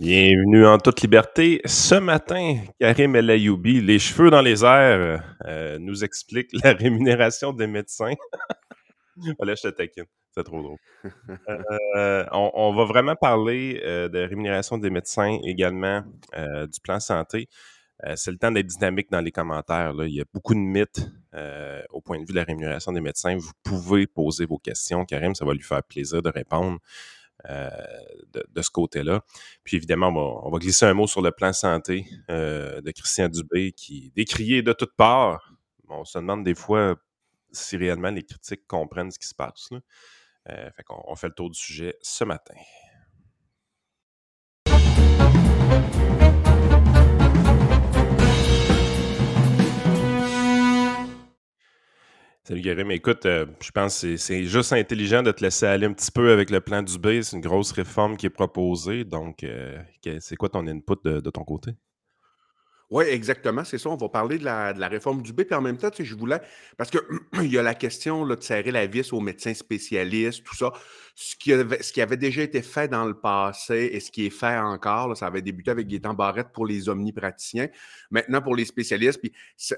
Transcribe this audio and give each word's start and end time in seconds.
Bienvenue 0.00 0.66
en 0.66 0.78
toute 0.78 1.02
liberté. 1.02 1.60
Ce 1.66 1.94
matin, 1.94 2.56
Karim 2.80 3.16
El 3.16 3.28
Ayoubi, 3.28 3.82
les 3.82 3.98
cheveux 3.98 4.30
dans 4.30 4.40
les 4.40 4.64
airs, 4.64 5.22
euh, 5.44 5.78
nous 5.78 6.04
explique 6.04 6.48
la 6.64 6.72
rémunération 6.72 7.52
des 7.52 7.66
médecins. 7.66 8.14
Voilà, 9.38 9.54
je 9.54 9.64
te 9.64 9.68
taquine. 9.68 10.06
C'est 10.30 10.44
trop 10.44 10.62
drôle. 10.62 10.78
Euh, 11.96 12.24
on, 12.32 12.74
va 12.74 12.84
vraiment 12.86 13.14
parler 13.14 13.78
euh, 13.84 14.08
de 14.08 14.20
rémunération 14.20 14.78
des 14.78 14.88
médecins, 14.88 15.38
également 15.44 16.02
du 16.32 16.80
plan 16.82 16.98
santé. 16.98 17.50
c'est 18.14 18.30
le 18.30 18.38
temps 18.38 18.50
d'être 18.50 18.68
dynamique 18.68 19.10
dans 19.10 19.20
les 19.20 19.32
commentaires. 19.32 19.92
Il 19.98 20.14
y 20.14 20.22
a 20.22 20.24
beaucoup 20.32 20.54
de 20.54 20.60
mythes 20.60 21.10
au 21.90 22.00
point 22.00 22.16
de 22.16 22.22
vue 22.22 22.32
de 22.32 22.36
la 22.36 22.44
rémunération 22.44 22.92
des 22.92 23.02
médecins. 23.02 23.36
Vous 23.36 23.52
pouvez 23.62 24.06
poser 24.06 24.46
vos 24.46 24.56
questions. 24.56 25.04
Karim, 25.04 25.34
ça 25.34 25.44
va 25.44 25.52
lui 25.52 25.62
faire 25.62 25.82
plaisir 25.82 26.22
de 26.22 26.30
répondre. 26.30 26.78
Euh, 27.48 27.70
de, 28.32 28.62
ce 28.62 28.70
côté-là. 28.70 29.22
Puis 29.64 29.76
évidemment, 29.76 30.08
on 30.08 30.50
va, 30.50 30.58
glisser 30.58 30.84
un 30.84 30.94
mot 30.94 31.06
sur 31.06 31.22
le 31.22 31.30
plan 31.30 31.52
santé 31.52 32.06
euh, 32.30 32.80
de 32.80 32.90
Christian 32.90 33.28
Dubé 33.28 33.72
qui 33.72 34.12
décrié 34.14 34.62
de 34.62 34.72
toutes 34.72 34.94
parts. 34.94 35.52
On 35.88 36.04
se 36.04 36.18
demande 36.18 36.44
des 36.44 36.54
fois 36.54 36.96
si 37.50 37.76
réellement 37.76 38.10
les 38.10 38.22
critiques 38.22 38.66
comprennent 38.66 39.10
ce 39.10 39.18
qui 39.18 39.26
se 39.26 39.34
passe. 39.34 39.70
Euh, 40.48 40.70
fait 40.70 40.84
on 40.88 41.16
fait 41.16 41.28
le 41.28 41.34
tour 41.34 41.50
du 41.50 41.58
sujet 41.58 41.96
ce 42.02 42.24
matin. 42.24 42.54
Salut. 52.50 52.92
Écoute, 52.92 53.26
euh, 53.26 53.46
je 53.60 53.70
pense 53.70 54.00
que 54.00 54.16
c'est 54.16 54.44
juste 54.44 54.72
intelligent 54.72 55.22
de 55.22 55.30
te 55.30 55.40
laisser 55.40 55.66
aller 55.66 55.86
un 55.86 55.92
petit 55.92 56.10
peu 56.10 56.32
avec 56.32 56.50
le 56.50 56.60
plan 56.60 56.82
du 56.82 56.98
B. 56.98 57.22
C'est 57.22 57.36
une 57.36 57.42
grosse 57.42 57.70
réforme 57.70 58.16
qui 58.16 58.26
est 58.26 58.30
proposée. 58.30 59.04
Donc, 59.04 59.44
euh, 59.44 59.80
c'est 60.18 60.34
quoi 60.34 60.48
ton 60.48 60.66
input 60.66 60.96
de 61.04 61.30
ton 61.30 61.44
côté? 61.44 61.76
Oui, 62.90 63.04
exactement, 63.04 63.62
c'est 63.62 63.78
ça. 63.78 63.88
On 63.88 63.96
va 63.96 64.08
parler 64.08 64.36
de 64.36 64.44
la, 64.44 64.72
de 64.72 64.82
réforme 64.84 65.22
du 65.22 65.32
B. 65.32 65.42
Puis 65.42 65.54
en 65.54 65.60
même 65.60 65.76
temps, 65.76 65.90
je 65.96 66.14
voulais. 66.16 66.40
Parce 66.76 66.90
qu'il 66.90 67.00
y 67.52 67.56
a 67.56 67.62
la 67.62 67.74
question 67.74 68.24
là, 68.24 68.34
de 68.34 68.42
serrer 68.42 68.72
la 68.72 68.86
vis 68.86 69.12
aux 69.12 69.20
médecins 69.20 69.54
spécialistes, 69.54 70.42
tout 70.42 70.56
ça. 70.56 70.72
Ce 71.22 71.36
qui, 71.36 71.52
avait, 71.52 71.82
ce 71.82 71.92
qui 71.92 72.00
avait 72.00 72.16
déjà 72.16 72.40
été 72.40 72.62
fait 72.62 72.88
dans 72.88 73.04
le 73.04 73.12
passé 73.12 73.90
et 73.92 74.00
ce 74.00 74.10
qui 74.10 74.24
est 74.24 74.30
fait 74.30 74.56
encore, 74.56 75.14
ça 75.14 75.26
avait 75.26 75.42
débuté 75.42 75.70
avec 75.70 75.86
Gaétan 75.86 76.14
Barrette 76.14 76.48
pour 76.50 76.64
les 76.64 76.88
omnipraticiens. 76.88 77.68
Maintenant, 78.10 78.40
pour 78.40 78.56
les 78.56 78.64
spécialistes. 78.64 79.20
Puis 79.20 79.30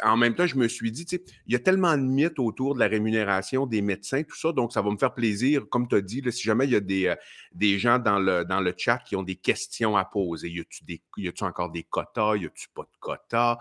en 0.05 0.17
même 0.17 0.37
temps, 0.37 0.47
je 0.47 0.55
me 0.55 0.69
suis 0.69 0.93
dit, 0.93 1.05
il 1.11 1.53
y 1.53 1.57
a 1.57 1.59
tellement 1.59 1.97
de 1.97 2.03
mythes 2.03 2.39
autour 2.39 2.75
de 2.75 2.79
la 2.79 2.87
rémunération 2.87 3.67
des 3.67 3.83
médecins, 3.83 4.23
tout 4.23 4.37
ça. 4.37 4.53
Donc, 4.53 4.73
ça 4.73 4.83
va 4.83 4.91
me 4.93 4.97
faire 4.97 5.15
plaisir, 5.15 5.69
comme 5.69 5.89
tu 5.89 5.97
as 5.97 6.01
dit, 6.01 6.23
si 6.31 6.45
jamais 6.45 6.67
il 6.67 6.71
y 6.71 6.77
a 6.77 6.81
des, 6.81 7.09
euh, 7.09 7.17
des 7.53 7.77
gens 7.77 7.99
dans 7.99 8.21
le, 8.21 8.45
dans 8.45 8.61
le 8.61 8.73
chat 8.77 8.99
qui 8.99 9.17
ont 9.17 9.25
des 9.25 9.35
questions 9.35 9.97
à 9.97 10.05
poser. 10.05 10.49
Y 10.49 11.29
a-tu 11.29 11.43
encore 11.43 11.73
des 11.73 11.83
quotas? 11.83 12.37
Y 12.37 12.47
a-tu 12.47 12.69
pas 12.69 12.83
de 12.83 12.97
quotas? 13.01 13.59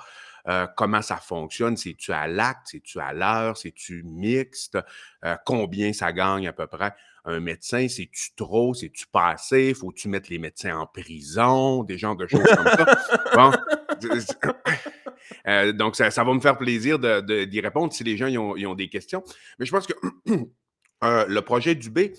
Euh, 0.47 0.67
comment 0.77 1.01
ça 1.01 1.17
fonctionne? 1.17 1.77
C'est-tu 1.77 2.11
à 2.11 2.27
l'acte? 2.27 2.67
C'est-tu 2.67 2.99
à 2.99 3.11
l'heure? 3.11 3.57
C'est-tu 3.57 4.03
mixte? 4.03 4.77
Euh, 5.25 5.35
combien 5.47 5.93
ça 5.93 6.13
gagne 6.13 6.47
à 6.47 6.53
peu 6.53 6.67
près? 6.67 6.93
Un 7.25 7.39
médecin, 7.39 7.87
c'est-tu 7.87 8.31
trop? 8.35 8.73
C'est-tu 8.73 9.05
pas 9.07 9.29
assez? 9.29 9.73
Faut-tu 9.73 10.09
mettre 10.09 10.29
les 10.31 10.39
médecins 10.39 10.77
en 10.77 10.87
prison? 10.87 11.83
Des 11.83 11.97
genres 11.97 12.15
de 12.15 12.25
choses 12.27 12.43
comme 12.43 12.67
ça. 12.67 12.85
Bon. 13.35 13.51
Euh, 15.47 15.71
donc, 15.71 15.95
ça, 15.95 16.09
va 16.09 16.33
me 16.33 16.39
faire 16.39 16.57
plaisir 16.57 16.99
d'y 16.99 17.61
répondre 17.61 17.93
si 17.93 18.03
les 18.03 18.17
gens 18.17 18.27
y 18.27 18.37
ont, 18.37 18.75
des 18.75 18.89
questions. 18.89 19.23
Mais 19.57 19.65
je 19.65 19.71
pense 19.71 19.87
que 19.87 19.93
le 21.01 21.39
projet 21.39 21.73
du 21.73 21.89
B, 21.89 22.09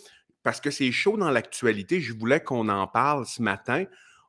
parce 0.43 0.61
que 0.61 0.71
c'est 0.71 0.91
chaud 0.93 1.17
dans 1.17 1.31
l'actualité, 1.31 2.01
je 2.01 2.15
voulais 2.15 2.41
qu'on 2.41 2.69
en 2.69 2.87
parle 2.87 3.27
ce 3.27 3.43
matin. 3.43 3.85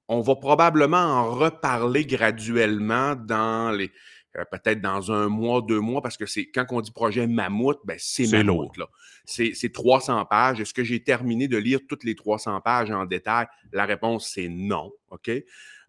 On 0.07 0.21
va 0.21 0.35
probablement 0.35 0.97
en 0.97 1.31
reparler 1.31 2.05
graduellement 2.05 3.15
dans 3.15 3.71
les 3.71 3.91
euh, 4.37 4.45
peut-être 4.51 4.81
dans 4.81 5.11
un 5.11 5.27
mois, 5.27 5.61
deux 5.61 5.79
mois, 5.79 6.01
parce 6.01 6.17
que 6.17 6.25
c'est 6.25 6.45
quand 6.47 6.65
on 6.71 6.81
dit 6.81 6.91
projet 6.91 7.27
Mammouth, 7.27 7.79
ben 7.85 7.97
c'est 7.99 8.27
Mammouth. 8.31 8.77
Là. 8.77 8.87
C'est, 9.25 9.71
300 9.71 10.25
pages. 10.25 10.59
Est-ce 10.59 10.73
que 10.73 10.83
j'ai 10.83 11.03
terminé 11.03 11.47
de 11.47 11.57
lire 11.57 11.79
toutes 11.87 12.03
les 12.03 12.15
300 12.15 12.61
pages 12.61 12.91
en 12.91 13.05
détail? 13.05 13.47
La 13.71 13.85
réponse, 13.85 14.27
c'est 14.27 14.49
non. 14.49 14.91
OK? 15.11 15.31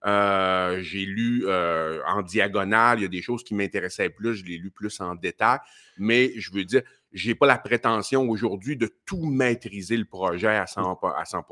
Euh, 0.06 0.80
j'ai 0.82 1.06
lu 1.06 1.44
euh, 1.46 2.00
en 2.06 2.20
diagonale, 2.22 2.98
il 2.98 3.02
y 3.02 3.06
a 3.06 3.08
des 3.08 3.22
choses 3.22 3.42
qui 3.42 3.54
m'intéressaient 3.54 4.10
plus, 4.10 4.34
je 4.34 4.44
l'ai 4.44 4.58
lu 4.58 4.70
plus 4.70 5.00
en 5.00 5.14
détail, 5.14 5.60
mais 5.96 6.32
je 6.36 6.52
veux 6.52 6.64
dire, 6.64 6.82
je 7.14 7.28
n'ai 7.28 7.34
pas 7.34 7.46
la 7.46 7.56
prétention 7.56 8.28
aujourd'hui 8.28 8.76
de 8.76 8.92
tout 9.06 9.24
maîtriser 9.24 9.96
le 9.96 10.04
projet 10.04 10.56
à 10.56 10.66
100, 10.66 11.00
à 11.16 11.24
100 11.24 11.46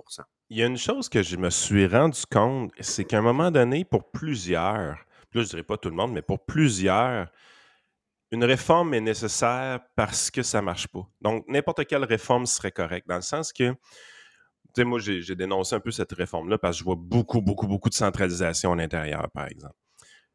Il 0.50 0.58
y 0.58 0.62
a 0.62 0.66
une 0.66 0.76
chose 0.76 1.08
que 1.08 1.22
je 1.22 1.36
me 1.36 1.48
suis 1.48 1.86
rendu 1.86 2.20
compte, 2.30 2.72
c'est 2.80 3.04
qu'à 3.04 3.18
un 3.18 3.22
moment 3.22 3.50
donné, 3.50 3.86
pour 3.86 4.10
plusieurs, 4.10 4.98
là, 5.38 5.42
je 5.42 5.48
ne 5.48 5.50
dirais 5.50 5.62
pas 5.62 5.76
tout 5.76 5.88
le 5.88 5.96
monde, 5.96 6.12
mais 6.12 6.22
pour 6.22 6.44
plusieurs, 6.44 7.30
une 8.30 8.44
réforme 8.44 8.94
est 8.94 9.00
nécessaire 9.00 9.80
parce 9.96 10.30
que 10.30 10.42
ça 10.42 10.60
ne 10.60 10.66
marche 10.66 10.88
pas. 10.88 11.06
Donc, 11.20 11.44
n'importe 11.48 11.86
quelle 11.86 12.04
réforme 12.04 12.46
serait 12.46 12.72
correcte, 12.72 13.08
dans 13.08 13.16
le 13.16 13.22
sens 13.22 13.52
que 13.52 13.74
sais, 14.74 14.84
moi, 14.84 14.98
j'ai 14.98 15.34
dénoncé 15.34 15.74
un 15.74 15.80
peu 15.80 15.90
cette 15.90 16.12
réforme-là 16.12 16.58
parce 16.58 16.76
que 16.76 16.80
je 16.80 16.84
vois 16.84 16.96
beaucoup, 16.96 17.40
beaucoup, 17.40 17.66
beaucoup 17.66 17.88
de 17.88 17.94
centralisation 17.94 18.72
à 18.72 18.76
l'intérieur, 18.76 19.30
par 19.32 19.46
exemple. 19.46 19.76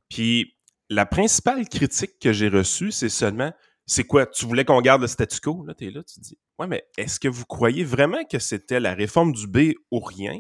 Puis, 0.10 0.56
la 0.90 1.06
principale 1.06 1.68
critique 1.68 2.20
que 2.20 2.32
j'ai 2.32 2.48
reçue, 2.48 2.92
c'est 2.92 3.10
seulement 3.10 3.52
c'est 3.86 4.04
quoi? 4.04 4.26
Tu 4.26 4.46
voulais 4.46 4.66
qu'on 4.66 4.82
garde 4.82 5.02
le 5.02 5.08
statu 5.08 5.40
quo? 5.40 5.66
Là, 5.66 5.74
tu 5.74 5.88
es 5.88 5.92
là, 5.92 6.04
tu 6.04 6.20
dis 6.20 6.38
Ouais, 6.60 6.68
mais 6.68 6.86
est-ce 6.98 7.20
que 7.20 7.28
vous 7.28 7.46
croyez 7.46 7.84
vraiment 7.84 8.24
que 8.26 8.38
c'était 8.38 8.80
la 8.80 8.94
réforme 8.94 9.32
du 9.32 9.48
B 9.48 9.74
ou 9.92 10.00
rien? 10.00 10.38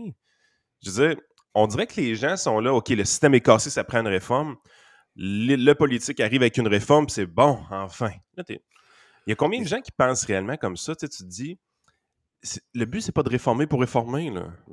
Je 0.83 0.91
veux 0.91 1.07
dire, 1.07 1.21
on 1.57 1.65
dirait 1.65 1.87
que 1.87 1.99
les 1.99 2.13
gens 2.15 2.37
sont 2.37 2.59
là, 2.59 2.71
OK, 2.71 2.89
le 2.89 3.03
système 3.03 3.33
est 3.33 3.41
cassé, 3.41 3.71
ça 3.71 3.83
prend 3.83 3.99
une 3.99 4.07
réforme. 4.07 4.57
Le, 5.15 5.73
politique 5.73 6.19
arrive 6.19 6.41
avec 6.41 6.57
une 6.57 6.67
réforme, 6.67 7.09
c'est 7.09 7.25
bon, 7.25 7.59
enfin. 7.71 8.11
il 8.37 8.59
y 9.25 9.31
a 9.31 9.35
combien 9.35 9.59
de 9.59 9.67
gens 9.67 9.81
qui 9.81 9.91
pensent 9.91 10.25
réellement 10.25 10.57
comme 10.57 10.77
ça? 10.77 10.95
Tu, 10.95 11.09
te 11.09 11.23
dis 11.23 11.57
le 12.75 12.85
but, 12.85 13.01
c'est 13.01 13.11
pas 13.11 13.23
de 13.23 13.29
réformer 13.29 13.65
pour 13.65 13.79
réformer. 13.79 14.31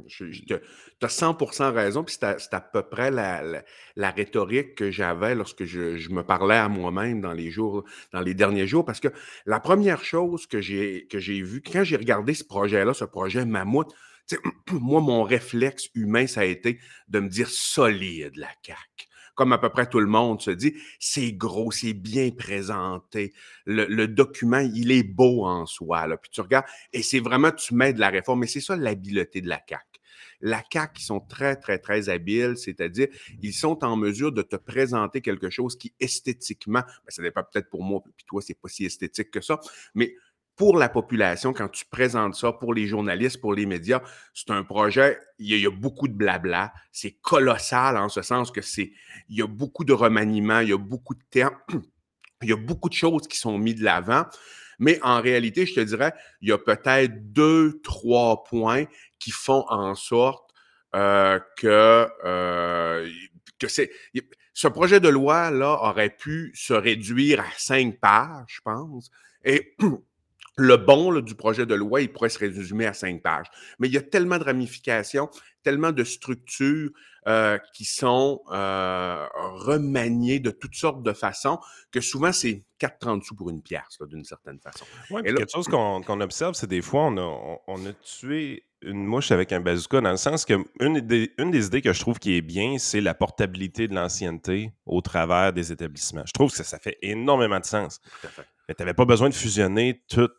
Tu 0.09 0.55
as 1.00 1.06
100% 1.06 1.72
raison, 1.72 2.05
puis 2.05 2.17
c'est 2.21 2.55
à, 2.55 2.61
peu 2.61 2.83
près 2.83 3.11
la, 3.11 4.11
rhétorique 4.11 4.75
que 4.75 4.91
j'avais 4.91 5.34
lorsque 5.34 5.65
je, 5.65 6.11
me 6.11 6.22
parlais 6.22 6.56
à 6.56 6.69
moi-même 6.69 7.22
dans 7.22 7.33
les 7.33 7.51
jours, 7.51 7.84
dans 8.12 8.21
les 8.21 8.34
derniers 8.34 8.66
jours, 8.66 8.84
parce 8.84 9.01
que 9.01 9.09
la 9.47 9.59
première 9.59 10.05
chose 10.05 10.47
que 10.47 10.61
j'ai 10.61 11.06
vue, 11.11 11.62
quand 11.62 11.83
j'ai 11.83 11.97
regardé 11.97 12.34
ce 12.34 12.45
projet-là, 12.45 12.93
ce 12.93 13.06
projet 13.06 13.47
Mammouth, 13.47 13.95
moi, 14.72 15.00
mon 15.00 15.22
réflexe 15.22 15.88
humain, 15.94 16.26
ça 16.26 16.40
a 16.40 16.44
été 16.44 16.78
de 17.08 17.20
me 17.20 17.28
dire 17.28 17.48
solide 17.48 18.36
la 18.36 18.50
CAQ 18.64 19.08
comme 19.34 19.52
à 19.52 19.58
peu 19.58 19.68
près 19.68 19.88
tout 19.88 20.00
le 20.00 20.06
monde 20.06 20.40
se 20.40 20.50
dit, 20.50 20.74
c'est 20.98 21.32
gros, 21.32 21.70
c'est 21.70 21.92
bien 21.92 22.30
présenté. 22.30 23.32
Le, 23.66 24.06
document, 24.06 24.58
il 24.58 24.92
est 24.92 25.02
beau 25.02 25.44
en 25.44 25.66
soi. 25.66 26.06
Là. 26.06 26.16
Puis 26.16 26.30
tu 26.30 26.40
regardes, 26.40 26.66
et 26.92 27.02
c'est 27.02 27.20
vraiment, 27.20 27.50
tu 27.50 27.74
mets 27.74 27.92
de 27.92 28.00
la 28.00 28.10
réforme. 28.10 28.44
Et 28.44 28.46
c'est 28.46 28.60
ça 28.60 28.76
l'habileté 28.76 29.40
de 29.40 29.48
la 29.48 29.60
CAQ. 29.68 29.84
La 30.41 30.62
CAQ, 30.70 31.00
ils 31.00 31.04
sont 31.04 31.20
très, 31.20 31.56
très, 31.56 31.78
très 31.78 32.08
habiles, 32.08 32.56
c'est-à-dire, 32.56 33.08
ils 33.41 33.54
sont 33.54 33.82
en 33.84 33.96
mesure 33.96 34.30
de 34.30 34.42
te 34.42 34.56
présenter 34.56 35.20
quelque 35.20 35.48
chose 35.48 35.76
qui, 35.76 35.94
esthétiquement, 36.00 36.80
ben, 36.80 37.08
ça 37.08 37.22
dépend 37.22 37.42
peut-être 37.50 37.70
pour 37.70 37.82
moi, 37.82 38.02
puis 38.02 38.26
toi, 38.26 38.42
c'est 38.42 38.58
pas 38.58 38.68
si 38.68 38.84
esthétique 38.84 39.30
que 39.30 39.41
ça, 39.41 39.58
mais 39.94 40.14
pour 40.56 40.76
la 40.78 40.88
population, 40.88 41.53
quand 41.53 41.69
tu 41.69 41.84
présentes 41.84 42.34
ça, 42.34 42.53
pour 42.53 42.75
les 42.75 42.87
journalistes, 42.87 43.41
pour 43.41 43.54
les 43.54 43.66
médias, 43.66 44.00
c'est 44.34 44.50
un 44.50 44.62
projet, 44.62 45.19
il 45.38 45.59
y, 45.59 45.66
a, 45.66 45.70
beaucoup 45.70 46.06
de 46.06 46.12
blabla, 46.12 46.72
c'est 46.92 47.12
colossal 47.22 47.97
en 47.97 48.09
ce 48.09 48.22
sens 48.22 48.50
que 48.50 48.60
c'est, 48.60 48.92
il 49.28 49.38
y 49.38 49.42
a 49.42 49.47
beaucoup 49.47 49.84
de 49.84 49.92
remaniements, 49.92 50.60
il 50.60 50.69
y 50.69 50.72
a 50.72 50.78
beaucoup 50.78 51.15
de 51.15 51.22
termes, 51.31 51.56
il 52.42 52.48
y 52.48 52.53
a 52.53 52.56
beaucoup 52.56 52.88
de 52.88 52.94
choses 52.94 53.26
qui 53.26 53.37
sont 53.37 53.59
mises 53.59 53.76
de 53.76 53.84
l'avant, 53.84 54.26
mais 54.78 55.00
en 55.03 55.20
réalité, 55.20 55.66
je 55.66 55.75
te 55.75 55.81
dirais, 55.81 56.12
il 56.41 56.48
y 56.48 56.53
a 56.53 56.59
peut-être 56.59 57.32
deux, 57.32 57.81
trois 57.82 58.44
points 58.44 58.84
qui 59.19 59.31
font 59.31 59.65
en 59.69 59.94
sorte 59.94 60.50
euh, 60.95 61.41
que, 61.56 62.09
euh, 62.24 63.09
que 63.59 63.68
c'est... 63.68 63.91
Ce 64.56 64.68
projet 64.68 65.01
de 65.01 65.09
loi-là 65.09 65.80
aurait 65.83 66.15
pu 66.15 66.53
se 66.54 66.74
réduire 66.74 67.41
à 67.41 67.47
cinq 67.56 67.98
pages, 67.98 68.45
je 68.47 68.60
pense, 68.60 69.10
et 69.45 69.74
le 70.56 70.77
bon 70.77 71.21
du 71.21 71.34
projet 71.34 71.66
de 71.66 71.74
loi, 71.74 72.01
il 72.01 72.12
pourrait 72.12 72.28
se 72.28 72.39
résumer 72.39 72.86
à 72.86 72.92
cinq 72.92 73.22
pages. 73.22 73.47
Mais 73.78 73.89
il 73.89 73.95
y 73.95 73.98
a 73.98 74.03
tellement 74.03 74.39
de 74.39 74.45
ramifications, 74.45 75.28
tellement 75.62 75.92
de 75.92 76.04
structures 76.04 76.91
euh, 77.27 77.59
qui 77.72 77.84
sont 77.84 78.42
euh, 78.53 79.27
remaniées 79.34 80.39
de 80.39 80.51
toutes 80.51 80.74
sortes 80.74 81.03
de 81.03 81.12
façons 81.12 81.59
que 81.91 82.01
souvent, 82.01 82.33
c'est 82.33 82.62
4,30 82.80 83.22
sous 83.22 83.34
pour 83.34 83.51
une 83.51 83.62
pièce, 83.62 83.98
d'une 84.09 84.24
certaine 84.24 84.60
façon. 84.60 84.84
Oui, 85.10 85.22
quelque 85.22 85.51
chose 85.51 85.66
qu'on 85.66 86.21
observe, 86.21 86.54
c'est 86.54 86.66
des 86.66 86.83
fois, 86.83 87.06
on 87.06 87.16
a, 87.16 87.59
on 87.66 87.86
a, 87.86 87.92
tué 87.95 88.65
une 88.83 89.04
mouche 89.06 89.30
avec 89.30 89.53
un 89.53 89.60
bazooka, 89.60 90.03
dans 90.03 90.10
le 90.10 90.18
sens 90.18 90.45
que 90.45 90.54
une 90.80 91.01
des, 91.01 91.33
une 91.39 91.51
des 91.51 91.66
idées 91.66 91.80
que 91.80 91.95
je 91.95 92.01
trouve 92.01 92.18
qui 92.18 92.36
est 92.36 92.42
bien, 92.42 92.77
c'est 92.78 93.01
la 93.01 93.15
portabilité 93.15 93.89
de 93.89 93.95
l'ancienneté 93.95 94.74
au 94.84 95.01
travers 95.01 95.54
des 95.54 95.72
établissements. 95.72 96.24
Je 96.27 96.33
trouve 96.33 96.51
que 96.51 96.59
ça, 96.59 96.65
ça 96.65 96.78
fait 96.78 96.98
énormément 97.01 97.59
de 97.59 97.65
sens. 97.65 98.03
Mais 98.68 98.74
tu 98.74 98.83
n'avais 98.83 98.95
pas 98.95 99.06
besoin 99.06 99.30
de 99.30 99.34
fusionner 99.34 100.03
toutes 100.09 100.34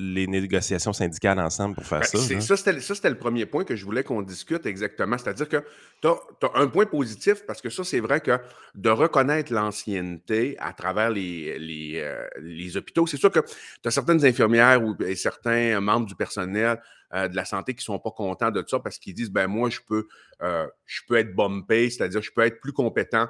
les 0.00 0.26
négociations 0.28 0.92
syndicales 0.92 1.40
ensemble 1.40 1.74
pour 1.74 1.84
faire 1.84 2.00
Ben, 2.00 2.40
ça. 2.40 2.56
ça, 2.56 2.94
c'était 2.94 3.10
le 3.10 3.18
premier 3.18 3.46
point 3.46 3.64
que 3.64 3.74
je 3.74 3.84
voulais 3.84 4.04
qu'on 4.04 4.22
discute 4.22 4.64
exactement. 4.64 5.18
C'est-à-dire 5.18 5.48
que 5.48 5.64
tu 6.00 6.08
as, 6.08 6.50
un 6.54 6.68
point 6.68 6.86
positif 6.86 7.44
parce 7.46 7.60
que 7.60 7.68
ça, 7.68 7.82
c'est 7.82 7.98
vrai 7.98 8.20
que 8.20 8.38
de 8.76 8.90
reconnaître 8.90 9.52
l'ancienneté 9.52 10.56
à 10.60 10.72
travers 10.72 11.10
les, 11.10 11.58
les, 11.58 11.94
euh, 11.96 12.28
les 12.40 12.76
hôpitaux, 12.76 13.06
c'est 13.08 13.16
sûr 13.16 13.32
que 13.32 13.40
tu 13.40 13.88
as 13.88 13.90
certaines 13.90 14.24
infirmières 14.24 14.84
ou 14.84 14.94
et 15.02 15.16
certains 15.16 15.80
membres 15.80 16.06
du 16.06 16.14
personnel 16.14 16.80
euh, 17.14 17.26
de 17.26 17.34
la 17.34 17.44
santé 17.44 17.74
qui 17.74 17.80
ne 17.80 17.94
sont 17.94 17.98
pas 17.98 18.12
contents 18.12 18.52
de 18.52 18.62
ça 18.66 18.78
parce 18.78 18.98
qu'ils 18.98 19.14
disent 19.14 19.30
ben 19.30 19.48
moi, 19.48 19.68
je 19.68 19.80
peux, 19.86 20.06
euh, 20.42 20.68
je 20.86 21.00
peux 21.08 21.16
être 21.16 21.34
bumpé, 21.34 21.90
c'est-à-dire 21.90 22.22
je 22.22 22.30
peux 22.30 22.42
être 22.42 22.60
plus 22.60 22.72
compétent 22.72 23.28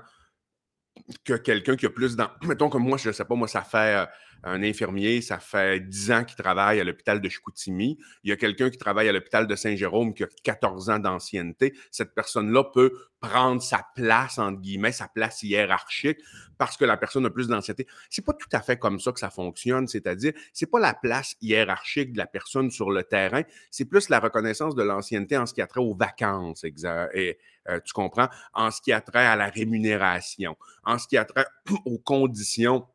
que 1.25 1.35
quelqu'un 1.35 1.77
qui 1.77 1.87
a 1.87 1.91
plus 1.91 2.17
dans. 2.17 2.29
Mettons 2.43 2.69
que 2.69 2.77
moi, 2.77 2.99
je 2.99 3.09
ne 3.09 3.13
sais 3.13 3.25
pas, 3.25 3.37
moi, 3.37 3.49
ça 3.49 3.63
fait 3.63 4.07
un 4.45 4.63
infirmier, 4.63 5.21
ça 5.21 5.39
fait 5.39 5.81
10 5.81 6.13
ans 6.13 6.25
qu'il 6.25 6.37
travaille 6.37 6.81
à 6.81 6.85
l'hôpital 6.85 7.21
de 7.21 7.29
Chicoutimi. 7.29 7.99
Il 8.25 8.31
y 8.31 8.33
a 8.33 8.37
quelqu'un 8.37 8.71
qui 8.71 8.79
travaille 8.79 9.09
à 9.09 9.13
l'hôpital 9.13 9.47
de 9.47 9.57
Saint-Jérôme 9.57 10.15
qui 10.15 10.25
a 10.25 10.29
14 10.45 10.91
ans 10.91 10.99
d'ancienneté. 10.99 11.75
Cette 11.91 12.15
personne-là 12.15 12.65
peut 12.65 12.93
prendre 13.21 13.61
sa 13.61 13.85
place, 13.95 14.39
entre 14.39 14.61
guillemets, 14.61 14.93
sa 14.93 15.09
place 15.09 15.43
hiérarchique 15.43 16.19
parce 16.57 16.77
que 16.77 16.85
la 16.85 16.97
personne 16.97 17.27
a 17.27 17.31
plus 17.31 17.49
d'ancienneté. 17.49 17.87
C'est 18.11 18.25
pas 18.25 18.33
tout 18.33 18.49
à 18.53 18.61
fait 18.61 18.79
comme 18.79 19.01
ça 19.01 19.13
que 19.13 19.21
ça 19.21 19.31
fonctionne, 19.31 19.89
c'est-à-dire, 19.89 20.33
c'est 20.53 20.71
pas 20.71 20.79
la 20.79 20.95
place 20.95 21.35
hiérarchique 21.41 22.13
de 22.13 22.19
la 22.19 22.27
personne 22.27 22.71
sur 22.71 22.91
le 22.91 23.03
terrain, 23.05 23.43
c'est 23.71 23.85
plus 23.85 24.09
la 24.09 24.21
reconnaissance 24.21 24.75
de 24.75 24.83
l'ancienneté 24.83 25.37
en 25.37 25.47
ce 25.47 25.55
qui 25.55 25.63
a 25.63 25.67
trait 25.67 25.81
aux 25.81 25.95
vacances, 25.95 26.65
et, 26.65 27.39
euh, 27.69 27.81
tu 27.85 27.93
comprends, 27.93 28.29
en 28.55 28.71
ce 28.71 28.81
qui 28.81 28.93
a 28.93 29.01
trait 29.01 29.27
à 29.27 29.37
la 29.37 29.49
rémunération, 29.49 30.57
en 30.85 30.99
ce 30.99 31.09
qui 31.09 31.17
a 31.17 31.25
trait 31.25 31.47
aux 31.85 31.99
conditions 31.99 32.87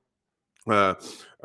euh, 0.69 0.94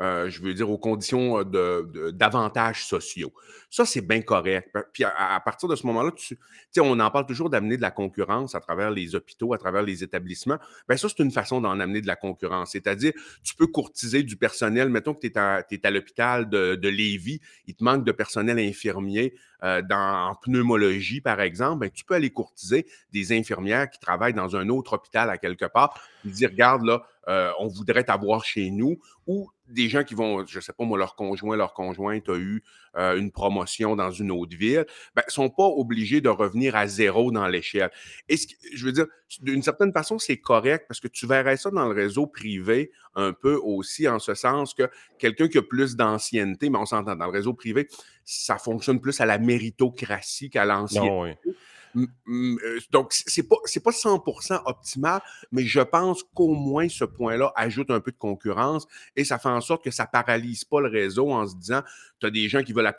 euh, 0.01 0.29
je 0.29 0.41
veux 0.41 0.53
dire, 0.53 0.69
aux 0.69 0.77
conditions 0.77 1.43
d'avantages 1.43 2.85
sociaux. 2.85 3.33
Ça, 3.69 3.85
c'est 3.85 4.01
bien 4.01 4.21
correct. 4.21 4.73
Puis 4.93 5.03
à, 5.03 5.39
partir 5.43 5.67
de 5.67 5.75
ce 5.75 5.85
moment-là, 5.87 6.11
tu 6.15 6.37
sais, 6.71 6.79
on 6.79 6.97
en 6.99 7.11
parle 7.11 7.25
toujours 7.25 7.49
d'amener 7.49 7.75
de 7.75 7.81
la 7.81 7.91
concurrence 7.91 8.55
à 8.55 8.61
travers 8.61 8.91
les 8.91 9.13
hôpitaux, 9.13 9.53
à 9.53 9.57
travers 9.57 9.81
les 9.83 10.01
établissements. 10.01 10.57
Bien, 10.87 10.95
ça, 10.95 11.09
c'est 11.09 11.21
une 11.21 11.31
façon 11.31 11.59
d'en 11.59 11.79
amener 11.81 11.99
de 11.99 12.07
la 12.07 12.15
concurrence. 12.15 12.71
C'est-à-dire, 12.71 13.11
tu 13.43 13.55
peux 13.55 13.67
courtiser 13.67 14.23
du 14.23 14.37
personnel. 14.37 14.87
Mettons 14.87 15.13
que 15.13 15.19
tu 15.19 15.27
es 15.27 15.37
à, 15.37 15.91
l'hôpital 15.91 16.49
de, 16.49 16.89
Lévis, 16.89 17.41
il 17.67 17.75
te 17.75 17.83
manque 17.83 18.05
de 18.05 18.13
personnel 18.13 18.57
infirmier 18.57 19.35
euh, 19.63 19.81
dans, 19.81 20.29
en 20.29 20.35
pneumologie, 20.35 21.19
par 21.19 21.41
exemple. 21.41 21.81
Bien, 21.81 21.89
tu 21.89 22.05
peux 22.05 22.13
aller 22.13 22.29
courtiser 22.29 22.87
des 23.11 23.37
infirmières 23.37 23.89
qui 23.89 23.99
travaillent 23.99 24.33
dans 24.33 24.55
un 24.55 24.69
autre 24.69 24.93
hôpital 24.93 25.29
à 25.29 25.37
quelque 25.37 25.65
part, 25.65 25.99
puis 26.21 26.31
dire, 26.31 26.49
regarde, 26.51 26.83
là, 26.85 27.03
euh, 27.27 27.51
on 27.59 27.67
voudrait 27.67 28.03
t'avoir 28.03 28.45
chez 28.45 28.69
nous, 28.71 28.99
ou 29.27 29.49
des 29.67 29.87
gens 29.87 30.03
qui 30.03 30.15
vont, 30.15 30.45
je 30.47 30.59
sais 30.59 30.73
pas 30.73 30.83
moi, 30.83 30.97
leur 30.97 31.15
conjoint, 31.15 31.55
leur 31.55 31.73
conjointe 31.73 32.27
a 32.29 32.35
eu 32.35 32.63
euh, 32.97 33.17
une 33.17 33.31
promotion 33.31 33.95
dans 33.95 34.09
une 34.09 34.31
autre 34.31 34.57
ville, 34.57 34.85
ben, 35.15 35.21
sont 35.27 35.49
pas 35.49 35.65
obligés 35.67 36.21
de 36.21 36.29
revenir 36.29 36.75
à 36.75 36.87
zéro 36.87 37.31
dans 37.31 37.47
l'échelle. 37.47 37.91
Et 38.27 38.37
ce 38.37 38.47
qui- 38.47 38.55
je 38.73 38.83
veux 38.83 38.91
dire, 38.91 39.05
d'une 39.41 39.61
certaine 39.61 39.93
façon, 39.93 40.17
c'est 40.17 40.37
correct 40.37 40.85
parce 40.87 40.99
que 40.99 41.07
tu 41.07 41.27
verrais 41.27 41.57
ça 41.57 41.69
dans 41.69 41.87
le 41.87 41.93
réseau 41.93 42.25
privé 42.25 42.91
un 43.13 43.31
peu 43.31 43.55
aussi, 43.61 44.07
en 44.07 44.17
ce 44.17 44.33
sens 44.33 44.73
que 44.73 44.89
quelqu'un 45.19 45.47
qui 45.47 45.59
a 45.59 45.61
plus 45.61 45.95
d'ancienneté, 45.95 46.71
mais 46.71 46.79
on 46.79 46.85
s'entend, 46.87 47.15
dans 47.15 47.25
le 47.25 47.31
réseau 47.31 47.53
privé, 47.53 47.87
ça 48.25 48.57
fonctionne 48.57 48.99
plus 48.99 49.21
à 49.21 49.27
la 49.27 49.37
méritocratie 49.37 50.49
qu'à 50.49 50.65
l'ancienneté. 50.65 51.39
Oui. 51.45 51.53
Euh, 51.95 52.79
Donc, 52.91 53.11
c'est 53.11 53.47
pas, 53.47 53.55
pas 53.83 53.91
100% 53.91 54.61
optimal, 54.65 55.21
mais 55.51 55.63
je 55.63 55.79
pense 55.79 56.23
qu'au 56.33 56.53
moins 56.53 56.87
ce 56.89 57.05
point-là 57.05 57.51
ajoute 57.55 57.91
un 57.91 57.99
peu 57.99 58.11
de 58.11 58.17
concurrence 58.17 58.87
et 59.15 59.23
ça 59.23 59.39
fait 59.39 59.49
en 59.49 59.61
sorte 59.61 59.83
que 59.83 59.91
ça 59.91 60.05
paralyse 60.05 60.63
pas 60.63 60.81
le 60.81 60.89
réseau 60.89 61.31
en 61.31 61.47
se 61.47 61.55
disant, 61.55 61.81
tu 62.19 62.27
as 62.27 62.31
des 62.31 62.47
gens 62.47 62.63
qui 62.63 62.73
veulent 62.73 62.91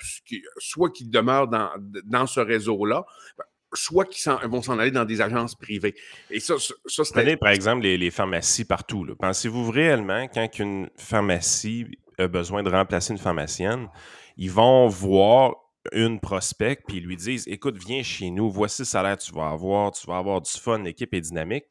soit 0.59 0.91
qui 0.91 1.07
demeurent 1.07 1.49
dans, 1.49 2.27
ce 2.27 2.41
réseau-là, 2.41 3.05
ben, 3.39 3.45
soit 3.73 4.05
qui 4.05 4.29
vont 4.49 4.63
s'en 4.63 4.79
aller 4.79 4.91
dans 4.91 5.05
des 5.05 5.21
agences 5.21 5.55
privées. 5.55 5.95
Et 6.31 6.41
ça, 6.41 6.57
ça, 6.59 7.03
Prenez 7.13 7.37
par 7.37 7.51
exemple 7.51 7.83
les, 7.83 7.97
les 7.97 8.11
pharmacies 8.11 8.65
partout. 8.65 9.07
Pensez-vous 9.19 9.71
réellement 9.71 10.27
quand 10.29 10.59
une 10.59 10.91
pharmacie 10.97 11.87
a 12.19 12.29
besoin 12.29 12.63
de 12.63 12.71
remplacer 12.71 13.13
une 13.13 13.19
pharmacienne, 13.19 13.89
ils 14.37 14.51
vont 14.51 14.89
voir 14.89 15.55
une 15.93 16.21
prospect 16.21 16.79
puis 16.87 16.99
ils 16.99 17.05
lui 17.05 17.17
disent 17.17 17.47
Écoute, 17.49 17.77
viens 17.77 18.03
chez 18.03 18.31
nous, 18.31 18.51
voici 18.51 18.83
le 18.83 18.87
salaire 18.87 19.17
que 19.17 19.23
tu 19.23 19.33
vas 19.33 19.51
avoir, 19.51 19.93
tu 19.93 20.07
vas 20.07 20.19
avoir 20.19 20.41
du 20.41 20.51
fun, 20.51 20.83
l'équipe 20.83 21.13
est 21.15 21.21
dynamique. 21.21 21.65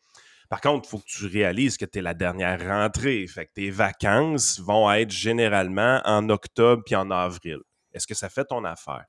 Par 0.50 0.62
contre, 0.62 0.88
il 0.88 0.90
faut 0.90 0.98
que 0.98 1.06
tu 1.06 1.28
réalises 1.28 1.78
que 1.78 1.86
tu 1.86 2.00
es 2.00 2.02
la 2.02 2.16
dernière 2.16 2.60
rentrée. 2.60 3.26
Fait 3.28 3.46
que 3.46 3.52
tes 3.54 3.70
vacances 3.70 4.60
vont 4.60 4.92
être 4.92 5.12
généralement 5.12 6.02
en 6.06 6.28
octobre 6.30 6.82
puis 6.84 6.96
en 6.96 7.12
avril. 7.12 7.60
Est-ce 7.94 8.08
que 8.08 8.16
ça 8.16 8.30
fait 8.30 8.46
ton 8.46 8.66
affaire? 8.66 9.06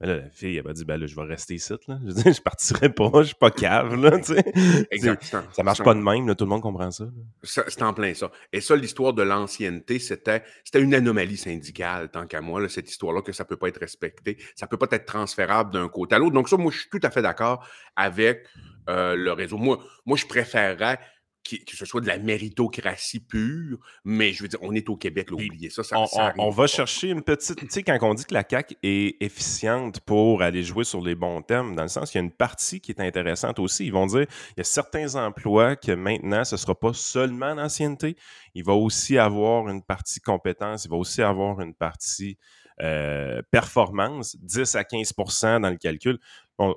Ben 0.00 0.08
là, 0.08 0.16
la 0.16 0.30
fille, 0.30 0.56
elle 0.56 0.64
m'a 0.64 0.74
dit, 0.74 0.84
ben 0.84 0.98
là, 0.98 1.06
je 1.06 1.16
vais 1.16 1.22
rester 1.22 1.54
ici, 1.54 1.72
là. 1.88 1.98
Je 2.04 2.12
dire, 2.12 2.32
je 2.34 2.42
partirai 2.42 2.90
pas, 2.90 3.10
je 3.20 3.28
suis 3.28 3.34
pas 3.34 3.50
cave, 3.50 3.94
là, 3.94 4.18
tu 4.18 4.34
sais. 4.34 5.18
Ça 5.52 5.62
marche 5.62 5.82
pas 5.82 5.94
de 5.94 6.00
même, 6.00 6.26
là, 6.26 6.34
tout 6.34 6.44
le 6.44 6.50
monde 6.50 6.60
comprend 6.60 6.90
ça. 6.90 7.06
C'est 7.42 7.82
en 7.82 7.94
plein 7.94 8.12
ça. 8.12 8.30
Et 8.52 8.60
ça, 8.60 8.76
l'histoire 8.76 9.14
de 9.14 9.22
l'ancienneté, 9.22 9.98
c'était 9.98 10.42
c'était 10.64 10.82
une 10.82 10.94
anomalie 10.94 11.38
syndicale, 11.38 12.10
tant 12.10 12.26
qu'à 12.26 12.42
moi, 12.42 12.60
là, 12.60 12.68
cette 12.68 12.90
histoire-là, 12.90 13.22
que 13.22 13.32
ça 13.32 13.44
ne 13.44 13.48
peut 13.48 13.56
pas 13.56 13.68
être 13.68 13.80
respecté. 13.80 14.36
Ça 14.54 14.66
ne 14.66 14.68
peut 14.68 14.76
pas 14.76 14.94
être 14.94 15.06
transférable 15.06 15.72
d'un 15.72 15.88
côté 15.88 16.14
à 16.14 16.18
l'autre. 16.18 16.34
Donc, 16.34 16.48
ça, 16.48 16.56
moi, 16.56 16.70
je 16.70 16.80
suis 16.80 16.90
tout 16.90 17.00
à 17.02 17.10
fait 17.10 17.22
d'accord 17.22 17.66
avec 17.96 18.46
euh, 18.88 19.16
le 19.16 19.32
réseau. 19.32 19.56
Moi, 19.56 19.78
moi 20.04 20.16
je 20.16 20.26
préférerais 20.26 21.00
que 21.48 21.76
ce 21.76 21.84
soit 21.84 22.00
de 22.00 22.06
la 22.06 22.18
méritocratie 22.18 23.20
pure, 23.20 23.78
mais 24.04 24.32
je 24.32 24.42
veux 24.42 24.48
dire, 24.48 24.58
on 24.62 24.74
est 24.74 24.88
au 24.88 24.96
Québec, 24.96 25.30
là, 25.30 25.36
oubliez 25.36 25.70
ça. 25.70 25.82
ça, 25.82 25.98
On, 25.98 26.06
ça 26.06 26.32
va 26.36 26.50
pas. 26.54 26.66
chercher 26.66 27.10
une 27.10 27.22
petite. 27.22 27.58
Tu 27.58 27.66
sais, 27.70 27.82
quand 27.82 27.98
on 28.02 28.14
dit 28.14 28.24
que 28.24 28.34
la 28.34 28.44
CAQ 28.48 28.76
est 28.82 29.16
efficiente 29.22 30.00
pour 30.00 30.42
aller 30.42 30.62
jouer 30.62 30.84
sur 30.84 31.00
les 31.02 31.14
bons 31.14 31.42
thèmes, 31.42 31.74
dans 31.74 31.82
le 31.82 31.88
sens 31.88 32.10
qu'il 32.10 32.20
y 32.20 32.22
a 32.22 32.24
une 32.24 32.32
partie 32.32 32.80
qui 32.80 32.92
est 32.92 33.00
intéressante 33.00 33.58
aussi. 33.58 33.86
Ils 33.86 33.92
vont 33.92 34.06
dire 34.06 34.26
il 34.56 34.58
y 34.58 34.60
a 34.60 34.64
certains 34.64 35.14
emplois 35.14 35.76
que 35.76 35.92
maintenant, 35.92 36.44
ce 36.44 36.54
ne 36.54 36.58
sera 36.58 36.74
pas 36.74 36.92
seulement 36.92 37.54
l'ancienneté. 37.54 38.16
Il 38.54 38.64
va 38.64 38.74
aussi 38.74 39.18
avoir 39.18 39.68
une 39.68 39.82
partie 39.82 40.20
compétence, 40.20 40.84
il 40.84 40.90
va 40.90 40.96
aussi 40.96 41.22
avoir 41.22 41.60
une 41.60 41.74
partie 41.74 42.38
euh, 42.82 43.40
performance, 43.50 44.36
10 44.40 44.74
à 44.74 44.82
15% 44.82 45.60
dans 45.60 45.70
le 45.70 45.76
calcul. 45.76 46.18
Bon, 46.58 46.74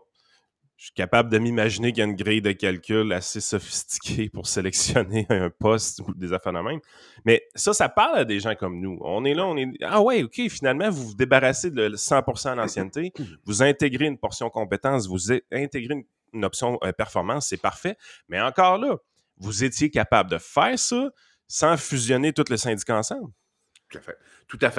je 0.80 0.86
suis 0.86 0.94
capable 0.94 1.30
de 1.30 1.38
m'imaginer 1.40 1.92
qu'il 1.92 2.00
y 2.00 2.02
a 2.04 2.06
une 2.06 2.16
grille 2.16 2.42
de 2.42 2.54
calcul 2.54 3.12
assez 3.12 3.42
sophistiquée 3.42 4.30
pour 4.30 4.48
sélectionner 4.48 5.26
un 5.30 5.50
poste 5.50 6.00
ou 6.00 6.14
des 6.14 6.32
affaires 6.32 6.54
de 6.54 6.60
même. 6.60 6.80
Mais 7.26 7.46
ça, 7.54 7.74
ça 7.74 7.90
parle 7.90 8.20
à 8.20 8.24
des 8.24 8.40
gens 8.40 8.56
comme 8.56 8.80
nous. 8.80 8.98
On 9.02 9.26
est 9.26 9.34
là, 9.34 9.46
on 9.46 9.58
est. 9.58 9.68
Ah 9.82 10.02
ouais, 10.02 10.24
OK, 10.24 10.40
finalement, 10.48 10.90
vous 10.90 11.08
vous 11.08 11.16
débarrassez 11.16 11.70
de 11.70 11.90
100% 11.90 12.56
d'ancienneté, 12.56 13.12
vous 13.46 13.62
intégrez 13.62 14.06
une 14.06 14.18
portion 14.18 14.50
compétence, 14.50 15.06
vous 15.06 15.34
intégrez 15.52 15.96
une, 15.96 16.06
une 16.32 16.46
option 16.46 16.80
euh, 16.82 16.94
performance, 16.94 17.48
c'est 17.48 17.62
parfait. 17.62 17.98
Mais 18.30 18.40
encore 18.40 18.78
là, 18.78 18.96
vous 19.36 19.66
étiez 19.66 19.90
capable 19.90 20.32
de 20.32 20.38
faire 20.38 20.80
ça 20.80 21.10
sans 21.50 21.76
fusionner 21.76 22.32
tous 22.32 22.50
les 22.50 22.58
syndicats 22.58 22.98
ensemble. 22.98 23.34
Tout 23.90 23.98
à 23.98 24.02
fait. 24.02 24.18
Tout 24.48 24.60
à 24.62 24.72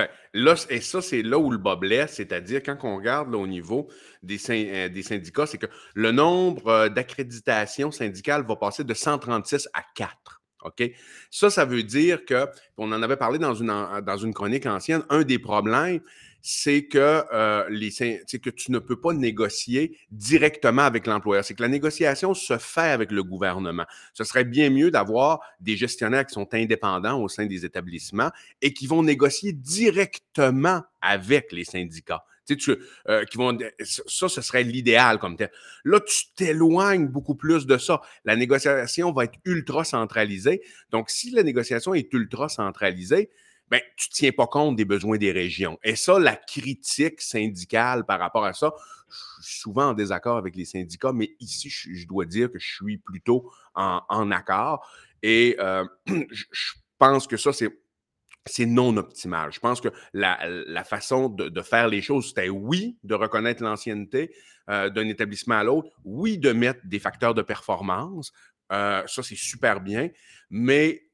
et 0.70 0.80
ça, 0.80 1.02
c'est 1.02 1.22
là 1.22 1.38
où 1.38 1.50
le 1.50 1.58
bas 1.58 1.76
blesse, 1.76 2.14
c'est-à-dire 2.14 2.62
quand 2.62 2.78
on 2.84 2.96
regarde 2.96 3.34
au 3.34 3.46
niveau 3.46 3.88
euh, 3.90 4.88
des 4.88 5.02
syndicats, 5.02 5.46
c'est 5.46 5.58
que 5.58 5.66
le 5.94 6.12
nombre 6.12 6.68
euh, 6.68 6.88
d'accréditations 6.88 7.90
syndicales 7.90 8.44
va 8.46 8.56
passer 8.56 8.84
de 8.84 8.94
136 8.94 9.68
à 9.72 9.82
4. 9.94 10.40
OK? 10.62 10.92
Ça, 11.30 11.50
ça 11.50 11.64
veut 11.64 11.82
dire 11.82 12.24
que, 12.24 12.46
on 12.76 12.92
en 12.92 13.02
avait 13.02 13.16
parlé 13.16 13.38
dans 13.38 13.54
une 13.54 14.34
chronique 14.34 14.66
ancienne, 14.66 15.02
un 15.08 15.22
des 15.22 15.38
problèmes, 15.38 16.00
c'est 16.42 16.84
que, 16.84 17.24
euh, 17.32 17.64
que 17.68 18.50
tu 18.50 18.72
ne 18.72 18.78
peux 18.78 19.00
pas 19.00 19.12
négocier 19.12 19.98
directement 20.10 20.82
avec 20.82 21.06
l'employeur. 21.06 21.44
C'est 21.44 21.54
que 21.54 21.62
la 21.62 21.68
négociation 21.68 22.34
se 22.34 22.58
fait 22.58 22.80
avec 22.80 23.10
le 23.12 23.22
gouvernement. 23.22 23.84
Ce 24.14 24.24
serait 24.24 24.44
bien 24.44 24.70
mieux 24.70 24.90
d'avoir 24.90 25.40
des 25.60 25.76
gestionnaires 25.76 26.26
qui 26.26 26.34
sont 26.34 26.52
indépendants 26.54 27.22
au 27.22 27.28
sein 27.28 27.46
des 27.46 27.64
établissements 27.64 28.30
et 28.62 28.72
qui 28.72 28.86
vont 28.86 29.02
négocier 29.02 29.52
directement 29.52 30.82
avec 31.00 31.52
les 31.52 31.64
syndicats. 31.64 32.24
Tu- 32.46 32.76
euh, 33.08 33.24
qui 33.26 33.38
vont, 33.38 33.56
ça, 33.84 34.28
ce 34.28 34.40
serait 34.40 34.64
l'idéal 34.64 35.20
comme 35.20 35.36
tel. 35.36 35.52
Là, 35.84 36.00
tu 36.00 36.32
t'éloignes 36.34 37.06
beaucoup 37.06 37.36
plus 37.36 37.64
de 37.64 37.78
ça. 37.78 38.00
La 38.24 38.34
négociation 38.34 39.12
va 39.12 39.24
être 39.24 39.38
ultra 39.44 39.84
centralisée. 39.84 40.60
Donc, 40.90 41.10
si 41.10 41.30
la 41.30 41.44
négociation 41.44 41.94
est 41.94 42.12
ultra 42.12 42.48
centralisée, 42.48 43.30
ben, 43.70 43.80
tu 43.96 44.08
ne 44.10 44.14
tiens 44.14 44.32
pas 44.32 44.46
compte 44.46 44.76
des 44.76 44.84
besoins 44.84 45.18
des 45.18 45.32
régions. 45.32 45.78
Et 45.82 45.96
ça, 45.96 46.18
la 46.18 46.36
critique 46.36 47.20
syndicale 47.20 48.04
par 48.04 48.18
rapport 48.18 48.44
à 48.44 48.52
ça, 48.52 48.72
je 49.40 49.46
suis 49.46 49.60
souvent 49.60 49.90
en 49.90 49.94
désaccord 49.94 50.36
avec 50.36 50.56
les 50.56 50.64
syndicats, 50.64 51.12
mais 51.12 51.34
ici, 51.40 51.68
je, 51.68 52.06
dois 52.06 52.24
dire 52.24 52.50
que 52.50 52.58
je 52.58 52.74
suis 52.74 52.98
plutôt 52.98 53.50
en, 53.74 54.30
accord. 54.30 54.88
Et 55.22 55.56
euh, 55.58 55.84
je, 56.06 56.44
je 56.50 56.72
pense 56.98 57.26
que 57.26 57.36
ça, 57.36 57.52
c'est 57.52 57.70
c'est 58.46 58.66
non 58.66 58.96
optimal. 58.96 59.52
Je 59.52 59.60
pense 59.60 59.80
que 59.80 59.88
la, 60.12 60.38
la 60.46 60.84
façon 60.84 61.28
de, 61.28 61.48
de 61.48 61.62
faire 61.62 61.88
les 61.88 62.00
choses, 62.00 62.28
c'était 62.28 62.48
oui, 62.48 62.96
de 63.04 63.14
reconnaître 63.14 63.62
l'ancienneté 63.62 64.34
euh, 64.70 64.88
d'un 64.88 65.08
établissement 65.08 65.56
à 65.56 65.64
l'autre, 65.64 65.90
oui, 66.04 66.38
de 66.38 66.52
mettre 66.52 66.80
des 66.84 66.98
facteurs 66.98 67.34
de 67.34 67.42
performance. 67.42 68.32
Euh, 68.72 69.02
ça, 69.06 69.22
c'est 69.22 69.36
super 69.36 69.80
bien, 69.80 70.10
mais 70.48 71.09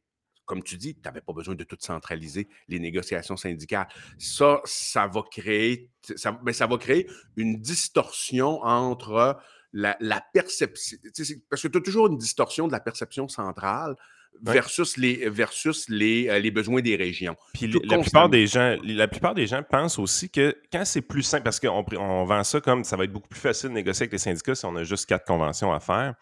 comme 0.47 0.63
tu 0.63 0.77
dis, 0.77 0.95
tu 0.95 1.01
n'avais 1.05 1.21
pas 1.21 1.33
besoin 1.33 1.55
de 1.55 1.65
tout 1.65 1.77
centraliser, 1.81 2.49
les 2.69 2.79
négociations 2.79 3.37
syndicales. 3.37 3.89
Ça, 4.19 4.61
ça 4.65 5.07
va 5.07 5.23
créer, 5.31 5.91
ça, 6.17 6.33
ben, 6.33 6.53
ça 6.53 6.67
va 6.67 6.79
créer 6.79 7.11
une 7.37 7.61
distorsion 7.61 8.63
entre 8.63 9.39
la, 9.73 9.97
la 10.01 10.25
perception, 10.33 10.97
parce 11.51 11.63
que 11.63 11.69
tu 11.69 11.79
as 11.79 11.81
toujours 11.83 12.07
une 12.07 12.17
distorsion 12.17 12.67
de 12.67 12.73
la 12.73 12.81
perception 12.81 13.29
centrale 13.29 13.97
versus, 14.43 14.97
les, 14.97 15.29
versus 15.29 15.89
les, 15.89 16.29
euh, 16.29 16.39
les 16.39 16.51
besoins 16.51 16.81
des 16.81 16.97
régions. 16.97 17.37
Puis 17.55 17.73
la 17.85 17.99
plupart, 17.99 18.29
des 18.29 18.47
gens, 18.47 18.77
la 18.83 19.09
plupart 19.09 19.35
des 19.35 19.47
gens 19.47 19.63
pensent 19.63 19.99
aussi 19.99 20.31
que 20.31 20.57
quand 20.73 20.85
c'est 20.85 21.03
plus 21.03 21.23
simple, 21.23 21.45
parce 21.45 21.61
qu'on 21.61 21.85
on 21.99 22.25
vend 22.25 22.45
ça 22.45 22.61
comme 22.61 22.85
ça 22.85 22.97
va 22.97 23.05
être 23.05 23.13
beaucoup 23.13 23.29
plus 23.29 23.41
facile 23.41 23.71
de 23.71 23.75
négocier 23.75 24.05
avec 24.05 24.13
les 24.13 24.19
syndicats 24.19 24.55
si 24.55 24.65
on 24.67 24.77
a 24.77 24.85
juste 24.85 25.07
quatre 25.07 25.27
conventions 25.27 25.73
à 25.73 25.81
faire. 25.81 26.15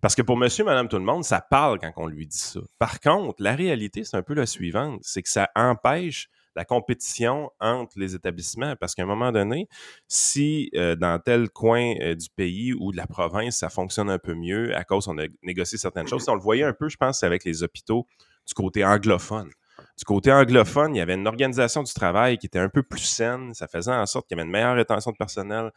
Parce 0.00 0.14
que 0.14 0.22
pour 0.22 0.36
monsieur, 0.36 0.64
madame, 0.64 0.88
tout 0.88 0.98
le 0.98 1.04
monde, 1.04 1.24
ça 1.24 1.40
parle 1.40 1.78
quand 1.78 1.92
on 1.96 2.06
lui 2.06 2.26
dit 2.26 2.38
ça. 2.38 2.60
Par 2.78 3.00
contre, 3.00 3.42
la 3.42 3.54
réalité, 3.54 4.04
c'est 4.04 4.16
un 4.16 4.22
peu 4.22 4.34
la 4.34 4.46
suivante, 4.46 5.00
c'est 5.02 5.22
que 5.22 5.28
ça 5.30 5.48
empêche 5.54 6.28
la 6.56 6.64
compétition 6.64 7.50
entre 7.60 7.98
les 7.98 8.14
établissements. 8.14 8.74
Parce 8.76 8.94
qu'à 8.94 9.02
un 9.02 9.06
moment 9.06 9.32
donné, 9.32 9.68
si 10.08 10.70
euh, 10.74 10.96
dans 10.96 11.18
tel 11.18 11.50
coin 11.50 11.94
euh, 12.00 12.14
du 12.14 12.28
pays 12.30 12.72
ou 12.72 12.92
de 12.92 12.96
la 12.96 13.06
province, 13.06 13.58
ça 13.58 13.70
fonctionne 13.70 14.10
un 14.10 14.18
peu 14.18 14.34
mieux 14.34 14.76
à 14.76 14.84
cause 14.84 15.08
on 15.08 15.18
a 15.18 15.26
négocié 15.42 15.78
certaines 15.78 16.08
choses, 16.08 16.28
on 16.28 16.34
le 16.34 16.40
voyait 16.40 16.64
un 16.64 16.72
peu, 16.72 16.88
je 16.88 16.96
pense, 16.96 17.22
avec 17.22 17.44
les 17.44 17.62
hôpitaux 17.62 18.06
du 18.46 18.54
côté 18.54 18.84
anglophone. 18.84 19.50
Du 19.96 20.04
côté 20.04 20.30
anglophone, 20.30 20.94
il 20.94 20.98
y 20.98 21.00
avait 21.00 21.14
une 21.14 21.26
organisation 21.26 21.82
du 21.82 21.92
travail 21.94 22.36
qui 22.36 22.46
était 22.46 22.58
un 22.58 22.68
peu 22.68 22.82
plus 22.82 23.00
saine. 23.00 23.54
Ça 23.54 23.66
faisait 23.66 23.92
en 23.92 24.04
sorte 24.06 24.28
qu'il 24.28 24.36
y 24.36 24.40
avait 24.40 24.46
une 24.46 24.52
meilleure 24.52 24.76
rétention 24.76 25.10
de 25.10 25.16
personnel, 25.16 25.70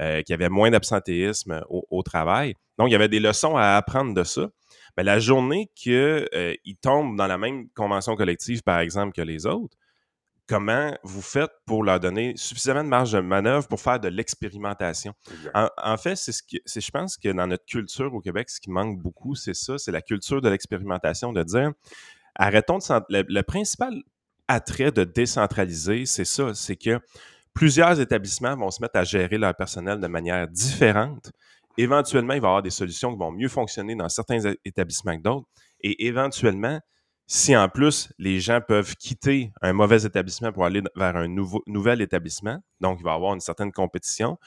euh, 0.00 0.22
qu'il 0.22 0.32
y 0.32 0.34
avait 0.34 0.48
moins 0.48 0.70
d'absentéisme 0.70 1.64
au, 1.68 2.02
travail. 2.02 2.54
Donc, 2.78 2.88
il 2.88 2.92
y 2.92 2.94
avait 2.94 3.08
des 3.08 3.20
leçons 3.20 3.56
à 3.56 3.76
apprendre 3.76 4.14
de 4.14 4.22
ça. 4.22 4.48
Mais 4.96 5.02
la 5.02 5.18
journée 5.18 5.70
qu'ils 5.74 6.28
tombent 6.80 7.16
dans 7.16 7.26
la 7.26 7.38
même 7.38 7.68
convention 7.70 8.14
collective, 8.16 8.62
par 8.62 8.78
exemple, 8.78 9.12
que 9.12 9.22
les 9.22 9.46
autres, 9.46 9.76
comment 10.48 10.96
vous 11.02 11.20
faites 11.22 11.50
pour 11.66 11.84
leur 11.84 12.00
donner 12.00 12.32
suffisamment 12.36 12.82
de 12.82 12.88
marge 12.88 13.12
de 13.12 13.20
manœuvre 13.20 13.68
pour 13.68 13.80
faire 13.80 14.00
de 14.00 14.08
l'expérimentation. 14.08 15.12
En, 15.54 15.96
fait, 15.96 16.16
c'est 16.16 16.32
ce 16.32 16.42
que 16.42 16.56
je 16.66 16.90
pense 16.90 17.16
que 17.16 17.28
dans 17.28 17.46
notre 17.46 17.66
culture 17.66 18.12
au 18.14 18.20
Québec, 18.20 18.48
ce 18.48 18.60
qui 18.60 18.70
manque 18.70 18.98
beaucoup, 18.98 19.34
c'est 19.34 19.54
ça, 19.54 19.78
c'est 19.78 19.92
la 19.92 20.02
culture 20.02 20.40
de 20.40 20.48
l'expérimentation, 20.48 21.32
de 21.32 21.42
dire 21.42 21.72
arrêtons 22.34 22.78
de 22.78 22.84
le, 23.10 23.24
le 23.28 23.42
principal 23.42 23.92
attrait 24.48 24.90
de 24.90 25.04
décentraliser, 25.04 26.06
c'est 26.06 26.24
ça, 26.24 26.54
c'est 26.54 26.76
que 26.76 26.98
plusieurs 27.52 28.00
établissements 28.00 28.56
vont 28.56 28.70
se 28.70 28.80
mettre 28.80 28.96
à 28.96 29.04
gérer 29.04 29.36
leur 29.36 29.54
personnel 29.54 30.00
de 30.00 30.06
manière 30.06 30.48
différente. 30.48 31.30
Éventuellement, 31.76 32.34
il 32.34 32.40
va 32.40 32.46
y 32.46 32.50
avoir 32.50 32.62
des 32.62 32.70
solutions 32.70 33.12
qui 33.12 33.18
vont 33.18 33.30
mieux 33.30 33.48
fonctionner 33.48 33.94
dans 33.94 34.08
certains 34.08 34.40
établissements 34.64 35.16
que 35.16 35.22
d'autres. 35.22 35.46
Et 35.80 36.06
éventuellement, 36.06 36.80
si 37.30 37.54
en 37.54 37.68
plus 37.68 38.10
les 38.18 38.40
gens 38.40 38.60
peuvent 38.66 38.96
quitter 38.96 39.52
un 39.60 39.74
mauvais 39.74 40.04
établissement 40.04 40.50
pour 40.50 40.64
aller 40.64 40.82
vers 40.96 41.14
un 41.14 41.28
nouveau, 41.28 41.62
nouvel 41.66 42.00
établissement, 42.00 42.58
donc 42.80 42.98
il 43.00 43.04
va 43.04 43.12
y 43.12 43.14
avoir 43.14 43.34
une 43.34 43.40
certaine 43.40 43.70
compétition, 43.70 44.38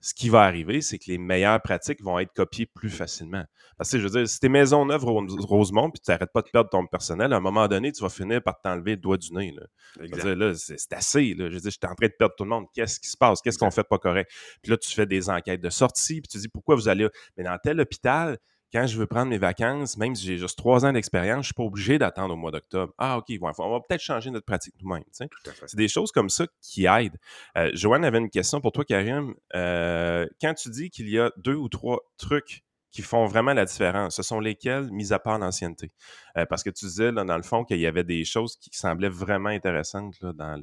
ce 0.00 0.14
qui 0.14 0.28
va 0.28 0.42
arriver, 0.42 0.80
c'est 0.80 0.98
que 0.98 1.10
les 1.10 1.18
meilleures 1.18 1.60
pratiques 1.60 2.00
vont 2.00 2.20
être 2.20 2.32
copiées 2.32 2.66
plus 2.66 2.90
facilement. 2.90 3.44
Parce 3.76 3.90
que 3.90 3.98
je 3.98 4.04
veux 4.04 4.10
dire, 4.10 4.28
si 4.28 4.38
t'es 4.38 4.48
Maisonneuve 4.48 5.04
Rosemont 5.04 5.90
puis 5.90 6.00
tu 6.00 6.12
n'arrêtes 6.12 6.32
pas 6.32 6.42
de 6.42 6.48
perdre 6.50 6.70
ton 6.70 6.86
personnel, 6.86 7.32
à 7.32 7.38
un 7.38 7.40
moment 7.40 7.66
donné, 7.66 7.90
tu 7.90 8.02
vas 8.02 8.08
finir 8.08 8.40
par 8.40 8.60
t'enlever 8.60 8.92
le 8.92 8.98
doigt 8.98 9.16
du 9.16 9.32
nez. 9.32 9.52
Là. 9.52 10.54
c'est 10.54 10.92
assez. 10.92 11.34
Là. 11.34 11.48
Je 11.48 11.54
veux 11.54 11.60
dire, 11.60 11.70
je 11.72 11.76
suis 11.76 11.90
en 11.90 11.96
train 11.96 12.06
de 12.06 12.14
perdre 12.16 12.36
tout 12.36 12.44
le 12.44 12.50
monde. 12.50 12.66
Qu'est-ce 12.72 13.00
qui 13.00 13.08
se 13.08 13.16
passe? 13.16 13.40
Qu'est-ce 13.42 13.58
qu'on 13.58 13.72
fait 13.72 13.88
pas 13.88 13.98
correct? 13.98 14.30
Puis 14.62 14.70
là, 14.70 14.76
tu 14.76 14.88
fais 14.94 15.06
des 15.06 15.28
enquêtes 15.28 15.60
de 15.60 15.70
sortie, 15.70 16.20
puis 16.20 16.28
tu 16.28 16.38
dis 16.38 16.48
pourquoi 16.48 16.76
vous 16.76 16.88
allez. 16.88 17.08
Mais 17.36 17.42
dans 17.42 17.58
tel 17.60 17.80
hôpital, 17.80 18.38
quand 18.72 18.86
je 18.86 18.98
veux 18.98 19.06
prendre 19.06 19.30
mes 19.30 19.38
vacances, 19.38 19.96
même 19.96 20.14
si 20.14 20.26
j'ai 20.26 20.36
juste 20.36 20.58
trois 20.58 20.84
ans 20.84 20.92
d'expérience, 20.92 21.36
je 21.36 21.38
ne 21.38 21.44
suis 21.44 21.54
pas 21.54 21.62
obligé 21.62 21.98
d'attendre 21.98 22.34
au 22.34 22.36
mois 22.36 22.50
d'octobre. 22.50 22.92
Ah, 22.98 23.18
OK, 23.18 23.26
on 23.40 23.46
va 23.46 23.80
peut-être 23.80 24.00
changer 24.00 24.30
notre 24.30 24.46
pratique 24.46 24.74
nous-mêmes. 24.80 25.04
C'est 25.12 25.76
des 25.76 25.88
choses 25.88 26.12
comme 26.12 26.28
ça 26.28 26.46
qui 26.60 26.86
aident. 26.86 27.18
Euh, 27.56 27.70
Joanne 27.74 28.04
avait 28.04 28.18
une 28.18 28.30
question 28.30 28.60
pour 28.60 28.72
toi, 28.72 28.84
Karim. 28.84 29.34
Euh, 29.54 30.26
quand 30.40 30.54
tu 30.54 30.70
dis 30.70 30.90
qu'il 30.90 31.08
y 31.08 31.18
a 31.18 31.32
deux 31.36 31.54
ou 31.54 31.68
trois 31.68 32.00
trucs 32.18 32.64
qui 32.90 33.02
font 33.02 33.26
vraiment 33.26 33.52
la 33.52 33.64
différence. 33.64 34.16
Ce 34.16 34.22
sont 34.22 34.40
lesquels, 34.40 34.90
mis 34.90 35.12
à 35.12 35.18
part 35.18 35.38
l'ancienneté? 35.38 35.92
Euh, 36.36 36.46
parce 36.46 36.62
que 36.62 36.70
tu 36.70 36.86
disais, 36.86 37.12
dans 37.12 37.36
le 37.36 37.42
fond, 37.42 37.64
qu'il 37.64 37.78
y 37.78 37.86
avait 37.86 38.04
des 38.04 38.24
choses 38.24 38.56
qui 38.56 38.70
semblaient 38.72 39.08
vraiment 39.08 39.50
intéressantes 39.50 40.14
dans 40.22 40.60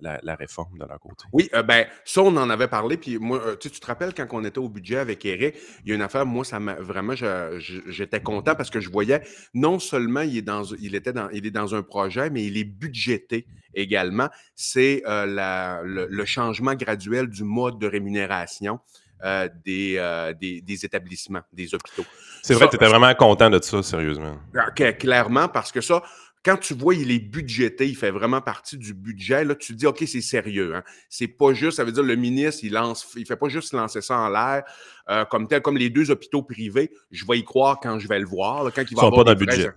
la, 0.00 0.34
réforme 0.34 0.78
de 0.78 0.84
leur 0.84 0.98
côté. 0.98 1.24
Oui, 1.32 1.48
euh, 1.54 1.62
ben 1.62 1.86
ça, 2.04 2.22
on 2.22 2.36
en 2.36 2.50
avait 2.50 2.68
parlé. 2.68 2.96
Puis 2.96 3.18
moi, 3.18 3.40
euh, 3.44 3.56
tu 3.56 3.70
te 3.70 3.86
rappelles 3.86 4.14
quand 4.14 4.26
on 4.32 4.44
était 4.44 4.58
au 4.58 4.68
budget 4.68 4.98
avec 4.98 5.24
Eric, 5.24 5.56
il 5.84 5.90
y 5.90 5.92
a 5.92 5.94
une 5.94 6.02
affaire, 6.02 6.26
moi, 6.26 6.44
ça 6.44 6.58
m'a 6.58 6.74
vraiment, 6.74 7.14
j'étais 7.58 8.20
content 8.20 8.54
parce 8.54 8.70
que 8.70 8.80
je 8.80 8.90
voyais, 8.90 9.22
non 9.54 9.78
seulement 9.78 10.20
il 10.20 10.36
est 10.38 10.42
dans, 10.42 10.64
il 10.80 10.94
était 10.94 11.12
dans, 11.12 11.28
il 11.30 11.46
est 11.46 11.50
dans 11.50 11.74
un 11.74 11.82
projet, 11.82 12.30
mais 12.30 12.44
il 12.44 12.56
est 12.56 12.64
budgété 12.64 13.46
également. 13.74 14.28
C'est 14.54 15.02
le, 15.06 16.24
changement 16.24 16.74
graduel 16.74 17.28
du 17.28 17.42
mode 17.44 17.78
de 17.78 17.86
rémunération. 17.86 18.80
Euh, 19.24 19.48
euh, 19.66 20.32
des, 20.40 20.60
des, 20.60 20.84
établissements, 20.84 21.40
des 21.52 21.74
hôpitaux. 21.74 22.04
C'est 22.42 22.54
vrai, 22.54 22.68
tu 22.68 22.76
étais 22.76 22.86
vraiment 22.86 23.12
content 23.14 23.50
de 23.50 23.60
ça, 23.60 23.82
sérieusement. 23.82 24.38
Ah, 24.56 24.70
clairement, 24.70 25.48
parce 25.48 25.72
que 25.72 25.80
ça, 25.80 26.02
quand 26.44 26.56
tu 26.56 26.72
vois, 26.72 26.94
il 26.94 27.10
est 27.10 27.18
budgété, 27.18 27.88
il 27.88 27.96
fait 27.96 28.12
vraiment 28.12 28.40
partie 28.40 28.78
du 28.78 28.94
budget, 28.94 29.44
là, 29.44 29.56
tu 29.56 29.72
te 29.72 29.78
dis, 29.78 29.86
OK, 29.86 30.04
c'est 30.06 30.20
sérieux. 30.20 30.76
Hein? 30.76 30.84
C'est 31.08 31.26
pas 31.26 31.52
juste, 31.52 31.78
ça 31.78 31.84
veut 31.84 31.90
dire 31.90 32.04
le 32.04 32.14
ministre, 32.14 32.62
il 32.62 32.72
lance, 32.72 33.12
il 33.16 33.26
fait 33.26 33.36
pas 33.36 33.48
juste 33.48 33.72
lancer 33.72 34.00
ça 34.00 34.18
en 34.18 34.28
l'air, 34.28 34.62
euh, 35.10 35.24
comme 35.24 35.48
tel, 35.48 35.62
comme 35.62 35.78
les 35.78 35.90
deux 35.90 36.12
hôpitaux 36.12 36.42
privés, 36.42 36.92
je 37.10 37.24
vais 37.26 37.38
y 37.38 37.44
croire 37.44 37.80
quand 37.80 37.98
je 37.98 38.06
vais 38.06 38.20
le 38.20 38.26
voir, 38.26 38.72
quand 38.72 38.82
il 38.82 38.96
va 38.96 39.02
Ils 39.02 39.06
sont 39.06 39.10
pas 39.10 39.24
dans 39.24 39.32
le 39.32 39.38
budget 39.38 39.72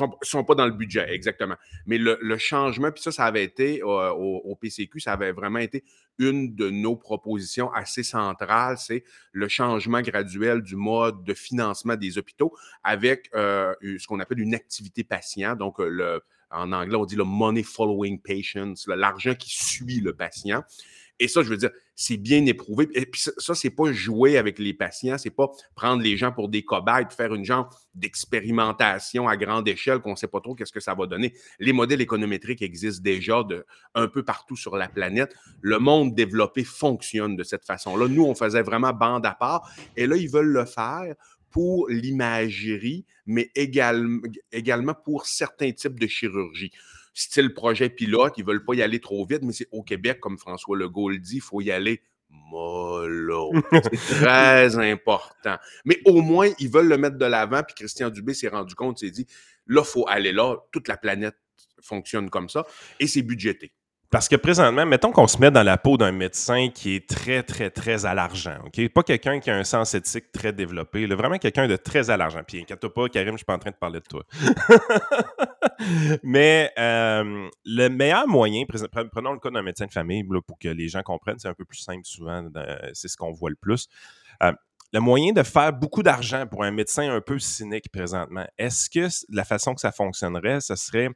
sont, 0.00 0.16
sont 0.22 0.44
pas 0.44 0.54
dans 0.54 0.66
le 0.66 0.72
budget, 0.72 1.06
exactement. 1.12 1.56
Mais 1.86 1.98
le, 1.98 2.38
changement, 2.38 2.90
puis 2.90 3.02
ça, 3.02 3.12
ça 3.12 3.24
avait 3.24 3.44
été 3.44 3.82
euh, 3.82 4.10
au, 4.12 4.54
PCQ, 4.56 5.00
ça 5.00 5.12
avait 5.12 5.32
vraiment 5.32 5.58
été 5.58 5.84
une 6.18 6.54
de 6.54 6.70
nos 6.70 6.96
propositions 6.96 7.72
assez 7.72 8.02
centrales, 8.02 8.78
c'est 8.78 9.04
le 9.32 9.48
changement 9.48 10.02
graduel 10.02 10.62
du 10.62 10.76
mode 10.76 11.24
de 11.24 11.34
financement 11.34 11.96
des 11.96 12.18
hôpitaux 12.18 12.54
avec 12.84 13.30
euh, 13.34 13.74
ce 13.82 14.06
qu'on 14.06 14.20
appelle 14.20 14.40
une 14.40 14.54
activité 14.54 15.04
patient. 15.04 15.56
Donc, 15.56 15.80
euh, 15.80 15.88
le, 15.88 16.22
en 16.50 16.72
anglais, 16.72 16.96
on 16.96 17.04
dit 17.04 17.16
le 17.16 17.24
money 17.24 17.62
following 17.62 18.20
patients, 18.20 18.74
l'argent 18.86 19.34
qui 19.34 19.50
suit 19.50 20.00
le 20.00 20.14
patient. 20.14 20.62
Et 21.18 21.28
ça, 21.28 21.42
je 21.42 21.50
veux 21.50 21.56
dire, 21.58 21.70
c'est 22.00 22.16
bien 22.16 22.46
éprouvé. 22.46 22.88
Et 22.94 23.04
puis 23.04 23.20
ça, 23.20 23.54
c'est 23.54 23.68
pas 23.68 23.92
jouer 23.92 24.38
avec 24.38 24.58
les 24.58 24.72
patients, 24.72 25.18
c'est 25.18 25.28
pas 25.28 25.50
prendre 25.74 26.02
les 26.02 26.16
gens 26.16 26.32
pour 26.32 26.48
des 26.48 26.62
cobayes, 26.62 27.04
faire 27.14 27.34
une 27.34 27.44
genre 27.44 27.68
d'expérimentation 27.94 29.28
à 29.28 29.36
grande 29.36 29.68
échelle 29.68 29.98
qu'on 29.98 30.16
sait 30.16 30.26
pas 30.26 30.40
trop 30.40 30.54
qu'est-ce 30.54 30.72
que 30.72 30.80
ça 30.80 30.94
va 30.94 31.04
donner. 31.04 31.34
Les 31.58 31.74
modèles 31.74 32.00
économétriques 32.00 32.62
existent 32.62 33.02
déjà 33.02 33.42
de, 33.42 33.66
un 33.94 34.08
peu 34.08 34.22
partout 34.22 34.56
sur 34.56 34.78
la 34.78 34.88
planète. 34.88 35.34
Le 35.60 35.78
monde 35.78 36.14
développé 36.14 36.64
fonctionne 36.64 37.36
de 37.36 37.42
cette 37.42 37.66
façon-là. 37.66 38.08
Nous, 38.08 38.24
on 38.24 38.34
faisait 38.34 38.62
vraiment 38.62 38.94
bande 38.94 39.26
à 39.26 39.34
part. 39.34 39.70
Et 39.94 40.06
là, 40.06 40.16
ils 40.16 40.30
veulent 40.30 40.52
le 40.52 40.64
faire 40.64 41.14
pour 41.50 41.86
l'imagerie, 41.90 43.04
mais 43.26 43.50
également, 43.54 44.22
également 44.52 44.94
pour 44.94 45.26
certains 45.26 45.72
types 45.72 46.00
de 46.00 46.06
chirurgie 46.06 46.72
style 47.12 47.52
projet 47.54 47.90
pilote, 47.90 48.34
ils 48.36 48.42
ne 48.42 48.46
veulent 48.46 48.64
pas 48.64 48.74
y 48.74 48.82
aller 48.82 49.00
trop 49.00 49.24
vite, 49.26 49.42
mais 49.42 49.52
c'est 49.52 49.68
au 49.72 49.82
Québec, 49.82 50.20
comme 50.20 50.38
François 50.38 50.76
Legault 50.76 51.10
le 51.10 51.18
dit, 51.18 51.36
il 51.36 51.40
faut 51.42 51.60
y 51.60 51.70
aller 51.70 52.02
mollo. 52.30 53.52
C'est 53.82 53.96
très 53.96 54.78
important. 54.78 55.56
Mais 55.84 56.00
au 56.04 56.22
moins, 56.22 56.48
ils 56.58 56.70
veulent 56.70 56.88
le 56.88 56.98
mettre 56.98 57.18
de 57.18 57.24
l'avant, 57.26 57.62
puis 57.62 57.74
Christian 57.74 58.10
Dubé 58.10 58.34
s'est 58.34 58.48
rendu 58.48 58.74
compte, 58.74 59.02
il 59.02 59.06
s'est 59.06 59.12
dit, 59.12 59.26
là, 59.66 59.82
il 59.84 59.88
faut 59.88 60.06
aller 60.08 60.32
là, 60.32 60.56
toute 60.72 60.88
la 60.88 60.96
planète 60.96 61.36
fonctionne 61.82 62.30
comme 62.30 62.48
ça, 62.48 62.66
et 62.98 63.06
c'est 63.06 63.22
budgété. 63.22 63.72
Parce 64.10 64.28
que 64.28 64.34
présentement, 64.34 64.84
mettons 64.86 65.12
qu'on 65.12 65.28
se 65.28 65.38
met 65.38 65.52
dans 65.52 65.62
la 65.62 65.78
peau 65.78 65.96
d'un 65.96 66.10
médecin 66.10 66.68
qui 66.74 66.96
est 66.96 67.08
très, 67.08 67.44
très, 67.44 67.70
très 67.70 68.06
à 68.06 68.14
l'argent. 68.14 68.56
OK? 68.66 68.88
Pas 68.88 69.04
quelqu'un 69.04 69.38
qui 69.38 69.50
a 69.50 69.56
un 69.56 69.62
sens 69.62 69.94
éthique 69.94 70.32
très 70.32 70.52
développé. 70.52 71.06
vraiment 71.06 71.38
quelqu'un 71.38 71.68
de 71.68 71.76
très 71.76 72.10
à 72.10 72.16
l'argent. 72.16 72.40
Puis 72.46 72.60
inquiète 72.60 72.88
pas, 72.88 73.08
Karim, 73.08 73.32
je 73.32 73.38
suis 73.38 73.44
pas 73.44 73.54
en 73.54 73.60
train 73.60 73.70
de 73.70 73.76
parler 73.76 74.00
de 74.00 74.06
toi. 74.06 74.24
Mais 76.24 76.72
euh, 76.76 77.48
le 77.64 77.88
meilleur 77.88 78.26
moyen, 78.26 78.64
prenons 79.12 79.32
le 79.32 79.38
cas 79.38 79.50
d'un 79.50 79.62
médecin 79.62 79.86
de 79.86 79.92
famille 79.92 80.24
pour 80.24 80.58
que 80.58 80.68
les 80.68 80.88
gens 80.88 81.02
comprennent, 81.02 81.38
c'est 81.38 81.48
un 81.48 81.54
peu 81.54 81.64
plus 81.64 81.78
simple 81.78 82.04
souvent, 82.04 82.44
c'est 82.92 83.08
ce 83.08 83.16
qu'on 83.16 83.30
voit 83.30 83.50
le 83.50 83.56
plus. 83.56 83.86
Euh, 84.42 84.52
le 84.92 84.98
moyen 84.98 85.32
de 85.32 85.44
faire 85.44 85.72
beaucoup 85.72 86.02
d'argent 86.02 86.46
pour 86.48 86.64
un 86.64 86.72
médecin 86.72 87.08
un 87.14 87.20
peu 87.20 87.38
cynique 87.38 87.90
présentement, 87.92 88.44
est-ce 88.58 88.90
que 88.90 89.06
la 89.28 89.44
façon 89.44 89.74
que 89.74 89.80
ça 89.80 89.92
fonctionnerait, 89.92 90.60
ce 90.60 90.74
serait 90.74 91.10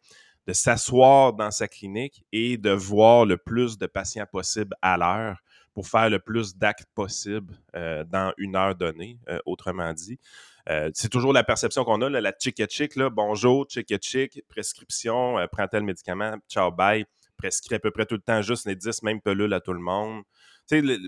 de 0.47 0.53
s'asseoir 0.53 1.33
dans 1.33 1.51
sa 1.51 1.69
clinique 1.69 2.25
et 2.33 2.57
de 2.57 2.71
voir 2.71 3.25
le 3.25 3.37
plus 3.37 3.79
de 3.79 3.87
patients 3.87 4.27
possible 4.27 4.75
à 4.83 4.97
l'heure 4.97 5.39
pour 5.75 5.89
faire 5.89 6.09
le 6.09 6.21
plus 6.21 6.57
d'actes 6.57 6.87
possible 6.95 7.55
euh, 7.75 8.05
dans 8.05 8.33
une 8.39 8.55
heure 8.55 8.75
donnée, 8.75 9.19
euh, 9.29 9.39
autrement 9.45 9.93
dit. 9.93 10.19
Euh, 10.71 10.91
c'est 10.95 11.09
toujours 11.09 11.33
la 11.33 11.45
perception 11.45 11.85
qu'on 11.85 12.01
a, 12.01 12.09
la 12.09 12.33
chick 12.39 12.63
chick, 12.71 12.97
là, 12.97 13.11
bonjour, 13.11 13.67
chick 13.69 13.93
chick, 14.01 14.43
prescription, 14.49 15.37
prends 15.51 15.69
tel 15.69 15.83
médicament, 15.83 16.37
ciao, 16.49 16.71
bye, 16.71 17.05
prescrit 17.37 17.75
à 17.75 17.79
peu 17.79 17.91
près 17.91 18.07
tout 18.07 18.15
le 18.15 18.21
temps 18.21 18.41
juste 18.41 18.67
les 18.67 18.77
10 18.77 19.03
mêmes 19.03 19.21
pelules 19.21 19.53
à 19.53 19.61
tout 19.61 19.73
le 19.73 19.81
monde. 19.81 20.23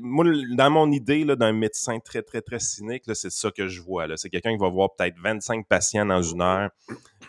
Moi, 0.02 0.24
dans 0.54 0.70
mon 0.70 0.90
idée 0.92 1.24
d'un 1.24 1.52
médecin 1.52 1.98
très, 1.98 2.22
très, 2.22 2.42
très 2.42 2.58
cynique, 2.58 3.04
c'est 3.14 3.30
ça 3.30 3.50
que 3.50 3.68
je 3.68 3.80
vois. 3.80 4.06
C'est 4.16 4.28
quelqu'un 4.28 4.52
qui 4.52 4.60
va 4.60 4.68
voir 4.68 4.90
peut-être 4.96 5.16
25 5.22 5.66
patients 5.66 6.06
dans 6.06 6.22
une 6.22 6.42
heure, 6.42 6.70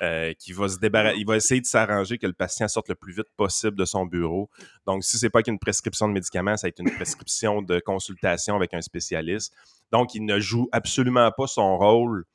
euh, 0.02 0.34
qui 0.38 0.52
va 0.52 0.68
se 0.68 0.78
débarrasser, 0.78 1.18
il 1.20 1.26
va 1.26 1.38
essayer 1.38 1.62
de 1.62 1.66
s'arranger 1.66 2.18
que 2.18 2.28
le 2.28 2.34
patient 2.34 2.68
sorte 2.68 2.90
le 2.90 2.96
plus 2.96 3.14
vite 3.14 3.28
possible 3.38 3.78
de 3.78 3.86
son 3.86 4.06
bureau. 4.06 4.50
Donc, 4.86 5.04
si 5.04 5.18
c'est 5.18 5.30
pas 5.30 5.42
qu'une 5.42 5.60
prescription 5.60 6.08
de 6.08 6.14
médicaments, 6.14 6.58
ça 6.58 6.68
va 6.68 6.70
être 6.70 6.80
une 6.80 6.92
prescription 6.92 7.62
de 7.62 7.80
consultation 7.80 8.56
avec 8.56 8.74
un 8.74 8.82
spécialiste. 8.82 9.54
Donc, 9.92 10.14
il 10.14 10.26
ne 10.26 10.40
joue 10.40 10.68
absolument 10.72 11.32
pas 11.32 11.48
son 11.48 11.78
rôle 11.78 12.26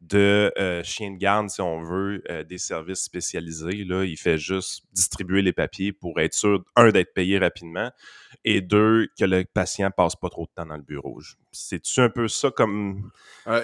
de 0.00 0.52
euh, 0.58 0.82
chien 0.84 1.12
de 1.12 1.16
garde, 1.16 1.48
si 1.48 1.60
on 1.60 1.82
veut, 1.82 2.22
euh, 2.30 2.44
des 2.44 2.58
services 2.58 3.00
spécialisés. 3.00 3.84
Là, 3.84 4.04
il 4.04 4.16
fait 4.16 4.38
juste 4.38 4.84
distribuer 4.92 5.42
les 5.42 5.52
papiers 5.52 5.92
pour 5.92 6.20
être 6.20 6.34
sûr, 6.34 6.64
un, 6.76 6.90
d'être 6.90 7.14
payé 7.14 7.38
rapidement 7.38 7.90
et 8.44 8.60
deux, 8.60 9.08
que 9.18 9.24
le 9.24 9.44
patient 9.44 9.90
passe 9.90 10.16
pas 10.16 10.28
trop 10.28 10.44
de 10.44 10.50
temps 10.54 10.66
dans 10.66 10.76
le 10.76 10.82
bureau. 10.82 11.20
C'est-tu 11.52 12.00
un 12.00 12.08
peu 12.08 12.28
ça 12.28 12.50
comme. 12.50 13.10
Euh, 13.48 13.62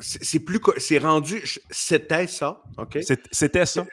c'est 0.00 0.40
plus. 0.40 0.60
C'est 0.78 0.98
rendu. 0.98 1.42
C'était 1.70 2.26
ça, 2.26 2.62
OK? 2.76 2.98
C'était 3.30 3.66
ça. 3.66 3.86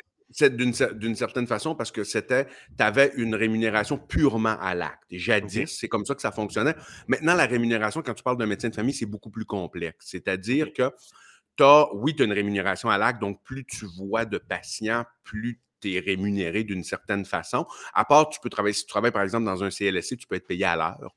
D'une 0.50 1.15
certaine 1.15 1.46
façon, 1.46 1.75
parce 1.75 1.91
que 1.91 2.06
c'était, 2.06 2.46
tu 2.46 2.84
avais 2.84 3.12
une 3.18 3.36
rémunération 3.36 3.98
purement 3.98 4.58
à 4.62 4.74
l'acte. 4.74 5.03
Jadis, 5.12 5.68
c'est 5.68 5.89
comme 5.89 6.06
ça 6.06 6.15
que 6.15 6.22
ça 6.22 6.32
fonctionnait. 6.32 6.75
Maintenant, 7.08 7.36
la 7.36 7.46
rémunération, 7.46 8.01
quand 8.01 8.13
tu 8.13 8.24
parles 8.24 8.38
d'un 8.38 8.46
médecin 8.46 8.70
de 8.70 8.75
famille, 8.75 8.94
c'est 8.94 9.06
beaucoup 9.06 9.30
plus 9.30 9.44
complexe. 9.44 10.06
C'est-à-dire 10.08 10.72
que 10.72 10.89
oui, 11.94 12.15
tu 12.15 12.24
as 12.24 12.25
une 12.25 12.34
rémunération 12.34 12.89
à 12.89 12.98
l'acte, 12.98 13.22
donc 13.22 13.41
plus 13.44 13.65
tu 13.65 13.86
vois 13.98 14.25
de 14.25 14.38
patients, 14.38 15.06
plus 15.24 15.62
tu 15.82 15.96
es 15.96 16.00
rémunéré 16.00 16.63
d'une 16.63 16.84
certaine 16.84 17.25
façon. 17.25 17.65
À 17.96 18.06
part, 18.06 18.30
tu 18.30 18.39
peux 18.39 18.51
travailler, 18.51 18.74
si 18.74 18.86
tu 18.86 18.89
travailles 18.91 19.12
par 19.12 19.24
exemple 19.24 19.46
dans 19.46 19.63
un 19.63 19.72
CLSC, 19.72 20.15
tu 20.15 20.27
peux 20.27 20.36
être 20.36 20.46
payé 20.46 20.63
à 20.63 20.75
l'heure 20.75 21.15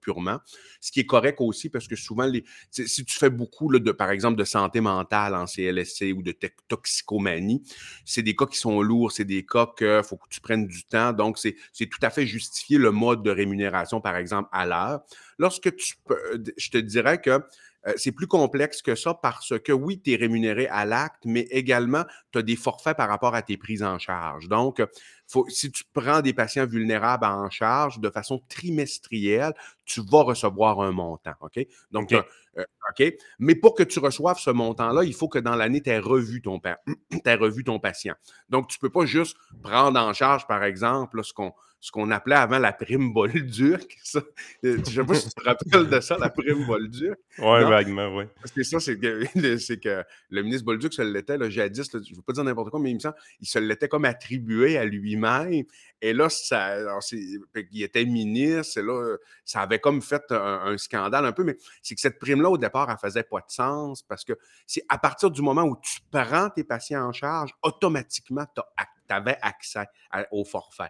purement. 0.00 0.40
Ce 0.80 0.90
qui 0.90 0.98
est 0.98 1.06
correct 1.06 1.36
aussi 1.40 1.70
parce 1.70 1.86
que 1.86 1.94
souvent, 1.94 2.28
si 2.72 3.04
tu 3.04 3.16
fais 3.16 3.30
beaucoup 3.30 3.72
de, 3.72 3.92
par 3.92 4.10
exemple, 4.10 4.36
de 4.36 4.42
santé 4.42 4.80
mentale 4.80 5.36
en 5.36 5.46
CLSC 5.46 6.12
ou 6.12 6.22
de 6.22 6.34
toxicomanie, 6.66 7.62
c'est 8.04 8.22
des 8.22 8.34
cas 8.34 8.46
qui 8.46 8.58
sont 8.58 8.82
lourds, 8.82 9.12
c'est 9.12 9.24
des 9.24 9.46
cas 9.46 9.68
qu'il 9.78 10.02
faut 10.02 10.16
que 10.16 10.28
tu 10.28 10.40
prennes 10.40 10.66
du 10.66 10.82
temps. 10.84 11.12
Donc, 11.12 11.38
c'est 11.38 11.86
tout 11.86 12.00
à 12.02 12.10
fait 12.10 12.26
justifié 12.26 12.78
le 12.78 12.90
mode 12.90 13.22
de 13.22 13.30
rémunération, 13.30 14.00
par 14.00 14.16
exemple, 14.16 14.48
à 14.50 14.66
l'heure. 14.66 15.02
Lorsque 15.38 15.72
tu 15.76 15.94
peux, 16.04 16.18
je 16.56 16.70
te 16.70 16.78
dirais 16.78 17.20
que 17.20 17.40
euh, 17.86 17.92
c'est 17.96 18.12
plus 18.12 18.26
complexe 18.26 18.82
que 18.82 18.94
ça 18.94 19.14
parce 19.14 19.58
que 19.58 19.72
oui, 19.72 20.00
tu 20.00 20.12
es 20.12 20.16
rémunéré 20.16 20.66
à 20.68 20.84
l'acte, 20.84 21.24
mais 21.24 21.42
également, 21.50 22.04
tu 22.32 22.38
as 22.38 22.42
des 22.42 22.56
forfaits 22.56 22.96
par 22.96 23.08
rapport 23.08 23.34
à 23.34 23.42
tes 23.42 23.56
prises 23.56 23.82
en 23.82 23.98
charge. 23.98 24.48
Donc, 24.48 24.82
faut, 25.26 25.46
si 25.48 25.70
tu 25.70 25.84
prends 25.92 26.20
des 26.20 26.32
patients 26.32 26.66
vulnérables 26.66 27.24
en 27.24 27.50
charge 27.50 27.98
de 28.00 28.10
façon 28.10 28.42
trimestrielle, 28.48 29.52
tu 29.84 30.00
vas 30.00 30.22
recevoir 30.22 30.80
un 30.80 30.92
montant. 30.92 31.34
OK? 31.40 31.66
Donc, 31.90 32.12
OK. 32.12 33.00
Euh, 33.00 33.10
mais 33.38 33.54
pour 33.54 33.74
que 33.74 33.82
tu 33.82 33.98
reçoives 33.98 34.38
ce 34.38 34.50
montant-là, 34.50 35.04
il 35.04 35.14
faut 35.14 35.28
que 35.28 35.38
dans 35.38 35.56
l'année, 35.56 35.82
tu 35.82 35.90
aies 35.90 35.98
revu 35.98 36.40
ton, 36.40 36.60
revu 37.26 37.64
ton 37.64 37.78
patient. 37.80 38.14
Donc, 38.48 38.68
tu 38.68 38.78
ne 38.78 38.80
peux 38.80 38.90
pas 38.90 39.06
juste 39.06 39.36
prendre 39.62 39.98
en 39.98 40.12
charge, 40.12 40.46
par 40.46 40.62
exemple, 40.62 41.22
ce 41.24 41.32
qu'on 41.32 41.52
ce 41.84 41.92
qu'on 41.92 42.10
appelait 42.10 42.36
avant 42.36 42.58
la 42.58 42.72
prime 42.72 43.12
Bolduc. 43.12 43.98
Ça. 44.02 44.20
Euh, 44.64 44.78
je 44.78 44.78
ne 44.78 44.84
sais 44.84 45.04
pas 45.04 45.14
si 45.16 45.28
tu 45.28 45.34
te 45.34 45.44
rappelles 45.44 45.90
de 45.90 46.00
ça, 46.00 46.16
la 46.16 46.30
prime 46.30 46.64
Bolduc. 46.64 47.12
Oui, 47.38 47.62
vaguement, 47.64 48.08
oui. 48.16 48.24
Parce 48.40 48.52
que 48.52 48.62
ça, 48.62 48.80
c'est 48.80 48.98
que, 48.98 49.22
que, 49.76 50.04
le 50.30 50.42
ministre 50.42 50.64
Bolduc 50.64 50.94
se 50.94 51.02
l'était, 51.02 51.36
jadis, 51.50 51.90
je 51.92 51.98
ne 51.98 52.16
veux 52.16 52.22
pas 52.22 52.32
dire 52.32 52.42
n'importe 52.42 52.70
quoi, 52.70 52.80
mais 52.80 52.90
il 52.90 52.94
me 52.94 53.00
semble 53.00 53.16
il 53.38 53.46
se 53.46 53.58
l'était 53.58 53.88
comme 53.88 54.06
attribué 54.06 54.78
à 54.78 54.86
lui-même. 54.86 55.64
Et 56.00 56.14
là, 56.14 56.30
ça, 56.30 56.78
il 57.12 57.82
était 57.82 58.06
ministre, 58.06 58.78
et 58.78 58.82
là, 58.82 59.16
ça 59.44 59.60
avait 59.60 59.78
comme 59.78 60.00
fait 60.00 60.24
un, 60.30 60.78
scandale 60.78 61.26
un 61.26 61.32
peu, 61.32 61.44
mais 61.44 61.58
c'est 61.82 61.94
que 61.94 62.00
cette 62.00 62.18
prime-là, 62.18 62.48
au 62.48 62.56
départ, 62.56 62.88
elle 62.90 62.96
faisait 62.96 63.24
pas 63.24 63.40
de 63.40 63.50
sens 63.50 64.02
parce 64.02 64.24
que 64.24 64.32
c'est 64.66 64.84
à 64.88 64.96
partir 64.96 65.30
du 65.30 65.42
moment 65.42 65.64
où 65.64 65.76
tu 65.82 66.00
prends 66.10 66.48
tes 66.48 66.64
patients 66.64 67.06
en 67.06 67.12
charge, 67.12 67.52
automatiquement, 67.62 68.46
tu 68.54 68.62
avais 69.10 69.36
accès 69.42 69.84
au 70.30 70.46
forfait. 70.46 70.88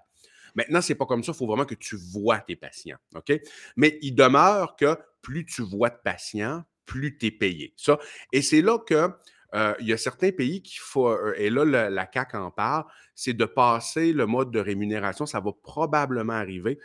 Maintenant, 0.54 0.80
c'est 0.80 0.94
pas 0.94 1.06
comme 1.06 1.24
ça. 1.24 1.32
Il 1.32 1.38
faut 1.38 1.46
vraiment 1.46 1.64
que 1.64 1.74
tu 1.74 1.96
vois 1.96 2.38
tes 2.38 2.56
patients. 2.56 2.98
OK? 3.14 3.32
Mais 3.76 3.98
il 4.02 4.14
demeure 4.14 4.76
que 4.76 4.96
plus 5.22 5.44
tu 5.44 5.62
vois 5.62 5.90
de 5.90 5.98
patients, 6.02 6.64
plus 6.86 7.16
tu 7.16 7.26
es 7.26 7.30
payé. 7.30 7.74
Ça. 7.76 7.98
Et 8.32 8.42
c'est 8.42 8.62
là 8.62 8.78
que 8.78 9.10
euh, 9.54 9.74
il 9.80 9.86
y 9.86 9.92
a 9.92 9.96
certains 9.96 10.32
pays 10.32 10.62
qui 10.62 10.78
font, 10.78 11.10
euh, 11.10 11.32
et 11.36 11.48
là, 11.48 11.64
la 11.64 12.06
CAC 12.06 12.34
en 12.34 12.50
parle, 12.50 12.84
c'est 13.14 13.34
de 13.34 13.44
passer 13.44 14.12
le 14.12 14.26
mode 14.26 14.50
de 14.50 14.58
rémunération. 14.58 15.26
Ça 15.26 15.40
va 15.40 15.52
probablement 15.62 16.32
arriver. 16.32 16.78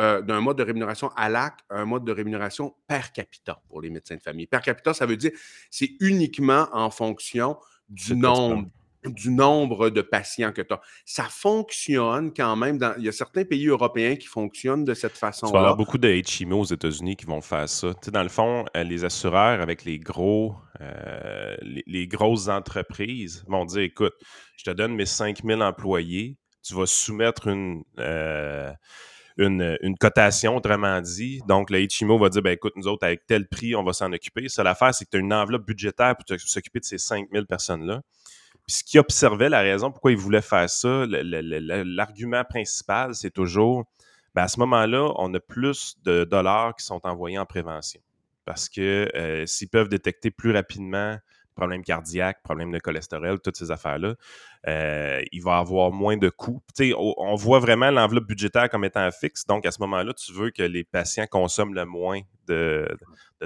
Euh, 0.00 0.22
d'un 0.22 0.40
mode 0.40 0.56
de 0.56 0.62
rémunération 0.62 1.10
à 1.16 1.28
l'acte 1.28 1.60
à 1.68 1.78
un 1.78 1.84
mode 1.84 2.04
de 2.04 2.12
rémunération 2.12 2.74
per 2.86 3.12
capita 3.12 3.60
pour 3.68 3.82
les 3.82 3.90
médecins 3.90 4.16
de 4.16 4.22
famille. 4.22 4.46
Per 4.46 4.60
capita, 4.60 4.94
ça 4.94 5.04
veut 5.04 5.18
dire 5.18 5.32
c'est 5.70 5.90
uniquement 6.00 6.66
en 6.72 6.88
fonction 6.88 7.58
du 7.90 8.16
nombre 8.16 8.70
du 9.04 9.30
nombre 9.30 9.90
de 9.90 10.00
patients 10.02 10.52
que 10.52 10.62
tu 10.62 10.72
as. 10.72 10.80
Ça 11.04 11.24
fonctionne 11.24 12.32
quand 12.32 12.56
même. 12.56 12.78
Dans, 12.78 12.94
il 12.98 13.04
y 13.04 13.08
a 13.08 13.12
certains 13.12 13.44
pays 13.44 13.66
européens 13.66 14.16
qui 14.16 14.26
fonctionnent 14.26 14.84
de 14.84 14.94
cette 14.94 15.16
façon-là. 15.16 15.50
Tu 15.50 15.54
vas 15.54 15.60
avoir 15.60 15.76
beaucoup 15.76 15.98
de 15.98 16.22
HMO 16.44 16.60
aux 16.60 16.64
États-Unis 16.64 17.16
qui 17.16 17.26
vont 17.26 17.40
faire 17.40 17.68
ça. 17.68 17.88
Tu 17.94 18.06
sais, 18.06 18.10
dans 18.10 18.22
le 18.22 18.28
fond, 18.28 18.64
euh, 18.76 18.84
les 18.84 19.04
assureurs 19.04 19.60
avec 19.60 19.84
les 19.84 19.98
gros, 19.98 20.54
euh, 20.80 21.56
les, 21.62 22.06
grosses 22.06 22.48
entreprises 22.48 23.44
vont 23.48 23.64
dire, 23.64 23.82
écoute, 23.82 24.14
je 24.56 24.64
te 24.64 24.70
donne 24.70 24.94
mes 24.94 25.06
5000 25.06 25.62
employés, 25.62 26.36
tu 26.62 26.74
vas 26.74 26.86
soumettre 26.86 27.48
une... 27.48 27.82
Euh, 27.98 28.72
une, 29.38 29.78
une, 29.80 29.96
cotation, 29.96 30.56
autrement 30.56 31.00
dit. 31.00 31.40
Donc, 31.48 31.70
le 31.70 31.86
HMO 31.86 32.18
va 32.18 32.28
dire, 32.28 32.42
ben, 32.42 32.50
écoute, 32.50 32.74
nous 32.76 32.86
autres, 32.86 33.06
avec 33.06 33.24
tel 33.26 33.48
prix, 33.48 33.74
on 33.74 33.82
va 33.82 33.94
s'en 33.94 34.12
occuper. 34.12 34.50
Ça, 34.50 34.62
l'affaire, 34.62 34.94
c'est 34.94 35.06
que 35.06 35.10
tu 35.10 35.16
as 35.16 35.20
une 35.20 35.32
enveloppe 35.32 35.66
budgétaire 35.66 36.14
pour 36.16 36.38
s'occuper 36.38 36.80
de 36.80 36.84
ces 36.84 36.98
5000 36.98 37.46
personnes-là. 37.46 38.02
Puis 38.66 38.76
ce 38.76 38.84
qu'il 38.84 39.00
observait, 39.00 39.48
la 39.48 39.60
raison 39.60 39.90
pourquoi 39.90 40.12
il 40.12 40.18
voulait 40.18 40.42
faire 40.42 40.70
ça, 40.70 41.04
l'argument 41.06 42.44
principal, 42.44 43.14
c'est 43.14 43.30
toujours, 43.30 43.84
ben 44.34 44.42
à 44.42 44.48
ce 44.48 44.58
moment-là, 44.60 45.12
on 45.16 45.32
a 45.34 45.40
plus 45.40 45.96
de 46.04 46.24
dollars 46.24 46.74
qui 46.76 46.84
sont 46.84 47.00
envoyés 47.04 47.38
en 47.38 47.46
prévention. 47.46 48.00
Parce 48.44 48.68
que 48.68 49.08
euh, 49.14 49.46
s'ils 49.46 49.68
peuvent 49.68 49.88
détecter 49.88 50.30
plus 50.30 50.52
rapidement 50.52 51.16
problèmes 51.54 51.82
cardiaques, 51.82 52.42
problèmes 52.42 52.72
de 52.72 52.78
cholestérol, 52.78 53.40
toutes 53.40 53.56
ces 53.56 53.70
affaires-là, 53.70 54.14
euh, 54.68 55.22
il 55.32 55.42
va 55.42 55.58
avoir 55.58 55.90
moins 55.90 56.16
de 56.16 56.28
coûts. 56.28 56.62
On, 56.96 57.34
voit 57.34 57.58
vraiment 57.58 57.90
l'enveloppe 57.90 58.26
budgétaire 58.26 58.68
comme 58.68 58.84
étant 58.84 59.10
fixe. 59.10 59.46
Donc, 59.46 59.66
à 59.66 59.70
ce 59.70 59.80
moment-là, 59.80 60.12
tu 60.14 60.32
veux 60.32 60.50
que 60.50 60.62
les 60.62 60.84
patients 60.84 61.26
consomment 61.26 61.74
le 61.74 61.84
moins 61.84 62.20
de, 62.46 62.86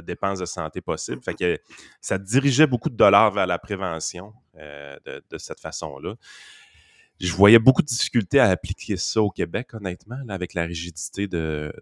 dépenses 0.02 0.40
de 0.40 0.46
santé 0.46 0.80
possible. 0.80 1.22
Fait 1.22 1.34
que 1.34 1.58
ça 2.00 2.18
dirigeait 2.18 2.66
beaucoup 2.66 2.90
de 2.90 2.96
dollars 2.96 3.30
vers 3.30 3.46
la 3.46 3.58
prévention 3.58 4.32
euh, 4.58 4.96
de, 5.04 5.38
cette 5.38 5.60
façon-là. 5.60 6.14
Je 7.18 7.32
voyais 7.32 7.58
beaucoup 7.58 7.82
de 7.82 7.86
difficultés 7.86 8.40
à 8.40 8.50
appliquer 8.50 8.98
ça 8.98 9.22
au 9.22 9.30
Québec, 9.30 9.72
honnêtement, 9.72 10.18
avec 10.28 10.52
la 10.52 10.64
rigidité 10.64 11.26
de 11.26 11.72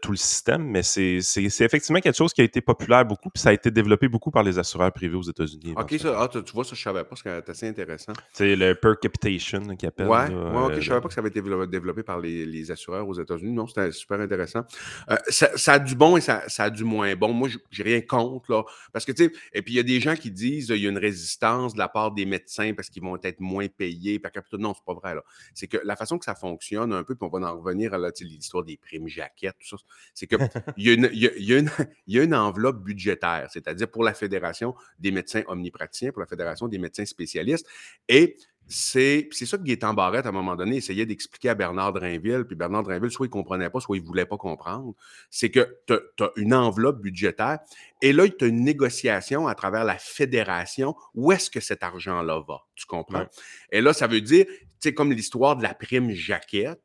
tout 0.00 0.12
le 0.12 0.16
système, 0.16 0.64
mais 0.64 0.82
c'est 0.82 1.18
effectivement 1.36 2.00
quelque 2.00 2.16
chose 2.16 2.32
qui 2.32 2.40
a 2.40 2.44
été 2.44 2.60
populaire 2.60 3.04
beaucoup, 3.04 3.28
puis 3.28 3.40
ça 3.40 3.50
a 3.50 3.52
été 3.52 3.70
développé 3.70 4.08
beaucoup 4.08 4.30
par 4.30 4.42
les 4.42 4.58
assureurs 4.58 4.92
privés 4.92 5.16
aux 5.16 5.22
États-Unis. 5.22 5.74
OK, 5.76 5.94
ça, 5.98 6.16
ah, 6.18 6.28
tu 6.28 6.52
vois, 6.52 6.64
ça, 6.64 6.74
je 6.74 6.82
savais 6.82 7.04
pas, 7.04 7.16
c'est 7.16 7.48
assez 7.48 7.68
intéressant. 7.68 8.12
C'est 8.32 8.56
le 8.56 8.74
per 8.74 8.94
capitation 9.00 9.60
qui 9.76 9.86
appelle. 9.86 10.08
Ouais, 10.08 10.28
ouais 10.28 10.62
OK, 10.64 10.80
je 10.80 10.88
savais 10.88 11.00
pas 11.00 11.08
que 11.08 11.14
ça 11.14 11.20
avait 11.20 11.28
été 11.28 11.42
développé 11.42 12.02
par 12.02 12.18
les, 12.18 12.46
les 12.46 12.70
assureurs 12.70 13.06
aux 13.06 13.14
États-Unis. 13.14 13.52
Non, 13.52 13.66
c'était 13.66 13.92
super 13.92 14.20
intéressant. 14.20 14.62
Euh, 15.10 15.16
ça, 15.28 15.72
a 15.72 15.78
du 15.78 15.94
bon 15.94 16.16
et 16.16 16.20
ça, 16.20 16.42
ça, 16.48 16.64
a 16.64 16.70
du 16.70 16.84
moins 16.84 17.14
bon. 17.14 17.32
Moi, 17.32 17.48
j'ai 17.70 17.82
rien 17.82 18.00
contre, 18.00 18.50
là. 18.50 18.62
Parce 18.92 19.04
que, 19.04 19.12
tu 19.12 19.24
sais, 19.24 19.32
et 19.52 19.62
puis 19.62 19.74
il 19.74 19.76
y 19.76 19.80
a 19.80 19.84
des 19.84 20.00
gens 20.00 20.14
qui 20.14 20.30
disent 20.30 20.68
qu'il 20.68 20.82
y 20.82 20.86
a 20.86 20.90
une 20.90 20.98
résistance 20.98 21.74
de 21.74 21.78
la 21.78 21.88
part 21.88 22.12
des 22.12 22.26
médecins 22.26 22.72
parce 22.74 22.88
qu'ils 22.88 23.02
vont 23.02 23.18
être 23.22 23.40
moins 23.40 23.66
payés. 23.68 24.18
Per 24.18 24.30
capita. 24.30 24.56
Non, 24.56 24.72
c'est 24.74 24.84
pas 24.84 24.94
vrai, 24.94 25.14
là. 25.14 25.22
C'est 25.52 25.66
que 25.66 25.78
la 25.84 25.96
façon 25.96 26.18
que 26.18 26.24
ça 26.24 26.34
fonctionne 26.34 26.92
un 26.92 27.04
peu, 27.04 27.14
puis 27.14 27.28
on 27.30 27.38
va 27.38 27.46
en 27.46 27.58
revenir 27.58 27.92
à 27.94 27.98
l'histoire 28.20 28.64
des 28.64 28.76
primes 28.76 29.08
jaquettes, 29.08 29.56
tout 29.68 29.76
ça 29.76 29.84
c'est 30.12 30.26
qu'il 30.26 30.38
y, 30.76 30.90
y, 30.90 32.18
a 32.18 32.22
une 32.22 32.34
enveloppe 32.34 32.82
budgétaire, 32.82 33.48
c'est-à-dire 33.50 33.90
pour 33.90 34.04
la 34.04 34.14
Fédération 34.14 34.74
des 34.98 35.10
médecins 35.10 35.42
omnipraticiens, 35.48 36.12
pour 36.12 36.20
la 36.20 36.26
Fédération 36.26 36.68
des 36.68 36.78
médecins 36.78 37.04
spécialistes. 37.04 37.66
Et 38.08 38.36
c'est 38.66 39.28
ça 39.30 39.58
que 39.58 39.62
Gaétan 39.62 39.92
Barrette, 39.92 40.24
à 40.26 40.30
un 40.30 40.32
moment 40.32 40.56
donné, 40.56 40.76
essayait 40.76 41.04
d'expliquer 41.04 41.50
à 41.50 41.54
Bernard 41.54 41.92
Drinville. 41.92 42.44
Puis 42.46 42.56
Bernard 42.56 42.82
Drinville, 42.84 43.10
soit 43.10 43.26
il 43.26 43.28
ne 43.28 43.32
comprenait 43.32 43.68
pas, 43.68 43.80
soit 43.80 43.96
il 43.96 44.02
ne 44.02 44.06
voulait 44.06 44.24
pas 44.24 44.38
comprendre. 44.38 44.94
C'est 45.30 45.50
que 45.50 45.78
tu 45.86 45.94
as, 45.94 46.30
une 46.36 46.54
enveloppe 46.54 47.00
budgétaire 47.00 47.58
et 48.00 48.12
là, 48.12 48.26
tu 48.28 48.44
as 48.44 48.48
une 48.48 48.64
négociation 48.64 49.46
à 49.46 49.54
travers 49.54 49.84
la 49.84 49.98
fédération. 49.98 50.94
Où 51.14 51.32
est-ce 51.32 51.50
que 51.50 51.60
cet 51.60 51.82
argent-là 51.82 52.42
va? 52.48 52.60
Tu 52.74 52.86
comprends? 52.86 53.26
Et 53.70 53.80
là, 53.80 53.92
ça 53.92 54.06
veut 54.06 54.20
dire, 54.20 54.46
tu 54.46 54.66
sais, 54.80 54.94
comme 54.94 55.12
l'histoire 55.12 55.56
de 55.56 55.62
la 55.62 55.74
prime 55.74 56.10
jaquette, 56.10 56.80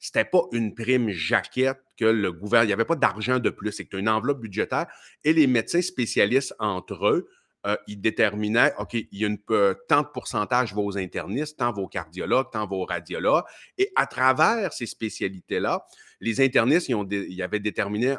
c'était 0.00 0.24
pas 0.24 0.42
une 0.52 0.74
prime 0.74 1.10
jaquette 1.10 1.80
que 1.96 2.06
le 2.06 2.32
gouvernement, 2.32 2.64
il 2.64 2.68
n'y 2.68 2.72
avait 2.72 2.84
pas 2.84 2.96
d'argent 2.96 3.38
de 3.38 3.50
plus, 3.50 3.78
as 3.78 3.96
une 3.96 4.08
enveloppe 4.08 4.40
budgétaire 4.40 4.86
et 5.22 5.32
les 5.32 5.46
médecins 5.46 5.82
spécialistes 5.82 6.54
entre 6.58 7.06
eux 7.06 7.28
euh, 7.66 7.76
il 7.86 8.00
déterminait, 8.00 8.72
OK, 8.78 8.94
il 8.94 9.06
y 9.12 9.24
a 9.24 9.28
une, 9.28 9.38
tant 9.86 10.00
de 10.00 10.06
pourcentage 10.06 10.72
aux 10.74 10.96
internistes, 10.96 11.58
tant 11.58 11.74
aux 11.74 11.88
cardiologues, 11.88 12.50
tant 12.50 12.66
aux 12.70 12.86
radiologues. 12.86 13.44
Et 13.76 13.92
à 13.96 14.06
travers 14.06 14.72
ces 14.72 14.86
spécialités-là, 14.86 15.84
les 16.22 16.40
internistes, 16.40 16.88
ils, 16.88 16.94
ont 16.94 17.06
avaient 17.42 17.60
déterminé 17.60 18.16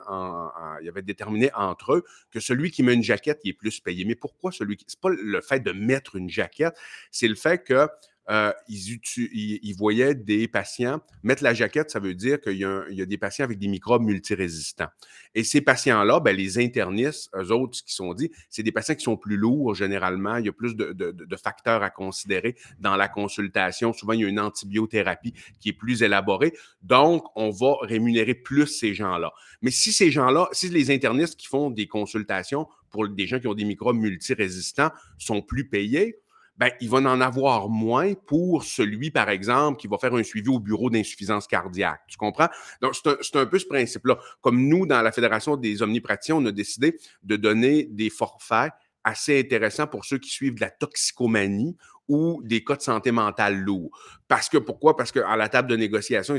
ils 0.82 0.90
avaient 0.90 1.02
déterminé 1.02 1.50
entre 1.56 1.94
eux 1.94 2.04
que 2.30 2.40
celui 2.40 2.70
qui 2.70 2.84
met 2.84 2.94
une 2.94 3.04
jaquette, 3.04 3.42
il 3.44 3.50
est 3.50 3.54
plus 3.54 3.80
payé. 3.80 4.06
Mais 4.06 4.16
pourquoi 4.16 4.52
celui 4.52 4.78
qui. 4.78 4.86
C'est 4.88 5.00
pas 5.00 5.10
le 5.10 5.42
fait 5.42 5.60
de 5.60 5.72
mettre 5.72 6.16
une 6.16 6.30
jaquette, 6.30 6.76
c'est 7.10 7.28
le 7.28 7.36
fait 7.36 7.64
que 7.64 7.88
euh, 8.32 8.54
ils, 8.70 9.76
voyaient 9.78 10.16
des 10.16 10.48
patients 10.48 11.02
mettre 11.22 11.44
la 11.44 11.54
jaquette, 11.54 11.92
ça 11.92 12.00
veut 12.00 12.14
dire 12.14 12.40
qu'il 12.40 12.58
y, 12.58 12.64
a 12.64 13.06
des 13.06 13.18
patients 13.18 13.44
avec 13.44 13.60
des 13.60 13.68
microbes 13.68 14.04
multirésistants. 14.04 14.88
Et 15.36 15.44
ces 15.44 15.60
patients-là, 15.60 16.22
ben, 16.22 16.36
les 16.36 16.58
internistes, 16.58 17.30
eux 17.36 17.52
autres, 17.52 17.78
ce 17.78 17.84
qu'ils 17.84 17.94
sont 17.94 18.14
dit, 18.14 18.32
c'est 18.50 18.64
des 18.64 18.72
patients 18.72 18.96
qui 18.96 19.04
sont 19.04 19.18
plus 19.18 19.36
lourds 19.36 19.76
généralement. 19.76 20.38
Il 20.38 20.46
y 20.46 20.50
a 20.50 20.54
plus 20.54 20.78
de, 20.78 20.94
de, 20.94 21.36
facteurs 21.36 21.84
à 21.84 21.90
considérer 21.90 22.56
dans 22.80 22.96
la 22.96 23.10
consultation. 23.10 23.92
Souvent, 23.92 24.14
il 24.14 24.22
y 24.22 24.26
a 24.26 24.30
une 24.30 24.40
antibiothérapie 24.40 25.34
qui 25.60 25.70
est 25.70 25.74
plus 25.74 26.02
élaborée. 26.02 26.54
Donc, 26.84 27.26
on 27.36 27.50
va 27.50 27.76
rémunérer 27.82 28.36
plus 28.36 28.68
ces 28.68 28.94
gens-là. 28.94 29.34
Mais 29.62 29.72
si 29.72 29.92
ces 29.92 30.10
gens-là, 30.10 30.48
si 30.54 30.70
les 30.70 30.90
internistes 30.92 31.38
qui 31.38 31.48
font 31.48 31.70
des 31.70 31.88
consultations 31.88 32.68
pour 32.92 33.10
des 33.10 33.28
gens 33.28 33.40
qui 33.40 33.48
ont 33.48 33.54
des 33.54 33.66
microbes 33.66 33.98
multirésistants 33.98 34.92
sont 35.18 35.42
plus 35.42 35.68
payés, 35.68 36.21
ben, 36.62 36.70
il 36.80 36.92
va 36.92 37.00
en 37.00 37.22
avoir 37.22 37.70
moins 37.70 38.14
pour 38.14 38.64
celui, 38.64 39.10
par 39.10 39.30
exemple, 39.30 39.80
qui 39.80 39.88
va 39.88 39.98
faire 39.98 40.14
un 40.14 40.22
suivi 40.22 40.48
au 40.48 40.60
bureau 40.60 40.92
d'insuffisance 40.92 41.48
cardiaque. 41.48 42.02
Tu 42.08 42.18
comprends? 42.18 42.50
Donc, 42.84 42.94
c'est 42.94 43.36
un, 43.36 43.46
peu 43.48 43.58
ce 43.58 43.66
principe-là. 43.66 44.20
Comme 44.42 44.68
nous, 44.68 44.86
dans 44.86 45.02
la 45.02 45.12
Fédération 45.12 45.58
des 45.58 45.82
omnipraticiens, 45.82 46.36
on 46.36 46.46
a 46.46 46.52
décidé 46.52 47.00
de 47.24 47.36
donner 47.36 47.86
des 47.86 48.12
forfaits 48.12 48.74
assez 49.04 49.40
intéressants 49.40 49.88
pour 49.88 50.06
ceux 50.06 50.20
qui 50.20 50.30
suivent 50.30 50.54
de 50.54 50.62
la 50.62 50.70
toxicomanie 50.70 51.76
ou 52.08 52.42
des 52.44 52.64
cas 52.64 52.76
de 52.76 52.84
santé 52.84 53.12
mentale 53.12 53.58
lourds. 53.58 53.90
Parce 54.28 54.48
que 54.48 54.60
pourquoi? 54.60 54.96
Parce 54.96 55.12
qu'à 55.12 55.36
la 55.36 55.50
table 55.50 55.68
de 55.68 55.76
négociation, 55.76 56.38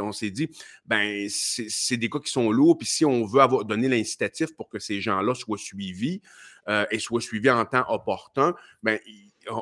on 0.00 0.12
s'est 0.12 0.30
dit, 0.30 0.48
ben, 0.86 1.26
c'est 1.28 1.98
des 1.98 2.08
cas 2.08 2.20
qui 2.20 2.32
sont 2.32 2.50
lourds, 2.50 2.78
puis 2.78 2.86
si 2.86 3.04
on 3.04 3.26
veut 3.26 3.42
avoir, 3.42 3.66
donner 3.66 3.88
l'incitatif 3.88 4.56
pour 4.56 4.70
que 4.70 4.78
ces 4.78 5.02
gens-là 5.02 5.34
soient 5.34 5.58
suivis 5.58 6.22
euh, 6.68 6.86
et 6.90 6.98
soient 6.98 7.20
suivis 7.20 7.50
en 7.50 7.66
temps 7.66 7.84
opportun, 7.88 8.54
ben, 8.82 8.98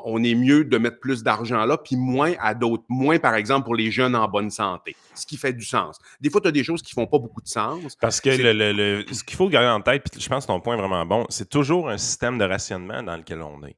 on 0.05 0.23
est 0.23 0.35
mieux 0.35 0.65
de 0.65 0.77
mettre 0.77 0.99
plus 0.99 1.23
d'argent 1.23 1.65
là, 1.65 1.77
puis 1.77 1.95
moins 1.95 2.33
à 2.39 2.53
d'autres. 2.53 2.83
Moins, 2.89 3.19
par 3.19 3.35
exemple, 3.35 3.65
pour 3.65 3.75
les 3.75 3.91
jeunes 3.91 4.15
en 4.15 4.27
bonne 4.27 4.49
santé, 4.49 4.95
ce 5.13 5.25
qui 5.25 5.37
fait 5.37 5.53
du 5.53 5.65
sens. 5.65 5.97
Des 6.21 6.29
fois, 6.29 6.41
tu 6.41 6.47
as 6.47 6.51
des 6.51 6.63
choses 6.63 6.81
qui 6.81 6.93
font 6.93 7.07
pas 7.07 7.19
beaucoup 7.19 7.41
de 7.41 7.47
sens. 7.47 7.95
Parce 7.95 8.21
que 8.21 8.29
le, 8.29 9.05
ce 9.11 9.23
qu'il 9.23 9.37
faut 9.37 9.49
garder 9.49 9.69
en 9.69 9.81
tête, 9.81 10.03
puis 10.03 10.21
je 10.21 10.29
pense 10.29 10.45
que 10.45 10.51
ton 10.51 10.59
point 10.59 10.75
est 10.75 10.79
vraiment 10.79 11.05
bon, 11.05 11.25
c'est 11.29 11.49
toujours 11.49 11.89
un 11.89 11.97
système 11.97 12.37
de 12.37 12.45
rationnement 12.45 13.03
dans 13.03 13.17
lequel 13.17 13.41
on 13.41 13.63
est. 13.65 13.77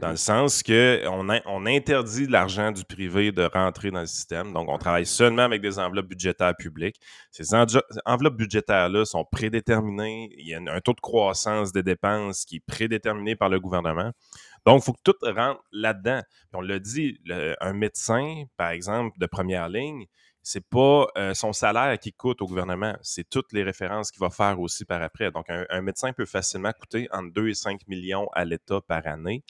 Dans 0.00 0.10
le 0.10 0.16
sens 0.16 0.64
qu'on 0.64 1.28
on 1.46 1.66
interdit 1.66 2.26
l'argent 2.26 2.72
du 2.72 2.84
privé 2.84 3.30
de 3.30 3.44
rentrer 3.44 3.92
dans 3.92 4.00
le 4.00 4.06
système. 4.06 4.52
Donc, 4.52 4.68
on 4.68 4.78
travaille 4.78 5.06
seulement 5.06 5.42
avec 5.42 5.62
des 5.62 5.78
enveloppes 5.78 6.08
budgétaires 6.08 6.56
publiques. 6.56 6.96
Ces 7.30 7.54
enveloppes 7.54 8.36
budgétaires-là 8.36 9.04
sont 9.04 9.24
prédéterminées. 9.24 10.30
Il 10.38 10.48
y 10.48 10.54
a 10.54 10.58
un 10.58 10.80
taux 10.80 10.92
de 10.92 11.00
croissance 11.00 11.72
des 11.72 11.84
dépenses 11.84 12.44
qui 12.44 12.56
est 12.56 12.66
prédéterminé 12.66 13.36
par 13.36 13.48
le 13.48 13.60
gouvernement. 13.60 14.10
Donc, 14.66 14.82
il 14.82 14.84
faut 14.84 14.92
que 14.92 15.02
tout 15.04 15.14
rentre 15.22 15.62
là-dedans. 15.72 16.20
on 16.52 16.60
l'a 16.60 16.78
dit, 16.80 17.18
un 17.60 17.72
médecin, 17.72 18.44
par 18.56 18.70
exemple, 18.70 19.16
de 19.18 19.26
première 19.26 19.68
ligne, 19.68 20.06
c'est 20.42 20.64
pas 20.64 21.08
euh, 21.18 21.34
son 21.34 21.52
salaire 21.52 21.98
qui 21.98 22.12
coûte 22.12 22.40
au 22.40 22.46
gouvernement, 22.46 22.96
c'est 23.02 23.28
toutes 23.28 23.52
les 23.52 23.64
références 23.64 24.12
qu'il 24.12 24.20
va 24.20 24.30
faire 24.30 24.60
aussi 24.60 24.84
par 24.84 25.02
après. 25.02 25.32
Donc, 25.32 25.46
un, 25.48 25.82
médecin 25.82 26.12
peut 26.12 26.24
facilement 26.24 26.70
coûter 26.72 27.08
entre 27.10 27.32
2 27.32 27.48
et 27.48 27.54
5 27.54 27.80
millions 27.88 28.28
à 28.32 28.44
l'État 28.44 28.80
par 28.80 29.04
année. 29.08 29.42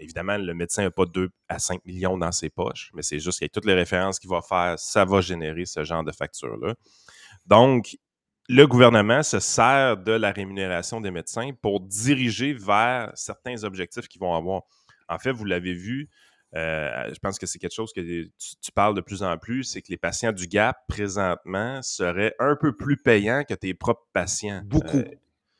Évidemment, 0.00 0.38
le 0.38 0.52
médecin 0.52 0.82
n'a 0.82 0.90
pas 0.90 1.06
2 1.06 1.30
à 1.48 1.60
5 1.60 1.84
millions 1.84 2.18
dans 2.18 2.32
ses 2.32 2.50
poches, 2.50 2.90
mais 2.94 3.02
c'est 3.02 3.20
juste 3.20 3.38
qu'il 3.38 3.44
y 3.44 3.50
a 3.50 3.52
toutes 3.52 3.64
les 3.64 3.74
références 3.74 4.18
qu'il 4.18 4.28
va 4.28 4.42
faire, 4.42 4.76
ça 4.76 5.04
va 5.04 5.20
générer 5.20 5.66
ce 5.66 5.84
genre 5.84 6.02
de 6.02 6.10
facture-là. 6.10 6.74
Donc, 7.46 7.96
le 8.50 8.66
gouvernement 8.66 9.22
se 9.22 9.38
sert 9.38 9.96
de 9.96 10.10
la 10.10 10.32
rémunération 10.32 11.00
des 11.00 11.12
médecins 11.12 11.50
pour 11.62 11.80
diriger 11.80 12.52
vers 12.52 13.12
certains 13.14 13.62
objectifs 13.62 14.08
qu'ils 14.08 14.20
vont 14.20 14.34
avoir. 14.34 14.62
En 15.08 15.18
fait, 15.20 15.30
vous 15.30 15.44
l'avez 15.44 15.72
vu, 15.72 16.08
euh, 16.56 17.14
je 17.14 17.18
pense 17.20 17.38
que 17.38 17.46
c'est 17.46 17.60
quelque 17.60 17.74
chose 17.74 17.92
que 17.92 18.00
tu, 18.00 18.72
parles 18.74 18.96
de 18.96 19.02
plus 19.02 19.22
en 19.22 19.38
plus, 19.38 19.62
c'est 19.62 19.82
que 19.82 19.86
les 19.90 19.96
patients 19.96 20.32
du 20.32 20.48
GAP, 20.48 20.76
présentement, 20.88 21.80
seraient 21.80 22.34
un 22.40 22.56
peu 22.56 22.76
plus 22.76 22.96
payants 22.96 23.44
que 23.48 23.54
tes 23.54 23.72
propres 23.72 24.08
patients. 24.12 24.62
Beaucoup. 24.64 24.98
Euh, 24.98 25.04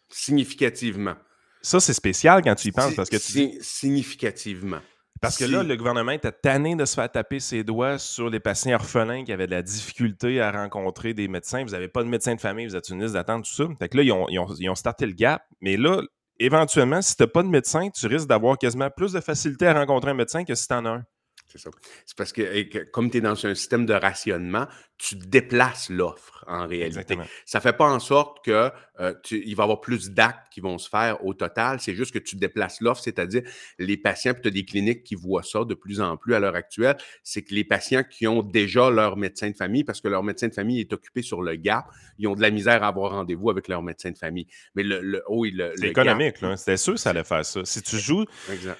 significativement. 0.09 1.15
Ça, 1.63 1.79
c'est 1.79 1.95
spécial 1.95 2.43
quand 2.43 2.57
tu 2.57 2.69
y 2.69 2.73
penses 2.73 2.97
parce 2.97 3.09
que 3.09 3.19
Significativement. 3.61 4.81
Parce 5.21 5.37
que 5.37 5.45
là, 5.45 5.63
le 5.63 5.77
gouvernement 5.77 6.13
était 6.13 6.33
tanné 6.33 6.75
de 6.75 6.85
se 6.87 6.95
faire 6.95 7.11
taper 7.11 7.41
ses 7.41 7.63
doigts 7.63 7.99
sur 7.99 8.31
les 8.31 8.41
patients 8.41 8.75
orphelins 8.75 9.23
qui 9.23 9.33
avaient 9.33 9.47
de 9.47 9.53
la 9.53 9.63
difficulté 9.63 10.41
à 10.41 10.51
rencontrer 10.51 11.13
des 11.13 11.29
médecins. 11.29 11.63
Vous 11.63 11.73
n'avez 11.73 11.89
pas 11.89 12.03
de 12.03 12.09
médecin 12.09 12.35
de 12.35 12.41
famille, 12.41 12.67
vous 12.67 12.77
êtes 12.77 12.89
une 12.89 13.03
liste 13.03 13.15
d'attente, 13.15 13.45
tout 13.45 13.53
ça. 13.53 13.65
Fait 13.79 13.91
que 13.91 13.99
là, 13.99 14.03
ils 14.03 14.13
ont, 14.13 14.27
ils, 14.31 14.71
ont, 14.71 14.75
starté 14.75 15.05
le 15.05 15.13
gap. 15.13 15.43
Mais 15.61 15.77
là, 15.77 16.01
éventuellement, 16.39 17.03
si 17.03 17.17
tu 17.17 17.23
n'as 17.23 17.27
pas 17.27 17.43
de 17.43 17.49
médecin, 17.49 17.91
tu 17.91 18.07
risques 18.07 18.29
d'avoir 18.29 18.57
quasiment 18.57 18.89
plus 18.89 19.13
de 19.13 19.21
facilité 19.21 19.67
à 19.67 19.75
rencontrer 19.75 20.13
un 20.13 20.15
médecin 20.15 20.45
que 20.45 20.55
si 20.55 20.67
tu 20.67 20.73
en 20.73 20.87
as 20.87 20.91
un. 20.91 21.05
C'est 21.51 21.59
ça. 21.59 21.71
C'est 22.07 22.17
parce 22.17 22.33
que, 22.33 22.85
comme 22.91 23.11
tu 23.11 23.19
es 23.19 23.21
dans 23.21 23.45
un 23.45 23.55
système 23.57 23.85
de 23.85 23.93
rationnement, 23.93 24.69
tu 24.99 25.17
déplaces 25.17 25.91
l'offre 25.91 26.45
en 26.47 26.69
réalité. 26.69 27.17
Ça 27.45 27.59
ne 27.59 27.63
fait 27.63 27.73
pas 27.73 27.91
en 27.91 27.99
sorte 27.99 28.45
qu'il 28.45 28.53
euh, 28.53 28.71
va 29.01 29.15
y 29.31 29.53
avoir 29.61 29.81
plus 29.81 30.11
d'actes 30.11 30.53
qui 30.53 30.61
vont 30.61 30.79
se 30.79 30.89
faire 30.89 31.25
au 31.25 31.35
total. 31.35 31.81
C'est 31.81 31.95
juste 31.95 32.13
que 32.13 32.21
tu 32.21 32.37
déplaces 32.37 32.81
l'offre, 32.81 33.03
c'est-à-dire 33.03 33.43
les 33.79 33.97
patients, 33.97 34.33
puis 34.33 34.43
tu 34.43 34.49
as 34.49 34.53
des 34.53 34.65
cliniques 34.65 35.03
qui 35.03 35.17
voient 35.17 35.43
ça 35.43 35.65
de 35.65 35.75
plus 35.75 36.01
en 36.01 36.17
plus 36.17 36.35
à 36.35 36.39
l'heure 36.39 36.55
actuelle, 36.55 36.97
c'est 37.25 37.43
que 37.43 37.53
les 37.53 37.65
patients 37.65 38.05
qui 38.05 38.29
ont 38.29 38.43
déjà 38.43 38.91
leur 38.91 39.17
médecin 39.17 39.51
de 39.51 39.57
famille, 39.57 39.83
parce 39.83 40.01
que 40.01 40.09
leur 40.09 40.23
médecin 40.23 40.49
de 40.49 40.55
famille 40.55 40.81
est 40.81 40.93
occupé 40.93 41.23
sur 41.23 41.43
le 41.43 41.57
gap, 41.57 41.87
ils 42.19 42.29
ont 42.29 42.35
de 42.35 42.43
la 42.43 42.51
misère 42.51 42.85
à 42.85 42.89
avoir 42.89 43.11
rendez-vous 43.13 43.51
avec 43.51 43.67
leur 43.67 43.83
médecin 43.83 44.13
de 44.13 44.19
famille. 44.19 44.47
Mais 44.77 44.85
le, 44.85 45.01
le, 45.01 45.23
oh, 45.27 45.45
le 45.45 45.73
c'est 45.77 45.89
économique, 45.89 46.41
là. 46.43 46.57
C'était 46.57 46.77
sûr 46.77 46.95
que 46.95 47.01
ça 47.01 47.11
allait 47.11 47.25
faire 47.25 47.45
ça. 47.45 47.65
Si 47.65 47.83
tu 47.83 47.99
joues. 47.99 48.25
Exact 48.53 48.79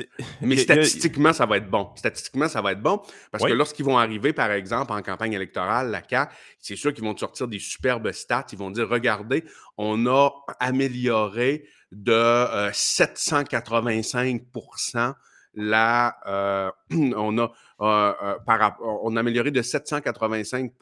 mais 0.40 0.56
statistiquement, 0.56 1.32
ça 1.32 1.46
va 1.46 1.58
être 1.58 1.70
bon. 1.70 1.90
Statistiquement, 1.96 2.48
ça 2.48 2.60
va 2.62 2.72
être 2.72 2.82
bon 2.82 3.00
parce 3.30 3.44
que 3.44 3.52
lorsqu'ils 3.52 3.84
vont 3.84 3.98
arriver, 3.98 4.32
par 4.32 4.50
exemple, 4.50 4.92
en 4.92 5.02
campagne 5.02 5.34
électorale, 5.34 5.90
la 5.90 6.02
CAQ, 6.08 6.32
c'est 6.58 6.76
sûr 6.76 6.94
qu'ils 6.94 7.04
vont 7.04 7.12
te 7.14 7.20
sortir 7.20 7.46
des 7.48 7.58
superbes 7.58 8.10
stats. 8.12 8.46
Ils 8.52 8.58
vont 8.58 8.70
dire 8.70 8.88
regardez, 8.88 9.44
on 9.76 10.06
a 10.06 10.30
amélioré 10.60 11.66
de 11.90 12.70
785% 12.70 14.96
euh, 14.96 15.12
la, 15.54 16.16
euh, 16.26 16.70
on 17.16 17.38
a 17.38 17.52
euh, 17.80 18.38
par, 18.46 18.78
on 18.80 19.16
a 19.16 19.20
amélioré 19.20 19.50
de 19.50 19.60
785 19.60 20.72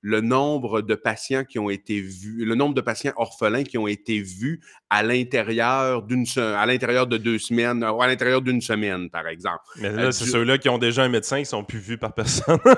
le 0.00 0.20
nombre 0.20 0.80
de 0.80 0.94
patients 0.94 1.44
qui 1.44 1.58
ont 1.58 1.70
été 1.70 2.00
vus, 2.00 2.44
le 2.44 2.54
nombre 2.54 2.74
de 2.74 2.80
patients 2.80 3.12
orphelins 3.16 3.64
qui 3.64 3.78
ont 3.78 3.88
été 3.88 4.20
vus 4.20 4.60
à 4.90 5.02
l'intérieur 5.02 6.02
d'une 6.02 6.24
à 6.36 6.66
l'intérieur 6.66 7.06
de 7.06 7.16
deux 7.16 7.38
semaines 7.38 7.84
ou 7.84 8.00
à 8.00 8.06
l'intérieur 8.06 8.40
d'une 8.40 8.60
semaine, 8.60 9.10
par 9.10 9.26
exemple. 9.26 9.62
Mais 9.76 9.90
là, 9.90 10.02
euh, 10.04 10.10
c'est 10.12 10.26
ceux-là 10.26 10.58
qui 10.58 10.68
ont 10.68 10.78
déjà 10.78 11.02
un 11.02 11.08
médecin 11.08 11.40
qui 11.40 11.46
sont 11.46 11.64
plus 11.64 11.80
vus 11.80 11.98
par 11.98 12.14
personne. 12.14 12.58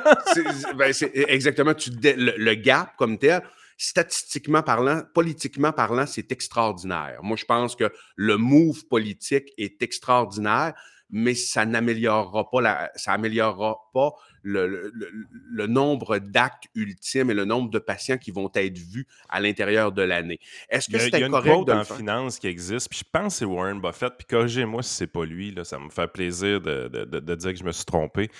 Ben, 0.76 0.92
c'est 0.92 1.12
exactement 1.28 1.74
tu, 1.74 1.90
le, 1.90 2.54
gap 2.54 2.96
comme 2.96 3.18
tel. 3.18 3.42
Statistiquement 3.76 4.62
parlant, 4.62 5.02
politiquement 5.14 5.72
parlant, 5.72 6.06
c'est 6.06 6.30
extraordinaire. 6.32 7.18
Moi, 7.22 7.36
je 7.36 7.44
pense 7.44 7.74
que 7.76 7.90
le 8.16 8.36
move 8.36 8.86
politique 8.86 9.52
est 9.58 9.82
extraordinaire, 9.82 10.74
mais 11.10 11.34
ça 11.34 11.66
n'améliorera 11.66 12.50
pas 12.50 12.60
la, 12.60 12.90
ça 12.94 13.12
améliorera 13.12 13.78
pas 13.92 14.12
le, 14.42 15.66
nombre 15.66 16.18
d'actes 16.18 16.68
ultimes 16.74 17.30
et 17.30 17.34
le 17.34 17.44
nombre 17.44 17.70
de 17.70 17.78
patients 17.78 18.18
qui 18.18 18.30
vont 18.30 18.50
être 18.54 18.78
vus 18.78 19.06
à 19.28 19.40
l'intérieur 19.40 19.92
de 19.92 20.02
l'année. 20.02 20.40
Est-ce 20.68 20.88
que 20.90 20.98
c'est 20.98 21.10
correct 21.10 21.16
Il 21.16 21.20
y 21.20 21.50
a 21.50 21.54
une 21.54 21.64
quote 21.64 21.70
en 21.70 21.84
finance 21.84 22.38
qui 22.38 22.46
existe, 22.46 22.88
puis 22.88 23.00
je 23.00 23.04
pense 23.10 23.34
que 23.34 23.38
c'est 23.40 23.44
Warren 23.44 23.80
Buffett, 23.80 24.14
puis 24.16 24.26
corrigez-moi 24.26 24.82
si 24.82 24.94
c'est 24.94 25.06
pas 25.06 25.24
lui, 25.24 25.52
là, 25.52 25.64
ça 25.64 25.78
me 25.78 25.90
fait 25.90 26.08
plaisir 26.08 26.60
de, 26.60 27.34
dire 27.34 27.52
que 27.52 27.58
je 27.58 27.64
me 27.64 27.72
suis 27.72 27.84
trompé. 27.84 28.30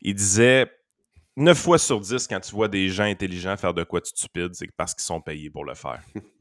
Il 0.00 0.14
disait 0.14 0.70
9 1.36 1.56
fois 1.56 1.78
sur 1.78 2.00
10, 2.00 2.26
quand 2.26 2.40
tu 2.40 2.52
vois 2.52 2.68
des 2.68 2.88
gens 2.88 3.04
intelligents 3.04 3.56
faire 3.56 3.74
de 3.74 3.84
quoi 3.84 4.00
de 4.00 4.06
stupide, 4.06 4.54
c'est 4.54 4.70
parce 4.76 4.94
qu'ils 4.94 5.04
sont 5.04 5.20
payés 5.20 5.50
pour 5.50 5.64
le 5.64 5.74
faire. 5.74 6.02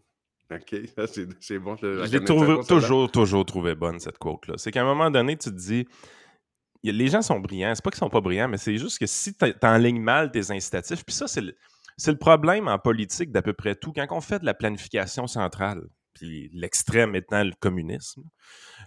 OK, 0.52 0.76
c'est 1.40 1.60
bon. 1.60 1.76
Je, 1.76 2.12
l'ai 2.12 2.24
toujours, 2.24 3.12
toujours 3.12 3.46
trouvé 3.46 3.76
bonne, 3.76 4.00
cette 4.00 4.18
quote-là. 4.18 4.56
C'est 4.58 4.72
qu'à 4.72 4.82
un 4.82 4.86
moment 4.86 5.12
donné, 5.12 5.38
tu 5.38 5.50
te 5.50 5.56
dis, 5.56 5.88
les 6.84 7.08
gens 7.08 7.22
sont 7.22 7.40
brillants. 7.40 7.74
C'est 7.76 7.84
pas 7.84 7.92
qu'ils 7.92 8.00
sont 8.00 8.10
pas 8.10 8.22
brillants, 8.22 8.48
mais 8.48 8.58
c'est 8.58 8.78
juste 8.78 8.98
que 8.98 9.06
si 9.06 9.36
tu 9.36 9.46
enlignes 9.62 10.02
mal 10.02 10.32
tes 10.32 10.52
incitatifs, 10.52 11.06
puis 11.06 11.16
ça, 11.16 11.28
c'est 11.28 11.42
le, 11.42 12.18
problème 12.18 12.68
en 12.68 12.80
politique 12.80 13.32
d'à 13.32 13.42
peu 13.42 13.54
près 13.54 13.76
tout. 13.76 13.94
Quand 13.94 14.08
on 14.12 14.22
fait 14.22 14.40
de 14.40 14.46
la 14.46 14.54
planification 14.54 15.28
centrale, 15.28 15.84
puis 16.14 16.50
l'extrême 16.54 17.16
étant 17.16 17.44
le 17.44 17.54
communisme, 17.60 18.24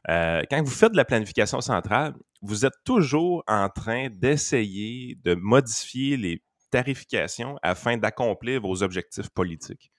euh, 0.09 0.43
quand 0.51 0.63
vous 0.63 0.71
faites 0.71 0.93
de 0.93 0.97
la 0.97 1.05
planification 1.05 1.61
centrale, 1.61 2.15
vous 2.41 2.67
êtes 2.67 2.75
toujours 2.85 3.45
en 3.47 3.69
train 3.69 4.09
d'essayer 4.11 5.17
de 5.23 5.35
modifier 5.35 6.17
les 6.17 6.43
tarifications 6.73 7.57
afin 7.63 7.99
d'accomplir 7.99 8.61
vos 8.61 8.83
objectifs 8.83 9.31
politiques. 9.31 9.92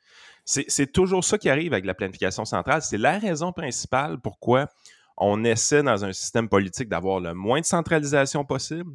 C'est 0.45 0.91
toujours 0.91 1.23
ça 1.23 1.37
qui 1.37 1.49
arrive 1.49 1.73
avec 1.73 1.85
la 1.85 1.93
planification 1.93 2.45
centrale. 2.45 2.81
C'est 2.81 2.97
la 2.97 3.17
raison 3.17 3.51
principale 3.53 4.19
pourquoi 4.19 4.67
on 5.17 5.43
essaie 5.43 5.83
dans 5.83 6.03
un 6.03 6.11
système 6.11 6.49
politique 6.49 6.89
d'avoir 6.89 7.19
le 7.19 7.33
moins 7.33 7.61
de 7.61 7.65
centralisation 7.65 8.43
possible, 8.43 8.91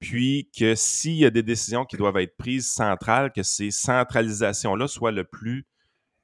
puis 0.00 0.50
que 0.58 0.74
s'il 0.74 1.16
y 1.16 1.26
a 1.26 1.30
des 1.30 1.42
décisions 1.42 1.84
qui 1.84 1.96
doivent 1.96 2.16
être 2.16 2.36
prises 2.36 2.70
centrales, 2.70 3.30
que 3.32 3.42
ces 3.42 3.70
centralisations-là 3.70 4.88
soient 4.88 5.12
le 5.12 5.24
plus 5.24 5.66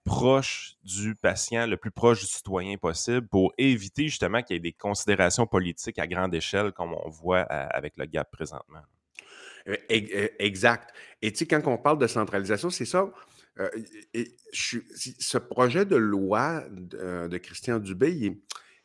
proche 0.05 0.77
du 0.85 1.15
patient, 1.17 1.67
le 1.67 1.77
plus 1.77 1.91
proche 1.91 2.21
du 2.21 2.27
citoyen 2.27 2.77
possible 2.79 3.27
pour 3.27 3.53
éviter 3.59 4.05
justement 4.09 4.41
qu'il 4.43 4.55
y 4.55 4.57
ait 4.57 4.61
des 4.61 4.73
considérations 4.73 5.47
politiques 5.47 5.99
à 5.99 6.07
grande 6.07 6.33
échelle 6.35 6.73
comme 6.73 6.95
on 6.95 7.09
voit 7.11 7.41
avec 7.41 7.95
le 7.97 8.07
GAP 8.07 8.31
présentement. 8.31 8.83
Exact. 9.89 10.95
Et 11.21 11.33
tu 11.33 11.39
sais, 11.39 11.47
quand 11.47 11.61
on 11.67 11.77
parle 11.77 11.99
de 11.99 12.07
centralisation, 12.07 12.71
c'est 12.71 12.85
ça. 12.85 13.11
Euh, 13.59 13.69
ce 14.53 15.39
projet 15.39 15.85
de 15.85 15.97
loi 15.97 16.63
de, 16.71 17.29
de 17.29 17.39
Christian 17.39 17.79
Dubé, 17.79 18.13
il 18.13 18.25
est, 18.27 18.39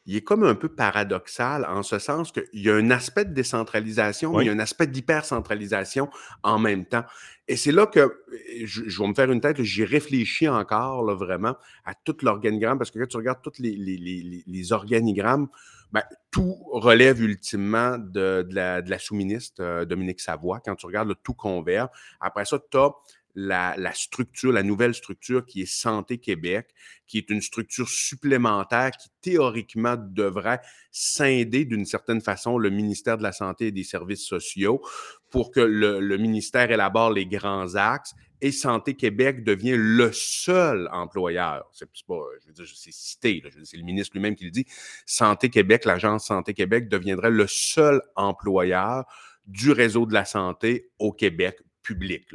il 0.06 0.16
est 0.16 0.22
comme 0.22 0.44
un 0.44 0.56
peu 0.56 0.70
paradoxal 0.70 1.66
en 1.66 1.84
ce 1.84 2.00
sens 2.00 2.32
qu'il 2.32 2.46
y 2.54 2.70
a 2.70 2.76
un 2.76 2.90
aspect 2.90 3.26
de 3.26 3.34
décentralisation, 3.34 4.36
mais 4.36 4.46
il 4.46 4.48
y 4.48 4.50
a 4.50 4.54
un 4.54 4.60
aspect 4.60 4.88
d'hypercentralisation 4.88 6.10
en 6.44 6.58
même 6.58 6.86
temps. 6.86 7.04
Et 7.48 7.56
c'est 7.56 7.72
là 7.72 7.86
que 7.86 8.24
je, 8.64 9.02
vais 9.02 9.08
me 9.08 9.14
faire 9.14 9.32
une 9.32 9.42
tête, 9.42 9.62
j'y 9.62 9.86
réfléchis 9.86 10.48
encore 10.48 11.06
vraiment 11.16 11.56
à 11.86 11.94
tout 11.94 12.16
l'organigramme, 12.24 12.80
parce 12.80 12.90
que 12.90 12.98
quand 12.98 13.08
tu 13.08 13.18
regardes 13.18 13.42
tous 13.44 13.60
les, 13.60 14.74
organigrammes, 14.74 15.50
ben, 15.92 16.04
tout 16.32 16.56
relève 16.72 17.22
ultimement 17.22 17.98
de, 18.00 18.48
la, 18.52 19.00
sous-ministre 19.00 19.62
euh, 19.62 19.86
Dominique 19.86 20.22
Savoie. 20.22 20.62
Quand 20.64 20.76
tu 20.76 20.86
regardes, 20.86 21.10
le 21.10 21.16
tout 21.16 21.34
converge. 21.34 21.90
Après 22.22 22.46
ça, 22.46 22.58
tu 22.72 22.78
as 22.78 22.92
la, 23.36 23.76
structure, 23.94 24.52
la 24.52 24.64
nouvelle 24.64 24.94
structure 24.94 25.46
qui 25.46 25.62
est 25.62 25.72
Santé 25.72 26.18
Québec, 26.18 26.74
qui 27.08 27.18
est 27.18 27.30
une 27.30 27.42
structure 27.42 27.90
supplémentaire 27.90 28.92
qui 28.92 29.10
théoriquement 29.22 29.96
devrait 29.98 30.62
scinder 30.92 31.66
d'une 31.66 31.86
certaine 31.86 32.22
façon 32.22 32.58
le 32.58 32.70
ministère 32.70 33.18
de 33.18 33.24
la 33.24 33.32
Santé 33.32 33.68
et 33.68 33.72
des 33.72 33.84
Services 33.84 34.26
sociaux 34.26 34.82
pour 35.30 35.52
que 35.52 35.60
le, 35.60 36.18
ministère 36.18 36.72
élabore 36.72 37.12
les 37.12 37.26
grands 37.26 37.76
axes 37.76 38.14
et 38.42 38.52
Santé 38.52 38.96
Québec 38.96 39.44
devient 39.44 39.76
le 39.78 40.12
seul 40.12 40.90
employeur. 40.92 41.70
C'est 41.74 41.88
je 41.96 42.48
veux 42.48 42.54
dire, 42.54 42.66
c'est 42.74 42.92
cité, 42.92 43.44
c'est 43.64 43.78
le 43.78 43.84
ministre 43.84 44.16
lui-même 44.16 44.36
qui 44.36 44.46
le 44.46 44.52
dit. 44.52 44.66
Santé 45.06 45.50
Québec, 45.50 45.86
l'agence 45.86 46.26
Santé 46.26 46.54
Québec 46.54 46.90
deviendrait 46.90 47.30
le 47.30 47.46
seul 47.48 48.02
employeur 48.16 49.06
du 49.46 49.72
réseau 49.72 50.06
de 50.06 50.14
la 50.14 50.26
santé 50.26 50.90
au 51.00 51.12
Québec 51.12 51.62
public, 51.84 52.28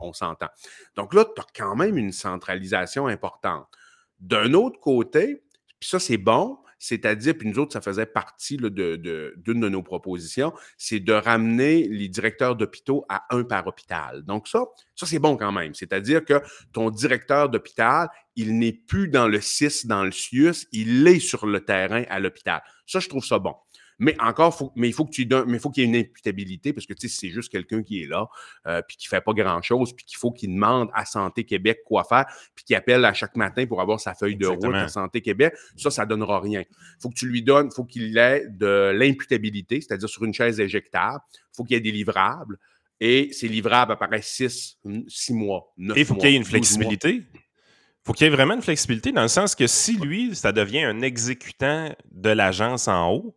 on 0.00 0.12
s'entend. 0.12 0.48
Donc 0.96 1.14
là, 1.14 1.24
tu 1.24 1.40
as 1.40 1.46
quand 1.54 1.76
même 1.76 1.96
une 1.96 2.12
centralisation 2.12 3.06
importante. 3.06 3.66
D'un 4.20 4.54
autre 4.54 4.80
côté, 4.80 5.42
puis 5.80 5.88
ça, 5.88 5.98
c'est 5.98 6.16
bon, 6.16 6.58
c'est-à-dire, 6.78 7.34
puis 7.36 7.48
nous 7.48 7.58
autres, 7.58 7.72
ça 7.72 7.80
faisait 7.80 8.04
partie 8.04 8.58
d'une 8.58 8.68
de, 8.68 9.34
de, 9.36 9.52
nos 9.52 9.82
propositions, 9.82 10.52
c'est 10.76 11.00
de 11.00 11.14
ramener 11.14 11.88
les 11.88 12.08
directeurs 12.08 12.56
d'hôpitaux 12.56 13.06
à 13.08 13.24
un 13.34 13.42
par 13.42 13.66
hôpital. 13.66 14.22
Donc 14.24 14.48
ça, 14.48 14.64
ça 14.94 15.06
c'est 15.06 15.18
bon 15.18 15.38
quand 15.38 15.50
même. 15.50 15.74
C'est-à-dire 15.74 16.24
que 16.24 16.42
ton 16.74 16.90
directeur 16.90 17.48
d'hôpital, 17.48 18.08
il 18.36 18.58
n'est 18.58 18.72
plus 18.74 19.08
dans 19.08 19.28
le 19.28 19.40
CIS, 19.40 19.86
dans 19.86 20.04
le 20.04 20.10
CIUS, 20.10 20.66
il 20.72 21.06
est 21.08 21.20
sur 21.20 21.46
le 21.46 21.64
terrain 21.64 22.04
à 22.10 22.20
l'hôpital. 22.20 22.62
Ça, 22.86 23.00
je 23.00 23.08
trouve 23.08 23.24
ça 23.24 23.38
bon. 23.38 23.54
Mais 23.98 24.16
encore, 24.20 24.56
faut, 24.56 24.72
mais 24.76 24.88
il 24.88 24.92
faut 24.92 25.04
que 25.04 25.12
tu 25.12 25.26
donnes, 25.26 25.48
mais 25.48 25.58
faut 25.58 25.70
qu'il 25.70 25.82
y 25.82 25.86
ait 25.86 25.88
une 25.88 25.96
imputabilité 25.96 26.72
parce 26.72 26.86
que 26.86 26.94
tu 26.94 27.08
sais, 27.08 27.16
c'est 27.20 27.30
juste 27.30 27.50
quelqu'un 27.50 27.82
qui 27.82 28.02
est 28.02 28.06
là, 28.06 28.28
euh, 28.66 28.82
puis 28.86 28.96
qui 28.96 29.08
fait 29.08 29.20
pas 29.20 29.32
grand-chose, 29.32 29.94
puis 29.94 30.04
qu'il 30.04 30.18
faut 30.18 30.32
qu'il 30.32 30.52
demande 30.52 30.90
à 30.94 31.04
Santé 31.04 31.44
Québec 31.44 31.80
quoi 31.84 32.04
faire, 32.04 32.26
puis 32.54 32.64
qu'il 32.64 32.76
appelle 32.76 33.04
à 33.04 33.14
chaque 33.14 33.36
matin 33.36 33.66
pour 33.66 33.80
avoir 33.80 34.00
sa 34.00 34.14
feuille 34.14 34.36
de 34.36 34.46
route 34.46 34.74
à 34.74 34.88
Santé 34.88 35.20
Québec, 35.20 35.54
ça, 35.76 35.90
ça 35.90 36.06
donnera 36.06 36.40
rien. 36.40 36.60
Il 36.60 37.02
faut 37.02 37.10
que 37.10 37.14
tu 37.14 37.28
lui 37.28 37.42
donnes, 37.42 37.68
il 37.70 37.74
faut 37.74 37.84
qu'il 37.84 38.16
ait 38.18 38.46
de 38.48 38.90
l'imputabilité, 38.94 39.80
c'est-à-dire 39.80 40.08
sur 40.08 40.24
une 40.24 40.34
chaise 40.34 40.60
éjectable, 40.60 41.20
il 41.32 41.56
faut 41.56 41.64
qu'il 41.64 41.74
y 41.74 41.78
ait 41.78 41.82
des 41.82 41.92
livrables. 41.92 42.58
Et 43.00 43.32
ces 43.32 43.48
livrables 43.48 43.92
apparaissent 43.92 44.28
six, 44.28 44.78
six 45.08 45.34
mois, 45.34 45.72
neuf 45.76 45.96
Et 45.96 46.00
il 46.00 46.06
faut 46.06 46.14
qu'il 46.14 46.30
y 46.30 46.34
ait 46.34 46.36
une 46.36 46.44
flexibilité 46.44 47.24
faut 48.04 48.12
qu'il 48.12 48.26
y 48.26 48.28
ait 48.28 48.34
vraiment 48.34 48.54
une 48.54 48.62
flexibilité 48.62 49.12
dans 49.12 49.22
le 49.22 49.28
sens 49.28 49.54
que 49.54 49.66
si 49.66 49.96
lui, 49.96 50.34
ça 50.36 50.52
devient 50.52 50.82
un 50.82 51.00
exécutant 51.00 51.94
de 52.10 52.30
l'agence 52.30 52.86
en 52.86 53.10
haut, 53.10 53.34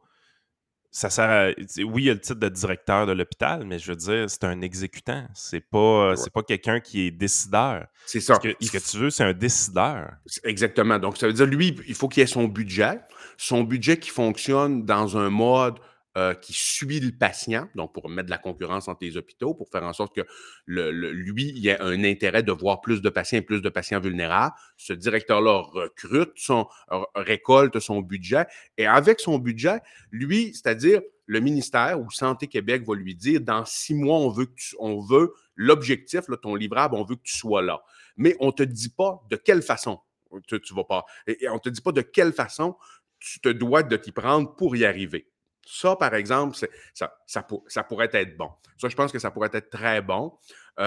ça 0.92 1.10
sert 1.10 1.54
oui, 1.84 2.04
il 2.04 2.06
y 2.06 2.10
a 2.10 2.14
le 2.14 2.20
titre 2.20 2.40
de 2.40 2.50
directeur 2.50 3.06
de 3.06 3.12
l'hôpital, 3.12 3.66
mais 3.66 3.78
je 3.78 3.92
veux 3.92 3.96
dire, 3.96 4.30
c'est 4.30 4.44
un 4.46 4.62
exécutant. 4.62 5.28
C'est 5.34 5.62
pas, 5.62 6.16
c'est 6.16 6.32
pas 6.32 6.44
quelqu'un 6.44 6.80
qui 6.80 7.08
est 7.08 7.12
décideur. 7.12 7.88
C'est 8.06 8.20
ça. 8.20 8.36
Ce 8.36 8.48
que, 8.48 8.56
ce 8.60 8.72
que, 8.72 8.92
tu 8.92 8.98
veux, 8.98 9.10
c'est 9.10 9.24
un 9.24 9.34
décideur. 9.34 10.14
Exactement. 10.44 10.98
Donc, 10.98 11.18
ça 11.18 11.28
veut 11.28 11.34
dire, 11.34 11.46
lui, 11.46 11.76
il 11.88 11.96
faut 11.96 12.08
qu'il 12.08 12.24
ait 12.24 12.28
son 12.28 12.46
budget. 12.46 13.00
Son 13.38 13.64
budget 13.64 13.98
qui 13.98 14.10
fonctionne 14.10 14.86
dans 14.86 15.18
un 15.18 15.30
mode 15.30 15.76
euh, 16.18 16.34
qui 16.34 16.54
suit 16.54 17.00
le 17.00 17.12
patient, 17.12 17.70
donc 17.76 17.94
pour 17.94 18.10
mettre 18.10 18.26
de 18.26 18.32
la 18.32 18.40
concurrence 18.40 18.88
entre 18.88 19.04
les 19.04 19.18
hôpitaux, 19.18 19.54
pour 19.54 19.70
faire 19.70 19.84
en 19.84 19.94
sorte 19.94 20.16
que 20.16 20.22
lui, 20.66 21.54
il 21.56 21.68
ait 21.68 21.80
un 21.80 22.04
intérêt 22.04 22.42
de 22.42 22.52
voir 22.52 22.82
plus 22.82 23.02
de 23.02 23.10
patients 23.10 23.38
et 23.38 23.44
plus 23.44 23.62
de 23.62 23.70
patients 23.70 24.00
vulnérables. 24.00 24.56
Ce 24.78 24.94
directeur-là 24.94 25.62
recrute, 25.62 26.32
son, 26.36 26.68
récolte 27.16 27.80
son 27.80 28.02
budget 28.02 28.46
et 28.78 28.88
avec 28.88 29.20
son 29.20 29.38
budget, 29.38 29.80
lui, 30.12 30.54
c'est-à-dire 30.54 31.02
le 31.28 31.40
ministère 31.40 32.00
ou 32.02 32.10
Santé 32.10 32.48
Québec 32.48 32.84
va 32.88 32.96
lui 32.96 33.14
dire 33.14 33.42
dans 33.42 33.64
six 33.66 33.94
mois, 33.94 34.18
on 34.18 34.30
veut, 34.30 34.48
on 34.80 35.00
veut 35.00 35.34
l'objectif, 35.56 36.22
ton 36.42 36.56
livrable, 36.56 36.96
on 36.96 37.04
veut 37.04 37.16
que 37.16 37.24
tu 37.24 37.38
sois 37.38 37.62
là. 37.62 37.84
Mais 38.16 38.36
on 38.40 38.48
ne 38.48 38.52
te 38.52 38.64
dit 38.64 38.90
pas 38.90 39.22
de 39.30 39.36
quelle 39.36 39.62
façon 39.62 40.00
tu, 40.48 40.74
vas 40.74 40.84
pas. 40.84 41.06
Et, 41.28 41.48
on 41.50 41.56
ne 41.56 41.60
te 41.60 41.70
dit 41.70 41.82
pas 41.82 41.92
de 41.92 42.02
quelle 42.02 42.34
façon 42.34 42.76
tu 43.20 43.40
te 43.40 43.50
dois 43.50 43.84
de 43.84 43.98
t'y 43.98 44.12
prendre 44.12 44.56
pour 44.56 44.76
y 44.76 44.86
arriver. 44.86 45.30
Ça, 45.70 45.96
par 45.96 46.16
exemple, 46.16 46.58
ça, 46.94 47.14
ça, 47.26 47.84
pourrait 47.84 48.10
être 48.14 48.38
bon. 48.38 48.50
Ça, 48.78 48.90
je 48.90 48.96
pense 48.96 49.12
que 49.12 49.20
ça 49.20 49.32
pourrait 49.32 49.50
être 49.54 49.70
très 49.70 50.02
bon. 50.02 50.34
et 50.78 50.82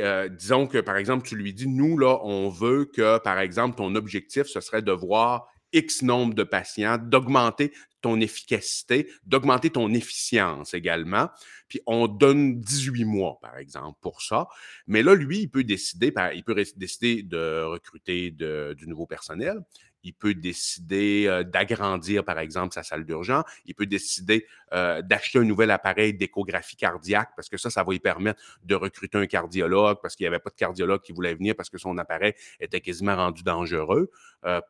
euh, 0.00 0.28
disons 0.28 0.66
que, 0.66 0.78
par 0.78 0.96
exemple, 0.96 1.26
tu 1.26 1.36
lui 1.36 1.54
dis, 1.54 1.66
nous, 1.66 1.96
là, 1.98 2.20
on 2.22 2.48
veut 2.48 2.84
que, 2.84 3.18
par 3.18 3.38
exemple, 3.38 3.76
ton 3.76 3.94
objectif, 3.94 4.44
ce 4.44 4.60
serait 4.60 4.82
de 4.82 4.92
voir 4.92 5.48
X 5.72 6.02
nombre 6.02 6.34
de 6.34 6.44
patients, 6.44 6.98
d'augmenter 6.98 7.72
ton 8.00 8.20
efficacité, 8.20 9.10
d'augmenter 9.24 9.70
ton 9.70 9.92
efficience 9.92 10.74
également. 10.74 11.28
Puis 11.68 11.80
on 11.86 12.06
donne 12.06 12.60
18 12.60 13.04
mois, 13.04 13.38
par 13.40 13.56
exemple, 13.56 13.98
pour 14.00 14.22
ça. 14.22 14.46
Mais 14.86 15.02
là, 15.02 15.14
lui, 15.14 15.40
il 15.40 15.48
peut 15.48 15.64
décider, 15.64 16.12
il 16.34 16.44
peut 16.44 16.54
décider 16.76 17.22
de 17.22 17.64
recruter 17.64 18.30
du 18.30 18.86
nouveau 18.86 19.06
personnel 19.06 19.60
il 20.06 20.14
peut 20.14 20.34
décider 20.34 21.42
d'agrandir, 21.46 22.24
par 22.24 22.38
exemple, 22.38 22.72
sa 22.72 22.82
salle 22.82 23.04
d'urgence. 23.04 23.44
Il 23.64 23.74
peut 23.74 23.86
décider 23.86 24.46
d'acheter 24.72 25.38
un 25.38 25.44
nouvel 25.44 25.70
appareil 25.70 26.14
d'échographie 26.14 26.76
cardiaque 26.76 27.30
parce 27.34 27.48
que 27.48 27.56
ça, 27.56 27.70
ça 27.70 27.82
va 27.82 27.92
lui 27.92 27.98
permettre 27.98 28.40
de 28.62 28.74
recruter 28.76 29.18
un 29.18 29.26
cardiologue 29.26 29.98
parce 30.00 30.14
qu'il 30.14 30.24
n'y 30.24 30.28
avait 30.28 30.38
pas 30.38 30.50
de 30.50 30.54
cardiologue 30.54 31.02
qui 31.02 31.12
voulait 31.12 31.34
venir 31.34 31.56
parce 31.56 31.70
que 31.70 31.78
son 31.78 31.98
appareil 31.98 32.34
était 32.60 32.80
quasiment 32.80 33.16
rendu 33.16 33.42
dangereux 33.42 34.10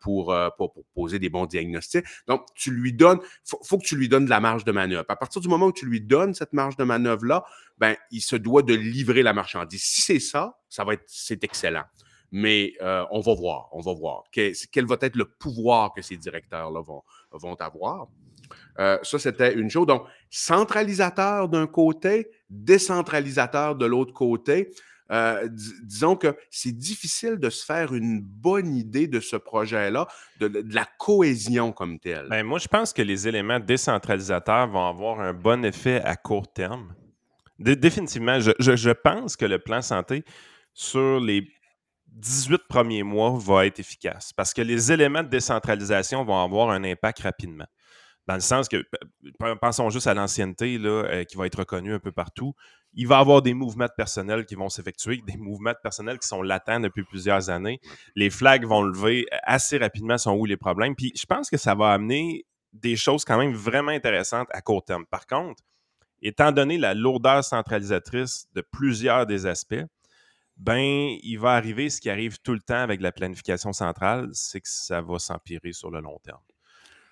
pour, 0.00 0.34
poser 0.94 1.18
des 1.18 1.28
bons 1.28 1.46
diagnostics. 1.46 2.04
Donc, 2.26 2.46
tu 2.54 2.70
lui 2.70 2.94
donnes, 2.94 3.20
faut, 3.44 3.60
faut 3.62 3.78
que 3.78 3.84
tu 3.84 3.96
lui 3.96 4.08
donnes 4.08 4.24
de 4.24 4.30
la 4.30 4.40
marge 4.40 4.64
de 4.64 4.72
manœuvre. 4.72 5.04
À 5.08 5.16
partir 5.16 5.42
du 5.42 5.48
moment 5.48 5.66
où 5.66 5.72
tu 5.72 5.86
lui 5.86 6.00
donnes 6.00 6.32
cette 6.32 6.54
marge 6.54 6.76
de 6.76 6.84
manœuvre-là, 6.84 7.44
ben, 7.78 7.94
il 8.10 8.22
se 8.22 8.36
doit 8.36 8.62
de 8.62 8.74
livrer 8.74 9.22
la 9.22 9.32
marchandise. 9.32 9.82
Si 9.82 10.02
c'est 10.02 10.20
ça, 10.20 10.58
ça 10.68 10.84
va 10.84 10.94
être, 10.94 11.04
c'est 11.06 11.44
excellent. 11.44 11.84
Mais 12.32 12.74
euh, 12.82 13.04
on 13.10 13.20
va 13.20 13.34
voir, 13.34 13.68
on 13.72 13.80
va 13.80 13.94
voir. 13.94 14.24
Quel, 14.32 14.86
va 14.86 14.96
être 15.00 15.16
le 15.16 15.24
pouvoir 15.24 15.92
que 15.94 16.02
ces 16.02 16.16
directeurs-là 16.16 16.80
vont, 16.80 17.02
vont 17.32 17.54
avoir? 17.54 18.08
Euh, 18.78 18.98
ça, 19.02 19.18
c'était 19.18 19.54
une 19.54 19.70
chose. 19.70 19.86
Donc, 19.86 20.04
centralisateur 20.30 21.48
d'un 21.48 21.66
côté, 21.66 22.28
décentralisateur 22.50 23.76
de 23.76 23.86
l'autre 23.86 24.12
côté. 24.12 24.70
Euh, 25.12 25.48
disons 25.84 26.16
que 26.16 26.36
c'est 26.50 26.76
difficile 26.76 27.36
de 27.36 27.48
se 27.48 27.64
faire 27.64 27.94
une 27.94 28.20
bonne 28.20 28.74
idée 28.74 29.06
de 29.06 29.20
ce 29.20 29.36
projet-là, 29.36 30.08
de, 30.40 30.64
la 30.72 30.84
cohésion 30.98 31.72
comme 31.72 32.00
telle. 32.00 32.26
Ben, 32.28 32.42
moi, 32.44 32.58
je 32.58 32.66
pense 32.66 32.92
que 32.92 33.02
les 33.02 33.28
éléments 33.28 33.60
décentralisateurs 33.60 34.66
vont 34.66 34.86
avoir 34.86 35.20
un 35.20 35.32
bon 35.32 35.64
effet 35.64 36.02
à 36.02 36.16
court 36.16 36.52
terme. 36.52 36.92
définitivement, 37.58 38.40
je, 38.40 38.92
pense 38.92 39.36
que 39.36 39.44
le 39.46 39.60
plan 39.60 39.80
santé, 39.80 40.24
sur 40.74 41.20
les 41.20 41.48
18 42.16 42.62
premiers 42.68 43.02
mois 43.02 43.38
va 43.38 43.66
être 43.66 43.78
efficace 43.78 44.32
parce 44.32 44.54
que 44.54 44.62
les 44.62 44.90
éléments 44.90 45.22
de 45.22 45.28
décentralisation 45.28 46.24
vont 46.24 46.42
avoir 46.42 46.70
un 46.70 46.82
impact 46.82 47.20
rapidement. 47.20 47.66
Dans 48.26 48.34
le 48.34 48.40
sens 48.40 48.68
que, 48.68 48.82
pensons 49.60 49.88
juste 49.90 50.08
à 50.08 50.14
l'ancienneté 50.14 50.78
euh, 50.82 51.22
qui 51.24 51.36
va 51.36 51.46
être 51.46 51.60
reconnue 51.60 51.94
un 51.94 52.00
peu 52.00 52.10
partout. 52.10 52.54
Il 52.94 53.06
va 53.06 53.18
y 53.18 53.20
avoir 53.20 53.42
des 53.42 53.54
mouvements 53.54 53.84
de 53.84 53.92
personnel 53.96 54.46
qui 54.46 54.56
vont 54.56 54.68
s'effectuer, 54.68 55.22
des 55.26 55.36
mouvements 55.36 55.72
de 55.72 55.78
personnel 55.80 56.18
qui 56.18 56.26
sont 56.26 56.42
latents 56.42 56.80
depuis 56.80 57.04
plusieurs 57.04 57.50
années. 57.50 57.78
Les 58.16 58.30
flags 58.30 58.64
vont 58.64 58.82
lever 58.82 59.26
assez 59.44 59.78
rapidement 59.78 60.18
sont 60.18 60.34
où 60.34 60.44
les 60.44 60.56
problèmes. 60.56 60.96
Puis 60.96 61.12
je 61.14 61.26
pense 61.26 61.50
que 61.50 61.56
ça 61.56 61.74
va 61.74 61.92
amener 61.92 62.46
des 62.72 62.96
choses 62.96 63.24
quand 63.24 63.38
même 63.38 63.54
vraiment 63.54 63.92
intéressantes 63.92 64.48
à 64.50 64.60
court 64.60 64.84
terme. 64.84 65.04
Par 65.06 65.26
contre, 65.26 65.62
étant 66.20 66.50
donné 66.50 66.78
la 66.78 66.94
lourdeur 66.94 67.44
centralisatrice 67.44 68.46
de 68.54 68.62
plusieurs 68.72 69.26
des 69.26 69.46
aspects, 69.46 69.84
ben, 70.56 71.16
il 71.22 71.36
va 71.36 71.52
arriver 71.52 71.90
ce 71.90 72.00
qui 72.00 72.10
arrive 72.10 72.38
tout 72.40 72.52
le 72.52 72.60
temps 72.60 72.80
avec 72.80 73.00
la 73.00 73.12
planification 73.12 73.72
centrale, 73.72 74.28
c'est 74.32 74.60
que 74.60 74.68
ça 74.68 75.00
va 75.02 75.18
s'empirer 75.18 75.72
sur 75.72 75.90
le 75.90 76.00
long 76.00 76.18
terme. 76.22 76.40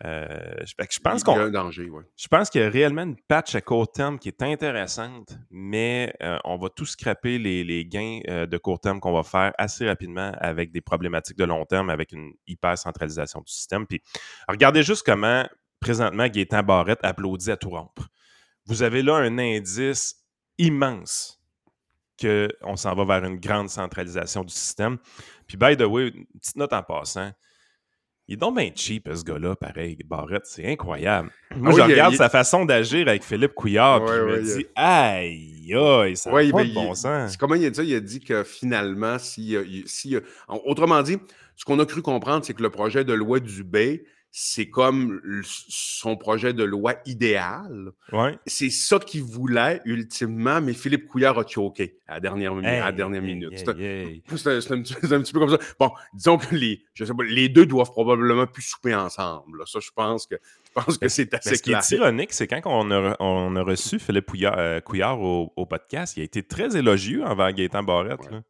Euh, 0.05 0.27
je, 0.61 0.75
je 0.79 0.99
Il 0.99 1.03
pense 1.03 1.23
qu'on. 1.23 1.35
Je 1.37 2.29
pense 2.29 2.51
qu'il 2.51 2.61
y 2.61 2.65
a 2.65 2.69
réellement 2.69 3.03
une 3.03 3.17
patch 3.17 3.55
à 3.55 3.61
court 3.61 3.91
terme 3.91 4.19
qui 4.19 4.29
est 4.29 4.43
intéressante, 4.43 5.39
mais 5.51 6.13
euh, 6.23 6.39
on 6.45 6.57
va 6.57 6.69
tout 6.69 6.85
scraper 6.85 7.39
les, 7.39 7.65
les 7.65 7.87
gains 7.87 8.21
euh, 8.29 8.47
de 8.47 8.59
court 8.59 8.81
terme 8.81 8.99
qu'on 8.99 9.13
va 9.13 9.23
faire 9.23 9.53
assez 9.57 9.87
rapidement 9.87 10.33
avec 10.39 10.73
des 10.73 10.81
problématiques 10.81 11.39
de 11.39 11.45
long 11.45 11.65
terme, 11.65 11.91
avec 11.91 12.13
une 12.13 12.33
hyper 12.47 12.77
centralisation 12.77 13.41
du 13.41 13.53
système. 13.53 13.87
Puis 13.87 14.03
regardez 14.49 14.83
juste 14.83 15.05
comment 15.07 15.47
présentement 15.81 16.27
Gaétan 16.27 16.63
Barrette 16.63 17.01
applaudit 17.03 17.51
à 17.51 17.57
tout 17.57 17.71
rompre. 17.71 18.09
Vous 18.67 18.83
avez 18.83 19.03
là 19.03 19.17
un 19.17 19.39
indice 19.39 20.17
immense 20.59 21.34
qu'on 22.21 22.77
s'en 22.77 22.95
va 22.95 23.05
vers 23.05 23.25
une 23.29 23.39
grande 23.39 23.69
centralisation 23.69 24.45
du 24.45 24.53
système. 24.55 24.99
Puis, 25.47 25.57
by 25.57 25.77
the 25.77 25.83
way, 25.83 26.09
une 26.09 26.27
petite 26.41 26.57
note 26.57 26.73
en 26.73 26.83
passant, 26.83 27.33
il 28.27 28.35
est 28.35 28.37
donc 28.39 28.57
bien 28.57 28.71
cheap, 28.75 29.09
ce 29.15 29.23
gars-là, 29.23 29.55
pareil, 29.55 29.99
Barrette, 30.07 30.47
c'est 30.47 30.67
incroyable. 30.67 31.31
Moi, 31.55 31.73
oui, 31.75 31.79
je 31.79 31.83
regarde 31.85 32.15
il- 32.15 32.17
sa 32.17 32.31
façon 32.31 32.65
d'agir 32.65 33.07
avec 33.07 33.23
Philippe 33.23 33.53
Couillard, 33.53 34.03
puis 34.05 34.15
Ouais, 34.15 34.19
je 34.19 34.23
me 34.23 34.33
ouais, 34.33 34.43
dis, 34.43 34.67
aïe, 34.75 35.75
aïe, 35.75 36.17
ça 36.17 36.31
n'a 36.31 36.37
Oui, 36.37 36.51
pas 36.51 36.59
mais 36.59 36.65
de 36.65 36.69
il- 36.71 36.75
bon 36.75 36.95
sens. 36.95 37.37
comment 37.37 37.55
il 37.55 37.67
a 37.67 37.71
dit 37.71 37.77
ça? 37.77 37.83
Il 37.85 37.95
a 37.95 38.01
dit 38.01 38.21
que 38.21 38.43
finalement, 38.43 39.19
si, 39.19 39.57
si, 39.85 40.17
en- 40.49 40.61
autrement 40.65 41.03
dit, 41.03 41.19
ce 41.57 41.65
qu'on 41.67 41.79
a 41.81 41.85
cru 41.87 42.01
comprendre, 42.01 42.45
c'est 42.47 42.55
que 42.55 42.63
le 42.63 42.71
projet 42.71 43.05
de 43.05 43.13
loi 43.13 43.41
Dubé, 43.41 44.07
c'est 44.37 44.69
comme 44.69 45.21
son 45.45 46.17
projet 46.17 46.53
de 46.53 46.65
loi 46.65 46.95
idéal. 47.07 47.93
Ouais. 48.13 48.37
C'est 48.47 48.69
ça 48.71 48.99
qu'il 48.99 49.23
voulait 49.23 49.81
ultimement, 49.85 50.61
mais 50.61 50.73
Philippe 50.73 51.07
Couillard 51.07 51.39
a 51.39 51.47
choqué 51.47 52.01
à 52.09 52.15
la 52.15 52.21
dernière, 52.21 52.53
mi- 52.53 52.67
à 52.67 52.87
la 52.87 52.91
dernière 52.93 53.23
minute. 53.23 53.53
C'est 53.57 53.69
un- 53.69 53.75
petit, 53.75 54.23
c'est 54.27 55.13
un 55.15 55.21
petit 55.21 55.33
peu 55.33 55.39
comme 55.39 55.51
ça. 55.51 55.59
Bon, 55.79 55.93
disons 56.15 56.37
que 56.39 56.53
les, 56.57 56.83
je 56.95 57.05
sais 57.05 57.15
pas, 57.15 57.23
les 57.23 57.49
deux 57.49 57.65
doivent 57.65 57.93
probablement 57.93 58.49
plus 58.49 58.63
souper 58.63 58.93
ensemble. 58.97 59.59
là. 59.61 59.65
Ça, 59.69 59.79
je 59.81 59.91
pense 59.95 60.27
que, 60.27 60.35
je 60.35 60.71
pense 60.83 60.99
que 60.99 61.07
c'est 61.09 61.31
Mais 61.31 61.39
assez 61.39 61.55
ce 61.57 61.63
qui 61.63 61.71
clair. 61.71 61.79
est 61.83 61.91
ironique, 61.95 62.33
c'est 62.33 62.49
quand 62.49 62.61
on 62.65 62.91
a, 62.91 63.15
on 63.21 63.55
a 63.55 63.63
reçu 63.63 64.01
Philippe 64.01 64.27
Couillard, 64.27 64.59
euh, 64.59 64.81
Couillard 64.81 65.21
au, 65.21 65.53
au 65.55 65.65
podcast, 65.65 66.17
il 66.17 66.23
a 66.23 66.25
été 66.25 66.43
très 66.43 66.77
élogieux 66.77 67.23
envers 67.25 67.53
Gaétan 67.53 67.85
Barrette. 67.85 68.19
Ouais, 68.23 68.31
là. 68.33 68.43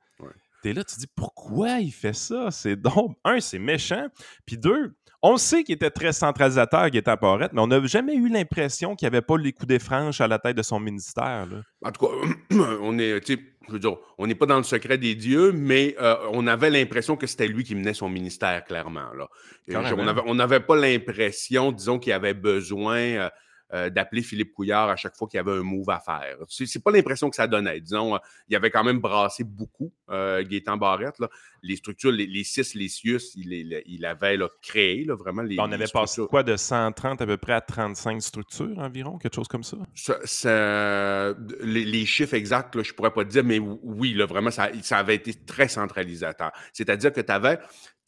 T'es 0.64 0.72
là, 0.72 0.83
tu 0.83 0.94
te 0.94 1.00
dis 1.00 1.07
pourquoi 1.14 1.79
il 1.81 1.92
fait 1.92 2.14
ça? 2.14 2.50
C'est 2.50 2.74
donc, 2.74 3.18
un, 3.22 3.38
c'est 3.38 3.59
méchant, 3.59 4.07
puis 4.46 4.57
deux, 4.57 4.94
on 5.20 5.37
sait 5.37 5.62
qu'il 5.62 5.74
était 5.74 5.90
très 5.90 6.14
centralisateur, 6.14 6.88
Gaétan 6.88 7.16
Barrette, 7.20 7.53
mais 7.53 7.61
on 7.61 7.66
n'a 7.66 7.85
jamais 7.87 8.14
eu 8.14 8.31
l'impression 8.31 8.96
qu'il 8.96 9.05
n'y 9.07 9.14
avait 9.14 9.20
pas 9.20 9.37
les 9.37 9.53
coups 9.53 9.68
des 9.68 9.79
franches 9.79 10.22
à 10.22 10.27
la 10.27 10.38
tête 10.38 10.57
de 10.57 10.62
son 10.62 10.81
ministère. 10.81 11.44
là. 11.44 11.61
En 11.85 11.92
tout 11.92 12.07
cas, 12.07 12.12
on 12.81 12.98
est, 12.98 13.20
tu 13.20 13.35
sais, 13.35 13.40
je 13.68 13.72
veux 13.72 13.79
dire, 13.79 13.96
on 14.16 14.27
n'est 14.27 14.35
pas 14.35 14.46
dans 14.46 14.57
le 14.57 14.62
secret 14.62 14.96
des 14.96 15.14
dieux, 15.14 15.53
mais 15.53 15.96
euh, 16.00 16.16
on 16.33 16.46
avait 16.46 16.70
l'impression 16.70 17.16
que 17.16 17.27
c'était 17.27 17.46
lui 17.48 17.62
qui 17.62 17.74
menait 17.74 17.92
son 17.92 18.09
ministère, 18.09 18.64
clairement. 18.64 19.12
Là. 19.12 19.29
Et 19.68 19.72
Carrément. 19.72 20.03
on 20.03 20.07
avait- 20.09 20.22
on 20.24 20.35
n'avait 20.35 20.61
pas 20.61 20.77
l'impression, 20.77 21.72
disons, 21.72 21.98
qu'il 21.98 22.14
avait 22.14 22.33
besoin 22.35 22.96
euh, 23.00 23.29
euh, 23.72 23.88
d'appeler 23.90 24.22
Philippe 24.22 24.53
Couillard 24.53 24.88
à 24.90 24.96
chaque 24.96 25.16
fois 25.16 25.27
qu'il 25.27 25.38
y 25.38 25.40
avait 25.40 25.53
un 25.53 25.62
move 25.62 25.88
à 25.90 25.98
faire. 25.98 26.37
C'est 26.48 26.83
pas 26.83 26.90
l'impression 26.90 27.31
que 27.31 27.37
ça 27.37 27.46
donnait. 27.46 27.81
Disons, 27.81 28.14
euh, 28.14 28.18
il 28.48 28.55
avait 28.57 28.70
quand 28.70 28.85
même 28.85 28.98
brassé 29.00 29.42
beaucoup, 29.42 29.92
euh, 30.11 30.44
Gaétan 30.44 30.77
Barrette. 30.77 31.18
là. 31.18 31.29
Les 31.62 31.77
structures, 31.77 32.12
les, 32.12 32.27
les 32.27 32.44
six, 32.44 32.74
les 32.74 32.88
CIUS, 32.88 33.33
il, 33.37 33.83
il 33.87 34.05
avait 34.05 34.37
là, 34.37 34.48
créé, 34.61 35.05
là, 35.05 35.16
vraiment. 35.16 35.40
Les, 35.42 35.59
on 35.59 35.66
les 35.66 35.74
avait 35.74 35.87
passé 35.92 36.22
quoi 36.29 36.42
de 36.42 36.57
130 36.57 37.22
à 37.22 37.27
peu 37.27 37.37
près 37.38 37.55
à 37.55 37.61
35 37.62 38.20
structures 38.22 38.79
environ, 38.79 39.16
quelque 39.18 39.35
chose 39.35 39.48
comme 39.48 39.64
ça? 39.64 39.79
Ça- 39.94 40.18
ça- 40.24 41.35
les, 41.61 41.85
les 41.85 42.05
chiffres 42.07 42.35
exacts, 42.35 42.81
je 42.83 42.90
ne 42.90 42.94
pourrais 42.94 43.12
pas 43.12 43.24
te 43.24 43.31
dire, 43.31 43.44
mais 43.44 43.59
oui, 43.59 44.12
là, 44.14 44.27
vraiment, 44.27 44.50
ça, 44.50 44.70
ça 44.83 44.98
avait 44.98 45.14
été 45.16 45.33
très 45.35 45.68
centralisateur. 45.68 46.53
C'est-à-dire 46.72 47.12
que 47.12 47.20
tu 47.22 47.33
avais, 47.33 47.59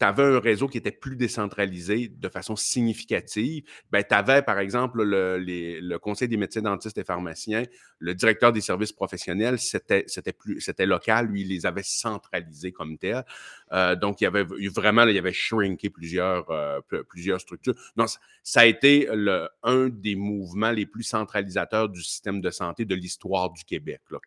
un 0.04 0.40
réseau 0.40 0.68
qui 0.68 0.78
était 0.78 0.90
plus 0.90 1.16
décentralisé 1.16 2.08
de 2.08 2.28
façon 2.28 2.54
significative. 2.56 3.64
Ben, 3.90 4.04
tu 4.06 4.14
avais, 4.14 4.42
par 4.42 4.58
exemple, 4.58 5.02
le, 5.02 5.38
les- 5.38 5.80
le 5.80 5.98
Conseil 5.98 6.28
des 6.28 6.36
médecins 6.36 6.62
dentistes 6.62 6.98
et 6.98 7.04
pharmaciens, 7.04 7.62
le 7.98 8.14
directeur 8.14 8.52
des 8.52 8.60
services 8.60 8.92
professionnels, 8.92 9.58
c'était 9.58 10.04
plus 10.38 10.60
c'était 10.60 10.86
local, 10.86 11.26
lui, 11.26 11.42
il 11.42 11.48
les 11.48 11.64
avait 11.66 11.82
centralisés 11.82 12.72
comme 12.72 12.98
tel. 12.98 13.24
Euh, 13.72 13.96
donc, 13.96 14.20
il 14.20 14.24
y 14.24 14.26
avait 14.26 14.44
vraiment, 14.68 15.04
il 15.04 15.14
y 15.14 15.18
avait 15.18 15.32
shrinké 15.32 15.90
plusieurs, 15.90 16.50
euh, 16.50 16.80
pl- 16.88 17.04
plusieurs 17.04 17.40
structures. 17.40 17.74
Donc, 17.96 18.08
ça- 18.42 18.60
a 18.60 18.66
été 18.66 19.08
le, 19.12 19.48
un 19.62 19.88
des 19.88 20.14
mouvements 20.14 20.70
les 20.70 20.86
plus 20.86 21.02
centralisateurs 21.02 21.88
du 21.88 22.02
système 22.02 22.40
de 22.40 22.50
santé 22.50 22.84
de 22.84 22.94
l'histoire 22.94 23.50
du 23.50 23.64
Québec, 23.64 24.00
là, 24.10 24.18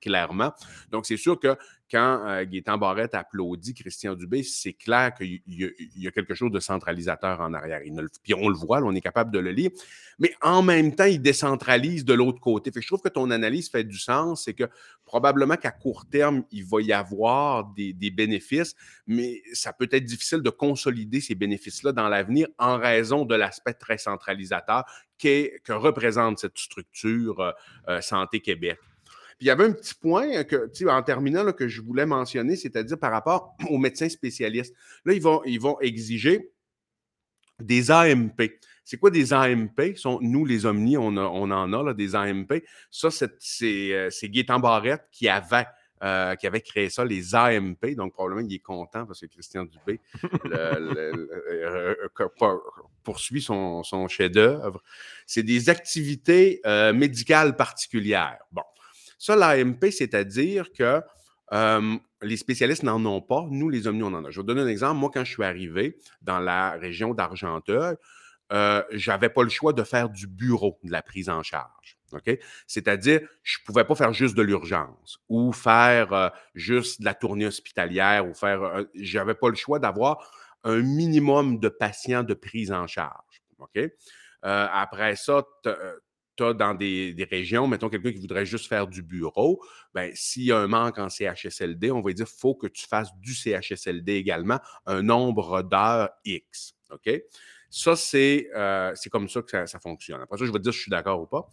clairement. 0.00 0.52
Donc, 0.90 1.06
c'est 1.06 1.16
sûr 1.16 1.38
que 1.38 1.56
quand 1.90 2.26
euh, 2.26 2.44
Gaétan 2.44 2.78
Barrette 2.78 3.14
applaudit 3.14 3.74
Christian 3.74 4.14
Dubé, 4.14 4.42
c'est 4.42 4.72
clair 4.72 5.14
qu'il 5.14 5.40
y, 5.46 6.06
a- 6.06 6.10
quelque 6.10 6.34
chose 6.34 6.50
de 6.50 6.60
centralisateur 6.60 7.40
en 7.40 7.52
arrière. 7.52 7.80
Puis 8.22 8.34
on 8.34 8.48
le 8.48 8.54
voit, 8.54 8.80
on 8.82 8.94
est 8.94 9.00
capable 9.00 9.30
de 9.30 9.38
le 9.38 9.50
lire. 9.50 9.70
Mais 10.18 10.34
en 10.40 10.62
même 10.62 10.94
temps, 10.94 11.04
il 11.04 11.20
décentralise 11.20 12.04
de 12.04 12.14
l'autre 12.14 12.40
côté. 12.40 12.70
Je 12.74 12.86
trouve 12.86 13.02
que 13.02 13.08
ton 13.08 13.30
analyse 13.30 13.70
fait 13.70 13.84
du 13.84 13.98
sens. 13.98 14.44
C'est 14.44 14.54
que 14.54 14.64
probablement 15.04 15.56
qu'à 15.56 15.70
court 15.70 16.06
terme, 16.06 16.44
il 16.50 16.64
va 16.64 16.80
y 16.80 16.92
avoir 16.92 17.72
des, 17.74 17.92
bénéfices, 18.10 18.74
mais 19.06 19.42
ça 19.52 19.72
peut 19.72 19.88
être 19.90 20.04
difficile 20.04 20.40
de 20.40 20.50
consolider 20.50 21.20
ces 21.20 21.34
bénéfices-là 21.34 21.92
dans 21.92 22.08
l'avenir 22.08 22.48
en 22.58 22.78
raison 22.78 23.24
de 23.24 23.34
l'aspect 23.34 23.74
très 23.74 23.98
centralisateur 23.98 24.84
que 25.18 25.72
représente 25.72 26.38
cette 26.38 26.58
structure 26.58 27.40
euh, 27.40 27.52
euh, 27.88 28.00
Santé 28.00 28.40
Québec. 28.40 28.78
Puis 29.38 29.46
il 29.46 29.46
y 29.46 29.50
avait 29.50 29.64
un 29.64 29.72
petit 29.72 29.94
point 29.94 30.44
que, 30.44 30.66
tu 30.68 30.84
sais, 30.84 30.90
en 30.90 31.02
terminant 31.02 31.42
là, 31.42 31.52
que 31.52 31.68
je 31.68 31.80
voulais 31.82 32.06
mentionner, 32.06 32.56
c'est-à-dire 32.56 32.98
par 32.98 33.10
rapport 33.12 33.56
aux 33.70 33.78
médecins 33.78 34.08
spécialistes. 34.08 34.74
Là, 35.04 35.12
ils 35.12 35.22
vont, 35.22 35.42
ils 35.44 35.60
vont 35.60 35.78
exiger 35.80 36.50
des 37.60 37.90
AMP. 37.90 38.50
C'est 38.84 38.98
quoi 38.98 39.10
des 39.10 39.32
AMP? 39.32 39.96
Sont, 39.96 40.18
nous, 40.20 40.44
les 40.44 40.66
Omnis, 40.66 40.96
on, 40.98 41.16
a- 41.16 41.22
on 41.22 41.50
en 41.50 41.72
a 41.72 41.82
là, 41.82 41.94
des 41.94 42.14
AMP. 42.14 42.62
Ça, 42.90 43.10
c'est, 43.10 43.32
c'est, 43.38 43.92
euh, 43.94 44.10
c'est 44.10 44.28
Gaétan 44.28 44.58
Barrette 44.58 45.04
qui 45.10 45.28
avait, 45.28 45.64
euh, 46.02 46.34
qui 46.34 46.46
avait 46.46 46.60
créé 46.60 46.90
ça, 46.90 47.04
les 47.04 47.34
AMP. 47.34 47.94
Donc, 47.96 48.12
probablement, 48.12 48.46
il 48.46 48.54
est 48.54 48.58
content 48.58 49.06
parce 49.06 49.20
que 49.20 49.26
Christian 49.26 49.64
Dubé 49.64 50.00
le- 50.44 50.94
le- 50.94 51.12
le- 51.12 51.30
euh, 51.32 51.94
euh, 52.20 52.28
pour- 52.38 52.90
poursuit 53.04 53.40
son, 53.40 53.82
son 53.84 54.06
chef-d'œuvre. 54.08 54.82
C'est 55.26 55.42
des 55.42 55.70
activités 55.70 56.60
euh, 56.66 56.92
médicales 56.92 57.56
particulières. 57.56 58.38
Bon. 58.52 58.62
Ça, 59.24 59.36
l'AMP, 59.36 59.90
c'est-à-dire 59.90 60.70
que 60.70 61.00
les 62.20 62.36
spécialistes 62.36 62.82
n'en 62.82 63.02
ont 63.06 63.22
pas. 63.22 63.46
Nous, 63.50 63.70
les 63.70 63.86
Omnis, 63.86 64.02
on 64.02 64.12
en 64.12 64.22
a. 64.22 64.30
Je 64.30 64.36
vais 64.36 64.42
vous 64.42 64.46
donner 64.46 64.60
un 64.60 64.66
exemple. 64.66 64.98
Moi, 64.98 65.10
quand 65.14 65.24
je 65.24 65.32
suis 65.32 65.44
arrivé 65.44 65.96
dans 66.20 66.40
la 66.40 66.72
région 66.72 67.14
d'Argenteuil, 67.14 67.96
euh, 68.52 68.82
j'avais 68.90 69.30
pas 69.30 69.42
le 69.42 69.48
choix 69.48 69.72
de 69.72 69.82
faire 69.82 70.10
du 70.10 70.26
bureau 70.26 70.78
de 70.82 70.92
la 70.92 71.00
prise 71.00 71.30
en 71.30 71.42
charge. 71.42 71.96
C'est-à-dire, 72.66 73.22
je 73.42 73.58
ne 73.60 73.64
pouvais 73.64 73.84
pas 73.84 73.94
faire 73.94 74.12
juste 74.12 74.36
de 74.36 74.42
l'urgence 74.42 75.18
ou 75.30 75.54
faire 75.54 76.12
euh, 76.12 76.28
juste 76.54 77.00
de 77.00 77.06
la 77.06 77.14
tournée 77.14 77.46
hospitalière 77.46 78.28
ou 78.28 78.34
faire. 78.34 78.62
euh, 78.62 78.84
j'avais 78.94 79.34
pas 79.34 79.48
le 79.48 79.54
choix 79.54 79.78
d'avoir 79.78 80.30
un 80.64 80.82
minimum 80.82 81.60
de 81.60 81.70
patients 81.70 82.24
de 82.24 82.34
prise 82.34 82.72
en 82.72 82.86
charge. 82.86 83.42
Après 84.42 85.16
ça, 85.16 85.42
tu 86.36 86.44
as 86.44 86.54
dans 86.54 86.74
des, 86.74 87.14
des 87.14 87.24
régions, 87.24 87.66
mettons 87.66 87.88
quelqu'un 87.88 88.12
qui 88.12 88.18
voudrait 88.18 88.46
juste 88.46 88.66
faire 88.66 88.86
du 88.86 89.02
bureau, 89.02 89.62
ben, 89.92 90.10
s'il 90.14 90.44
y 90.44 90.52
a 90.52 90.58
un 90.58 90.66
manque 90.66 90.98
en 90.98 91.08
CHSLD, 91.08 91.90
on 91.90 92.00
va 92.00 92.12
dire 92.12 92.26
qu'il 92.26 92.38
faut 92.38 92.54
que 92.54 92.66
tu 92.66 92.86
fasses 92.86 93.14
du 93.18 93.34
CHSLD 93.34 94.14
également, 94.14 94.58
un 94.86 95.02
nombre 95.02 95.62
d'heures 95.62 96.10
X. 96.24 96.74
OK? 96.90 97.10
Ça, 97.70 97.96
c'est 97.96 98.48
euh, 98.54 98.92
c'est 98.94 99.10
comme 99.10 99.28
ça 99.28 99.42
que 99.42 99.50
ça, 99.50 99.66
ça 99.66 99.80
fonctionne. 99.80 100.20
Après 100.20 100.38
ça, 100.38 100.44
je 100.44 100.52
vais 100.52 100.58
te 100.58 100.62
dire 100.62 100.72
si 100.72 100.78
je 100.78 100.82
suis 100.82 100.90
d'accord 100.90 101.20
ou 101.20 101.26
pas. 101.26 101.48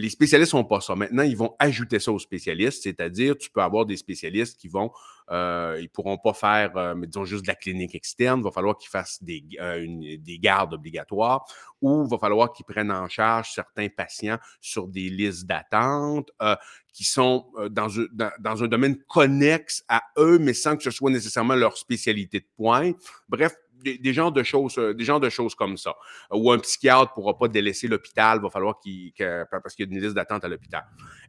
Les 0.00 0.10
spécialistes 0.10 0.54
n'ont 0.54 0.64
pas 0.64 0.80
ça. 0.80 0.94
Maintenant, 0.94 1.24
ils 1.24 1.36
vont 1.36 1.56
ajouter 1.58 1.98
ça 1.98 2.12
aux 2.12 2.20
spécialistes, 2.20 2.84
c'est-à-dire 2.84 3.36
tu 3.36 3.50
peux 3.50 3.60
avoir 3.60 3.84
des 3.84 3.96
spécialistes 3.96 4.56
qui 4.56 4.68
vont, 4.68 4.92
euh, 5.30 5.74
ils 5.80 5.84
ne 5.84 5.88
pourront 5.88 6.18
pas 6.18 6.32
faire, 6.34 6.76
euh, 6.76 6.94
disons, 7.04 7.24
juste 7.24 7.42
de 7.42 7.48
la 7.48 7.56
clinique 7.56 7.96
externe. 7.96 8.38
Il 8.40 8.44
va 8.44 8.52
falloir 8.52 8.78
qu'ils 8.78 8.90
fassent 8.90 9.20
des, 9.22 9.42
euh, 9.60 9.84
des 10.18 10.38
gardes 10.38 10.72
obligatoires 10.74 11.44
ou 11.82 12.04
il 12.04 12.10
va 12.10 12.18
falloir 12.18 12.52
qu'ils 12.52 12.64
prennent 12.64 12.92
en 12.92 13.08
charge 13.08 13.50
certains 13.52 13.88
patients 13.88 14.38
sur 14.60 14.86
des 14.86 15.08
listes 15.10 15.46
d'attente 15.46 16.30
euh, 16.42 16.54
qui 16.92 17.02
sont 17.04 17.46
euh, 17.58 17.68
dans, 17.68 17.98
un, 17.98 18.06
dans- 18.12 18.32
dans 18.38 18.62
un 18.62 18.68
domaine 18.68 18.96
connexe 19.08 19.84
à 19.88 20.02
eux, 20.16 20.38
mais 20.38 20.54
sans 20.54 20.76
que 20.76 20.84
ce 20.84 20.92
soit 20.92 21.10
nécessairement 21.10 21.56
leur 21.56 21.76
spécialité 21.76 22.38
de 22.40 22.46
pointe. 22.56 22.96
Bref, 23.28 23.52
des, 23.82 24.12
genres 24.12 24.32
de 24.32 24.42
choses, 24.42 24.78
euh, 24.78 24.94
des 24.94 25.04
genres 25.04 25.20
de 25.20 25.28
choses 25.28 25.54
comme 25.54 25.76
ça. 25.76 25.94
Ou 26.30 26.50
un 26.52 26.58
psychiatre 26.58 27.12
ne 27.12 27.14
pourra 27.14 27.38
pas 27.38 27.48
délaisser 27.48 27.88
l'hôpital, 27.88 28.40
va 28.40 28.50
falloir 28.50 28.78
qu'il, 28.80 29.12
parce 29.50 29.74
qu'il 29.74 29.88
y 29.88 29.88
a 29.88 29.94
une 29.94 30.02
liste 30.02 30.14
d'attente 30.14 30.44
à 30.44 30.48
l'hôpital. 30.48 30.84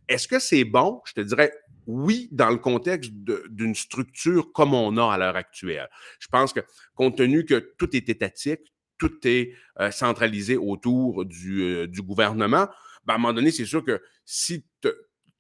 Est-ce 0.08 0.28
que 0.28 0.40
c'est 0.40 0.64
bon? 0.64 1.02
Je 1.06 1.14
te 1.14 1.22
dirais 1.22 1.52
oui, 1.90 2.30
dans 2.32 2.52
le 2.52 2.58
contexte 2.58 3.12
d'une 3.50 3.74
structure 3.74 4.52
comme 4.54 4.76
on 4.76 4.96
a 4.98 5.12
à 5.12 5.18
l'heure 5.18 5.36
actuelle. 5.36 5.90
Je 6.20 6.28
pense 6.28 6.54
que 6.54 6.60
compte 6.94 7.18
tenu 7.18 7.46
que 7.46 7.74
tout 7.80 7.96
est 7.96 8.10
étatique, 8.10 8.74
tout 9.00 9.16
est 9.24 9.54
euh, 9.80 9.90
centralisé 9.90 10.56
autour 10.56 11.26
du, 11.26 11.64
euh, 11.64 11.88
gouvernement, 11.98 12.68
ben, 13.06 13.14
à 13.14 13.16
un 13.16 13.18
moment 13.18 13.34
donné, 13.34 13.50
c'est 13.50 13.66
sûr 13.66 13.84
que 13.84 14.04
si 14.24 14.68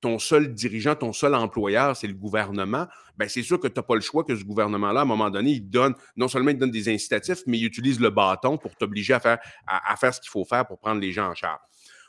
ton 0.01 0.19
seul 0.19 0.53
dirigeant, 0.53 0.95
ton 0.95 1.13
seul 1.13 1.35
employeur, 1.35 1.95
c'est 1.95 2.07
le 2.07 2.13
gouvernement, 2.13 2.87
ben 3.17 3.27
c'est 3.27 3.43
sûr 3.43 3.59
que 3.59 3.67
tu 3.67 3.73
n'as 3.77 3.83
pas 3.83 3.95
le 3.95 4.01
choix 4.01 4.23
que 4.23 4.35
ce 4.35 4.43
gouvernement-là, 4.43 5.01
à 5.01 5.03
un 5.03 5.07
moment 5.07 5.29
donné, 5.29 5.51
il 5.51 5.69
donne, 5.69 5.93
non 6.15 6.27
seulement 6.27 6.51
il 6.51 6.57
donne 6.57 6.71
des 6.71 6.93
incitatifs, 6.93 7.39
mais 7.47 7.57
il 7.57 7.65
utilise 7.65 7.99
le 7.99 8.09
bâton 8.09 8.57
pour 8.57 8.75
t'obliger 8.75 9.13
à 9.13 9.19
faire, 9.19 9.39
à, 9.67 9.95
faire 9.97 10.13
ce 10.13 10.21
qu'il 10.21 10.29
faut 10.29 10.45
faire 10.45 10.65
pour 10.65 10.79
prendre 10.79 11.01
les 11.01 11.11
gens 11.11 11.29
en 11.29 11.35
charge. 11.35 11.59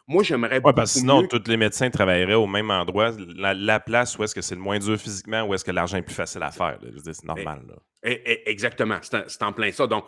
Moi, 0.06 0.22
j'aimerais 0.22 0.60
ouais, 0.60 0.72
parce 0.72 0.94
que 0.94 1.00
sinon, 1.00 1.26
tous 1.26 1.42
les 1.46 1.56
médecins 1.56 1.88
travailleraient 1.88 2.34
au 2.34 2.48
même 2.48 2.70
endroit. 2.70 3.12
La, 3.36 3.78
place 3.78 4.18
où 4.18 4.24
est-ce 4.24 4.34
que 4.34 4.40
c'est 4.40 4.56
le 4.56 4.60
moins 4.60 4.78
dur 4.78 4.98
physiquement, 4.98 5.42
où 5.42 5.54
est-ce 5.54 5.64
que 5.64 5.70
l'argent 5.70 5.98
est 5.98 6.02
plus 6.02 6.14
facile 6.14 6.42
à 6.42 6.50
faire. 6.50 6.78
C'est 7.04 7.24
normal. 7.24 7.62
exactement. 8.02 8.98
C'est 9.02 9.42
en 9.42 9.52
plein 9.52 9.70
ça. 9.70 9.86
Donc, 9.86 10.04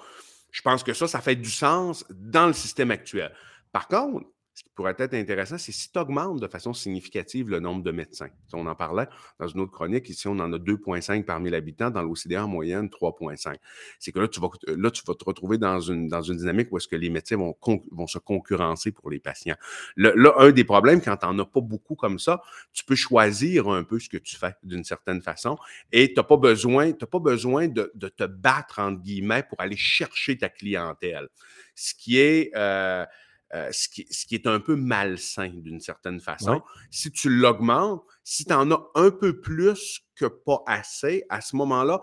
je 0.51 0.61
pense 0.61 0.83
que 0.83 0.93
ça, 0.93 1.07
ça 1.07 1.21
fait 1.21 1.37
du 1.37 1.51
sens 1.51 2.05
dans 2.11 2.47
le 2.47 2.53
système 2.53 2.91
actuel. 2.91 3.33
Par 3.71 3.87
contre, 3.87 4.27
ce 4.55 4.65
qui 4.65 4.71
pourrait 4.75 4.95
être 4.99 5.15
intéressant, 5.15 5.57
c'est 5.57 5.73
si 5.73 5.91
tu 5.91 5.99
augmentes 5.99 6.41
de 6.41 6.47
façon 6.47 6.75
significative 6.75 7.49
le 7.49 7.59
nombre 7.59 7.83
de 7.83 7.91
médecins. 7.91 8.29
on 8.53 8.67
en 8.67 8.75
parlait 8.75 9.07
dans 9.41 9.49
une 9.49 9.61
autre 9.61 9.73
chronique, 9.73 10.09
ici 10.11 10.29
on 10.29 10.39
en 10.39 10.53
a 10.53 10.59
2,5 10.59 11.25
par 11.25 11.41
1000 11.41 11.55
habitants, 11.55 11.91
dans 11.91 12.03
l'OCDE 12.03 12.35
en 12.35 12.49
moyenne 12.49 12.89
3,5. 12.89 13.57
C'est 13.99 14.13
que 14.13 14.19
là 14.19 14.29
tu, 14.29 14.41
vas, 14.41 14.51
là, 14.67 14.91
tu 14.91 15.03
vas 15.07 15.15
te 15.15 15.25
retrouver 15.25 15.57
dans 15.57 15.81
une, 15.81 16.09
dans 16.09 16.21
une 16.21 16.37
dynamique 16.37 16.69
où 16.71 16.77
est-ce 16.77 16.89
que 16.89 16.97
les 16.97 17.09
médecins 17.09 17.37
vont, 17.37 17.57
vont 17.91 18.07
se 18.07 18.19
concurrencer 18.19 18.93
pour 18.93 19.11
les 19.11 19.21
patients. 19.21 19.57
là, 19.97 20.35
un 20.37 20.53
des 20.53 20.65
problèmes, 20.65 21.01
quand 21.01 21.17
tu 21.17 21.27
n'en 21.27 21.39
as 21.39 21.47
pas 21.47 21.61
beaucoup 21.61 21.95
comme 21.95 22.19
ça, 22.19 22.43
tu 22.73 22.85
peux 22.85 22.95
choisir 22.95 23.69
un 23.69 23.85
peu 23.85 23.99
ce 23.99 24.11
que 24.11 24.19
tu 24.19 24.37
fais 24.37 24.55
d'une 24.63 24.85
certaine 24.85 25.23
façon 25.23 25.57
et 25.93 26.09
tu 26.09 26.15
n'as 26.17 26.25
pas 26.25 26.37
besoin, 26.37 26.93
pas 26.93 27.19
besoin 27.19 27.69
de, 27.69 27.91
de, 27.95 28.09
te 28.09 28.25
battre, 28.25 28.81
entre 28.81 29.01
guillemets, 29.01 29.43
pour 29.43 29.61
aller 29.61 29.77
chercher 29.77 30.37
ta 30.37 30.51
clientèle. 30.51 31.29
Ce 31.75 31.95
qui 31.95 32.19
est... 32.19 32.51
Euh, 32.55 33.07
euh, 33.55 33.69
ce, 33.71 33.89
qui, 33.89 34.35
est 34.35 34.47
un 34.47 34.61
peu 34.61 34.77
malsain 34.77 35.51
d'une 35.51 35.81
certaine 35.81 36.21
façon. 36.21 36.63
Si 36.91 37.13
tu 37.13 37.29
l'augmentes, 37.29 38.03
si 38.25 38.47
tu 38.47 38.53
en 38.53 38.71
as 38.71 38.83
un 38.95 39.11
peu 39.11 39.41
plus 39.41 40.01
que 40.15 40.25
pas 40.25 40.63
assez, 40.67 41.25
à 41.29 41.43
ce 41.43 41.57
moment-là, 41.57 42.01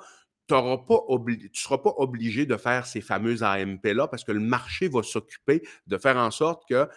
tu 0.47 0.53
ne 0.53 1.49
seras 1.53 1.77
pas 1.77 1.93
obligé 1.97 2.45
de 2.45 2.55
faire 2.55 2.85
ces 2.85 3.01
fameuses 3.01 3.43
AMP-là 3.43 4.07
parce 4.07 4.23
que 4.23 4.31
le 4.31 4.39
marché 4.39 4.89
va 4.89 5.03
s'occuper 5.03 5.63
de 5.87 5.97
faire 5.97 6.17
en 6.17 6.31
sorte 6.31 6.63
que 6.67 6.87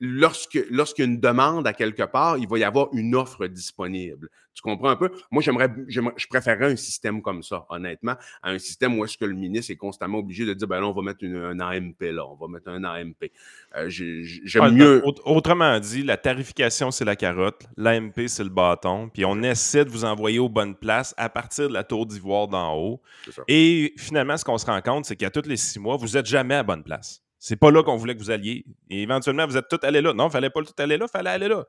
lorsque, 0.00 0.58
lorsqu'il 0.70 1.04
y 1.04 1.08
a 1.08 1.10
une 1.10 1.20
demande 1.20 1.66
à 1.66 1.72
quelque 1.72 2.02
part, 2.02 2.38
il 2.38 2.48
va 2.48 2.58
y 2.58 2.64
avoir 2.64 2.88
une 2.92 3.14
offre 3.14 3.46
disponible. 3.46 4.28
Tu 4.56 4.62
comprends 4.62 4.88
un 4.88 4.96
peu? 4.96 5.10
Moi, 5.30 5.42
j'aimerais, 5.42 5.68
je 5.86 6.26
préférerais 6.28 6.72
un 6.72 6.76
système 6.76 7.20
comme 7.20 7.42
ça, 7.42 7.66
honnêtement, 7.68 8.14
à 8.42 8.50
un 8.52 8.58
système 8.58 8.98
où 8.98 9.04
est-ce 9.04 9.18
que 9.18 9.26
le 9.26 9.34
ministre 9.34 9.70
est 9.70 9.76
constamment 9.76 10.18
obligé 10.18 10.46
de 10.46 10.54
dire, 10.54 10.66
ben 10.66 10.80
là, 10.80 10.86
on 10.86 10.92
va 10.92 11.02
mettre 11.02 11.26
un 11.26 11.60
AMP 11.60 12.00
là, 12.00 12.26
on 12.26 12.36
va 12.36 12.48
mettre 12.48 12.70
un 12.70 12.82
AMP. 12.82 13.30
Euh, 13.76 13.90
j'aime 13.90 14.74
mieux. 14.74 15.02
Autrement 15.26 15.78
dit, 15.78 16.02
la 16.02 16.16
tarification, 16.16 16.90
c'est 16.90 17.04
la 17.04 17.16
carotte, 17.16 17.66
l'AMP, 17.76 18.28
c'est 18.28 18.44
le 18.44 18.50
bâton, 18.50 19.10
puis 19.10 19.26
on 19.26 19.42
essaie 19.42 19.84
de 19.84 19.90
vous 19.90 20.06
envoyer 20.06 20.38
aux 20.38 20.48
bonnes 20.48 20.74
places 20.74 21.14
à 21.18 21.28
partir 21.28 21.68
de 21.68 21.74
la 21.74 21.84
tour 21.84 22.06
d'ivoire 22.06 22.48
d'en 22.48 22.74
haut. 22.78 23.02
Et 23.48 23.92
finalement, 23.98 24.38
ce 24.38 24.44
qu'on 24.46 24.56
se 24.56 24.64
rend 24.64 24.80
compte, 24.80 25.04
c'est 25.04 25.16
qu'à 25.16 25.28
tous 25.28 25.46
les 25.46 25.58
six 25.58 25.78
mois, 25.78 25.98
vous 25.98 26.08
n'êtes 26.08 26.26
jamais 26.26 26.54
à 26.54 26.62
bonne 26.62 26.82
place. 26.82 27.22
C'est 27.46 27.54
pas 27.54 27.70
là 27.70 27.84
qu'on 27.84 27.94
voulait 27.94 28.16
que 28.16 28.18
vous 28.18 28.32
alliez. 28.32 28.64
Et 28.90 29.02
éventuellement, 29.02 29.46
vous 29.46 29.56
êtes 29.56 29.68
tous 29.68 29.78
allés 29.86 30.00
là. 30.00 30.12
Non, 30.12 30.26
il 30.26 30.32
fallait 30.32 30.50
pas 30.50 30.62
tout 30.62 30.74
aller 30.78 30.96
là, 30.96 31.06
il 31.08 31.12
fallait 31.12 31.30
aller 31.30 31.46
là. 31.46 31.64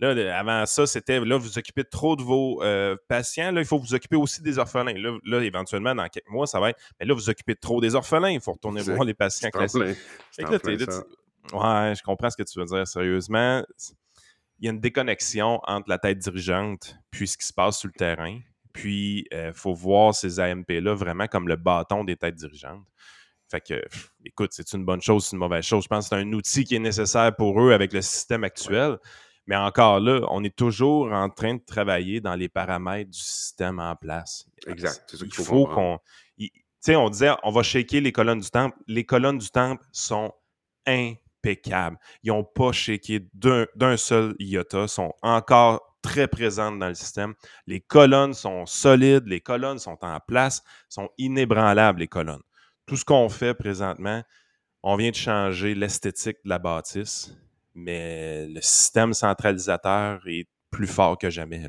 Là, 0.00 0.36
avant 0.36 0.66
ça, 0.66 0.84
c'était 0.84 1.20
là, 1.20 1.36
vous 1.36 1.58
occupez 1.58 1.84
trop 1.84 2.16
de 2.16 2.24
vos 2.24 2.60
euh, 2.64 2.96
patients. 3.06 3.52
Là, 3.52 3.60
il 3.60 3.64
faut 3.64 3.78
vous 3.78 3.94
occuper 3.94 4.16
aussi 4.16 4.42
des 4.42 4.58
orphelins. 4.58 4.94
Là, 5.24 5.40
éventuellement, 5.44 5.94
dans 5.94 6.08
quelques 6.08 6.28
mois, 6.28 6.48
ça 6.48 6.58
va 6.58 6.70
être. 6.70 6.80
Mais 6.98 7.06
là, 7.06 7.14
vous 7.14 7.30
occupez 7.30 7.54
trop 7.54 7.80
des 7.80 7.94
orphelins. 7.94 8.30
Il 8.30 8.40
faut 8.40 8.50
retourner 8.50 8.82
voir 8.82 9.04
les 9.04 9.14
patients 9.14 9.50
classiques. 9.50 9.96
ouais, 11.52 11.94
je 11.96 12.02
comprends 12.02 12.30
ce 12.30 12.36
que 12.36 12.42
tu 12.42 12.58
veux 12.58 12.64
dire. 12.64 12.84
Sérieusement, 12.88 13.62
il 14.58 14.64
y 14.64 14.68
a 14.68 14.72
une 14.72 14.80
déconnexion 14.80 15.60
entre 15.62 15.88
la 15.88 15.98
tête 15.98 16.18
dirigeante 16.18 16.96
puis 17.12 17.28
ce 17.28 17.38
qui 17.38 17.46
se 17.46 17.52
passe 17.52 17.78
sur 17.78 17.86
le 17.86 17.96
terrain. 17.96 18.40
Puis, 18.72 19.28
il 19.30 19.36
euh, 19.36 19.52
faut 19.52 19.74
voir 19.74 20.16
ces 20.16 20.40
AMP-là 20.40 20.94
vraiment 20.94 21.28
comme 21.28 21.46
le 21.46 21.54
bâton 21.54 22.02
des 22.02 22.16
têtes 22.16 22.34
dirigeantes. 22.34 22.82
Fait 23.52 23.60
que, 23.60 23.82
écoute, 24.24 24.48
c'est 24.52 24.72
une 24.72 24.86
bonne 24.86 25.02
chose, 25.02 25.26
c'est 25.26 25.36
une 25.36 25.40
mauvaise 25.40 25.62
chose. 25.62 25.84
Je 25.84 25.88
pense 25.88 26.08
que 26.08 26.16
c'est 26.16 26.22
un 26.22 26.32
outil 26.32 26.64
qui 26.64 26.74
est 26.74 26.78
nécessaire 26.78 27.36
pour 27.36 27.60
eux 27.60 27.74
avec 27.74 27.92
le 27.92 28.00
système 28.00 28.44
actuel. 28.44 28.96
Mais 29.46 29.56
encore 29.56 30.00
là, 30.00 30.26
on 30.30 30.42
est 30.42 30.56
toujours 30.56 31.12
en 31.12 31.28
train 31.28 31.56
de 31.56 31.60
travailler 31.62 32.22
dans 32.22 32.34
les 32.34 32.48
paramètres 32.48 33.10
du 33.10 33.18
système 33.18 33.78
en 33.78 33.94
place. 33.94 34.46
Exact. 34.66 35.02
C'est 35.06 35.20
Il 35.20 35.34
faut, 35.34 35.66
qu'on. 35.66 35.98
Tu 36.38 36.50
sais, 36.80 36.96
on 36.96 37.10
disait, 37.10 37.32
on 37.42 37.50
va 37.50 37.62
shaker 37.62 38.00
les 38.00 38.10
colonnes 38.10 38.40
du 38.40 38.48
temple. 38.48 38.78
Les 38.86 39.04
colonnes 39.04 39.36
du 39.36 39.50
temple 39.50 39.84
sont 39.92 40.32
impeccables. 40.86 41.98
Ils 42.22 42.28
n'ont 42.28 42.44
pas 42.44 42.72
shaké 42.72 43.20
d'un 43.34 43.96
seul 43.98 44.34
iota, 44.38 44.88
sont 44.88 45.12
encore 45.20 45.98
très 46.00 46.26
présentes 46.26 46.78
dans 46.78 46.88
le 46.88 46.94
système. 46.94 47.34
Les 47.66 47.82
colonnes 47.82 48.32
sont 48.32 48.64
solides, 48.64 49.26
les 49.26 49.42
colonnes 49.42 49.78
sont 49.78 49.98
en 50.00 50.20
place, 50.26 50.62
sont 50.88 51.10
inébranlables, 51.18 52.00
les 52.00 52.08
colonnes 52.08 52.40
tout 52.86 52.96
ce 52.96 53.04
qu'on 53.04 53.28
fait 53.28 53.54
présentement, 53.54 54.22
on 54.82 54.96
vient 54.96 55.10
de 55.10 55.16
changer 55.16 55.74
l'esthétique 55.74 56.38
de 56.44 56.48
la 56.48 56.58
bâtisse, 56.58 57.34
mais 57.74 58.46
le 58.48 58.60
système 58.60 59.14
centralisateur 59.14 60.20
est 60.26 60.48
plus 60.70 60.86
fort 60.86 61.18
que 61.18 61.30
jamais. 61.30 61.68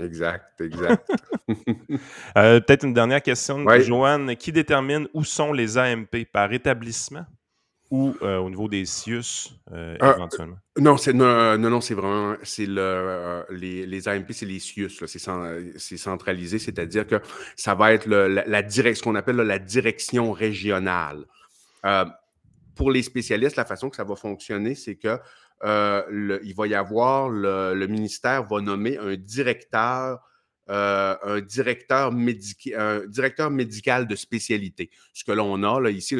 Exact, 0.00 0.60
exact. 0.60 1.10
Euh, 2.38 2.60
peut-être 2.60 2.84
une 2.84 2.94
dernière 2.94 3.20
question, 3.20 3.68
Joanne. 3.80 4.36
Qui 4.36 4.52
détermine 4.52 5.06
où 5.12 5.22
sont 5.22 5.52
les 5.52 5.76
AMP 5.76 6.24
par 6.32 6.52
établissement? 6.52 7.26
Ou 7.92 8.16
euh, 8.22 8.38
au 8.38 8.48
niveau 8.48 8.68
des 8.68 8.86
CIUS 8.86 9.52
euh, 9.70 9.96
éventuellement? 10.00 10.56
Non, 10.78 10.96
c'est 10.96 11.12
non, 11.12 11.58
non, 11.58 11.82
c'est 11.82 11.92
vraiment 11.92 12.34
c'est 12.42 12.64
le 12.64 13.44
les, 13.50 13.84
les, 13.84 14.08
AMP, 14.08 14.32
c'est 14.32 14.46
les 14.46 14.58
CIUS, 14.58 14.88
c'est 15.06 15.96
centralisé, 15.98 16.58
c'est-à-dire 16.58 17.06
que 17.06 17.20
ça 17.54 17.74
va 17.74 17.92
être 17.92 18.06
le, 18.06 18.28
la, 18.28 18.70
ce 18.70 19.02
qu'on 19.02 19.14
appelle 19.14 19.36
la 19.36 19.58
direction 19.58 20.32
régionale. 20.32 21.26
pour 22.74 22.90
les 22.90 23.02
spécialistes, 23.02 23.56
la 23.56 23.66
façon 23.66 23.90
que 23.90 23.96
ça 23.96 24.04
va 24.04 24.16
fonctionner, 24.16 24.74
c'est 24.74 24.96
que 24.96 25.18
il 25.62 26.54
va 26.56 26.66
y 26.66 26.74
avoir 26.74 27.28
le, 27.28 27.86
ministère 27.88 28.44
va 28.44 28.62
nommer 28.62 28.96
un 28.96 29.16
directeur 29.16 30.26
euh, 30.70 31.16
un, 31.24 31.40
directeur 31.40 32.12
un 32.12 33.06
directeur 33.06 33.50
médical 33.50 34.06
de 34.06 34.14
spécialité. 34.14 34.90
Ce 35.12 35.24
que 35.24 35.32
l'on 35.32 35.62
a 35.64 35.80
là, 35.80 35.90
ici, 35.90 36.16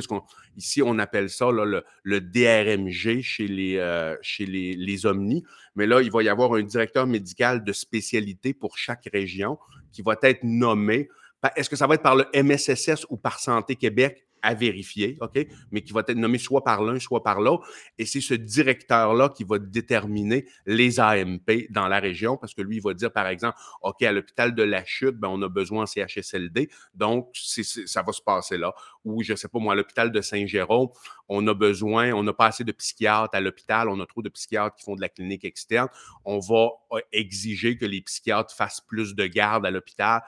ici, 0.57 0.82
on 0.82 0.99
appelle 0.99 1.30
ça 1.30 1.51
le, 1.53 2.20
DRMG 2.20 3.20
chez, 3.20 3.47
les, 3.47 3.76
euh, 3.76 4.16
chez 4.20 4.45
les, 4.47 4.74
les 4.74 5.07
Omnis. 5.07 5.45
Mais 5.76 5.86
là, 5.86 6.03
il 6.03 6.11
va 6.11 6.22
y 6.24 6.28
avoir 6.28 6.55
un 6.55 6.62
directeur 6.62 7.07
médical 7.07 7.62
de 7.62 7.72
spécialité 7.72 8.53
pour 8.53 8.76
chaque 8.76 9.09
région 9.12 9.59
qui 9.93 10.03
va 10.03 10.16
être 10.22 10.43
nommé. 10.43 11.09
Est-ce 11.57 11.70
que 11.70 11.76
ça 11.76 11.86
va 11.86 11.95
être 11.95 12.03
par 12.03 12.16
le 12.16 12.26
MSSS 12.34 13.07
ou 13.11 13.16
par 13.16 13.38
Santé 13.38 13.76
Québec? 13.76 14.24
À 14.43 14.55
vérifier, 14.55 15.16
OK, 15.20 15.47
mais 15.70 15.82
qui 15.82 15.93
va 15.93 16.01
être 16.01 16.14
nommé 16.14 16.38
soit 16.38 16.64
par 16.64 16.82
l'un, 16.82 16.99
soit 16.99 17.22
par 17.22 17.40
l'autre. 17.40 17.66
Et 17.99 18.07
c'est 18.07 18.20
ce 18.20 18.34
directeur-là 18.34 19.28
qui 19.28 19.45
va 19.45 19.59
déterminer 19.59 20.47
les 20.66 21.01
AMP 21.01 21.68
dans 21.70 21.88
la 21.88 22.01
région, 22.01 22.36
parce 22.36 22.55
que 22.55 22.62
lui, 22.62 22.76
il 22.76 22.82
va 22.82 22.95
dire, 22.95 23.12
par 23.12 23.26
exemple, 23.28 23.57
OK, 23.82 24.03
à 24.03 24.12
l'hôpital 24.12 24.55
de 24.55 24.62
la 24.62 24.84
Chute, 24.84 25.16
ben, 25.16 25.28
on 25.28 25.40
a 25.43 25.49
besoin 25.49 25.84
en 25.84 25.86
CHSLD, 25.86 26.68
donc 26.95 27.30
ça 27.34 28.03
va 28.03 28.12
se 28.12 28.22
passer 28.22 28.59
là. 28.59 28.74
Ou, 29.05 29.22
je 29.22 29.32
ne 29.32 29.36
sais 29.36 29.49
pas, 29.49 29.59
moi, 29.59 29.72
à 29.72 29.76
l'hôpital 29.76 30.12
de 30.12 30.20
Saint-Jérôme, 30.20 30.88
on 31.28 31.47
a 31.47 31.55
besoin, 31.55 32.12
on 32.12 32.22
n'a 32.22 32.32
pas 32.32 32.47
assez 32.47 32.64
de 32.64 32.72
psychiatres 32.72 33.34
à 33.34 33.40
l'hôpital, 33.40 33.88
on 33.88 34.01
a 34.01 34.07
trop 34.07 34.22
de 34.22 34.28
psychiatres 34.28 34.76
qui 34.76 34.84
font 34.84 34.95
de 34.95 35.01
la 35.01 35.09
clinique 35.09 35.45
externe. 35.45 35.88
On 36.24 36.38
va 36.38 36.70
euh, 36.93 37.01
exiger 37.12 37.76
que 37.76 37.84
les 37.84 38.01
psychiatres 38.03 38.55
fassent 38.55 38.80
plus 38.80 39.14
de 39.14 39.26
garde 39.26 39.66
à 39.66 39.70
l'hôpital 39.70 40.22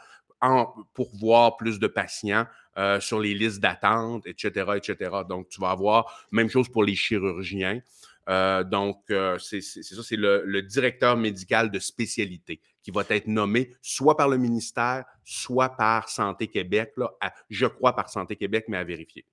pour 0.92 1.16
voir 1.16 1.56
plus 1.56 1.78
de 1.78 1.86
patients 1.86 2.46
euh, 2.76 2.98
sur 2.98 3.20
les 3.20 3.34
listes 3.34 3.60
d'attente, 3.60 4.26
etc., 4.26 4.72
etc. 4.74 5.10
Donc, 5.28 5.48
tu 5.48 5.60
vas 5.60 5.70
avoir 5.70 6.26
même 6.32 6.48
chose 6.48 6.68
pour 6.68 6.82
les 6.82 6.96
chirurgiens. 6.96 7.80
Euh, 8.28 8.64
donc, 8.64 8.98
euh, 9.10 9.38
c'est 9.38 9.60
ça, 9.60 10.02
c'est 10.02 10.16
le, 10.16 10.60
directeur 10.62 11.16
médical 11.16 11.70
de 11.70 11.78
spécialité 11.78 12.60
qui 12.82 12.90
va 12.90 13.04
être 13.10 13.28
nommé 13.28 13.70
soit 13.80 14.16
par 14.16 14.28
le 14.28 14.38
ministère, 14.38 15.04
soit 15.22 15.68
par 15.68 16.08
Santé 16.08 16.48
Québec. 16.48 16.94
Là, 16.96 17.10
je 17.48 17.66
crois 17.66 17.94
par 17.94 18.08
Santé 18.08 18.34
Québec, 18.34 18.64
mais 18.66 18.78
à 18.78 18.84
vérifier. 18.84 19.24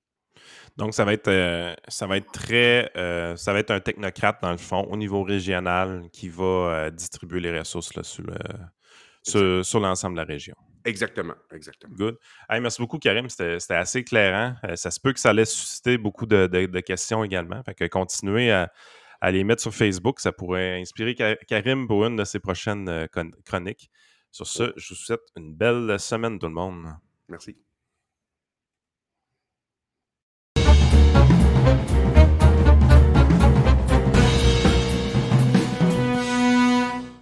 Donc, 0.77 0.93
ça 0.93 1.03
va 1.03 1.13
être, 1.13 1.75
ça 1.87 2.05
va 2.05 2.17
être 2.17 2.31
très, 2.31 2.91
ça 3.37 3.53
va 3.53 3.59
être 3.59 3.71
un 3.71 3.79
technocrate 3.79 4.39
dans 4.43 4.51
le 4.51 4.57
fond 4.57 4.83
au 4.83 4.97
niveau 4.97 5.23
régional 5.23 6.03
qui 6.13 6.29
va 6.29 6.91
distribuer 6.91 7.39
les 7.39 7.57
ressources 7.57 7.95
là, 7.95 8.03
sur, 8.03 9.65
sur 9.65 9.79
l'ensemble 9.79 10.15
de 10.15 10.21
la 10.21 10.27
région. 10.27 10.55
Exactement, 10.85 11.35
exactement. 11.51 11.95
Good. 11.95 12.17
merci 12.49 12.81
beaucoup, 12.81 12.99
Karim. 12.99 13.29
C'était 13.29 13.73
assez 13.73 13.99
éclairant. 13.99 14.55
Euh, 14.63 14.75
ça 14.75 14.91
se 14.91 14.99
peut 14.99 15.13
que 15.13 15.19
ça 15.19 15.33
laisse 15.33 15.51
susciter 15.51 15.97
beaucoup 15.97 16.25
de, 16.25 16.79
questions 16.81 17.23
également. 17.23 17.61
Fait 17.63 17.73
que 17.73 17.85
continuez 17.85 18.51
à, 18.51 18.71
les 19.31 19.43
mettre 19.43 19.61
sur 19.61 19.73
Facebook. 19.73 20.19
Ça 20.19 20.31
pourrait 20.31 20.81
inspirer 20.81 21.15
Karim 21.47 21.87
pour 21.87 22.05
une 22.05 22.15
de 22.15 22.23
ses 22.23 22.39
prochaines 22.39 22.89
euh, 22.89 23.07
chroniques. 23.45 23.91
Sur 24.31 24.47
ce, 24.47 24.73
je 24.77 24.89
vous 24.89 24.99
souhaite 24.99 25.21
une 25.35 25.53
belle 25.53 25.99
semaine, 25.99 26.39
tout 26.39 26.47
le 26.47 26.53
monde. 26.53 26.87
Merci. 27.27 27.57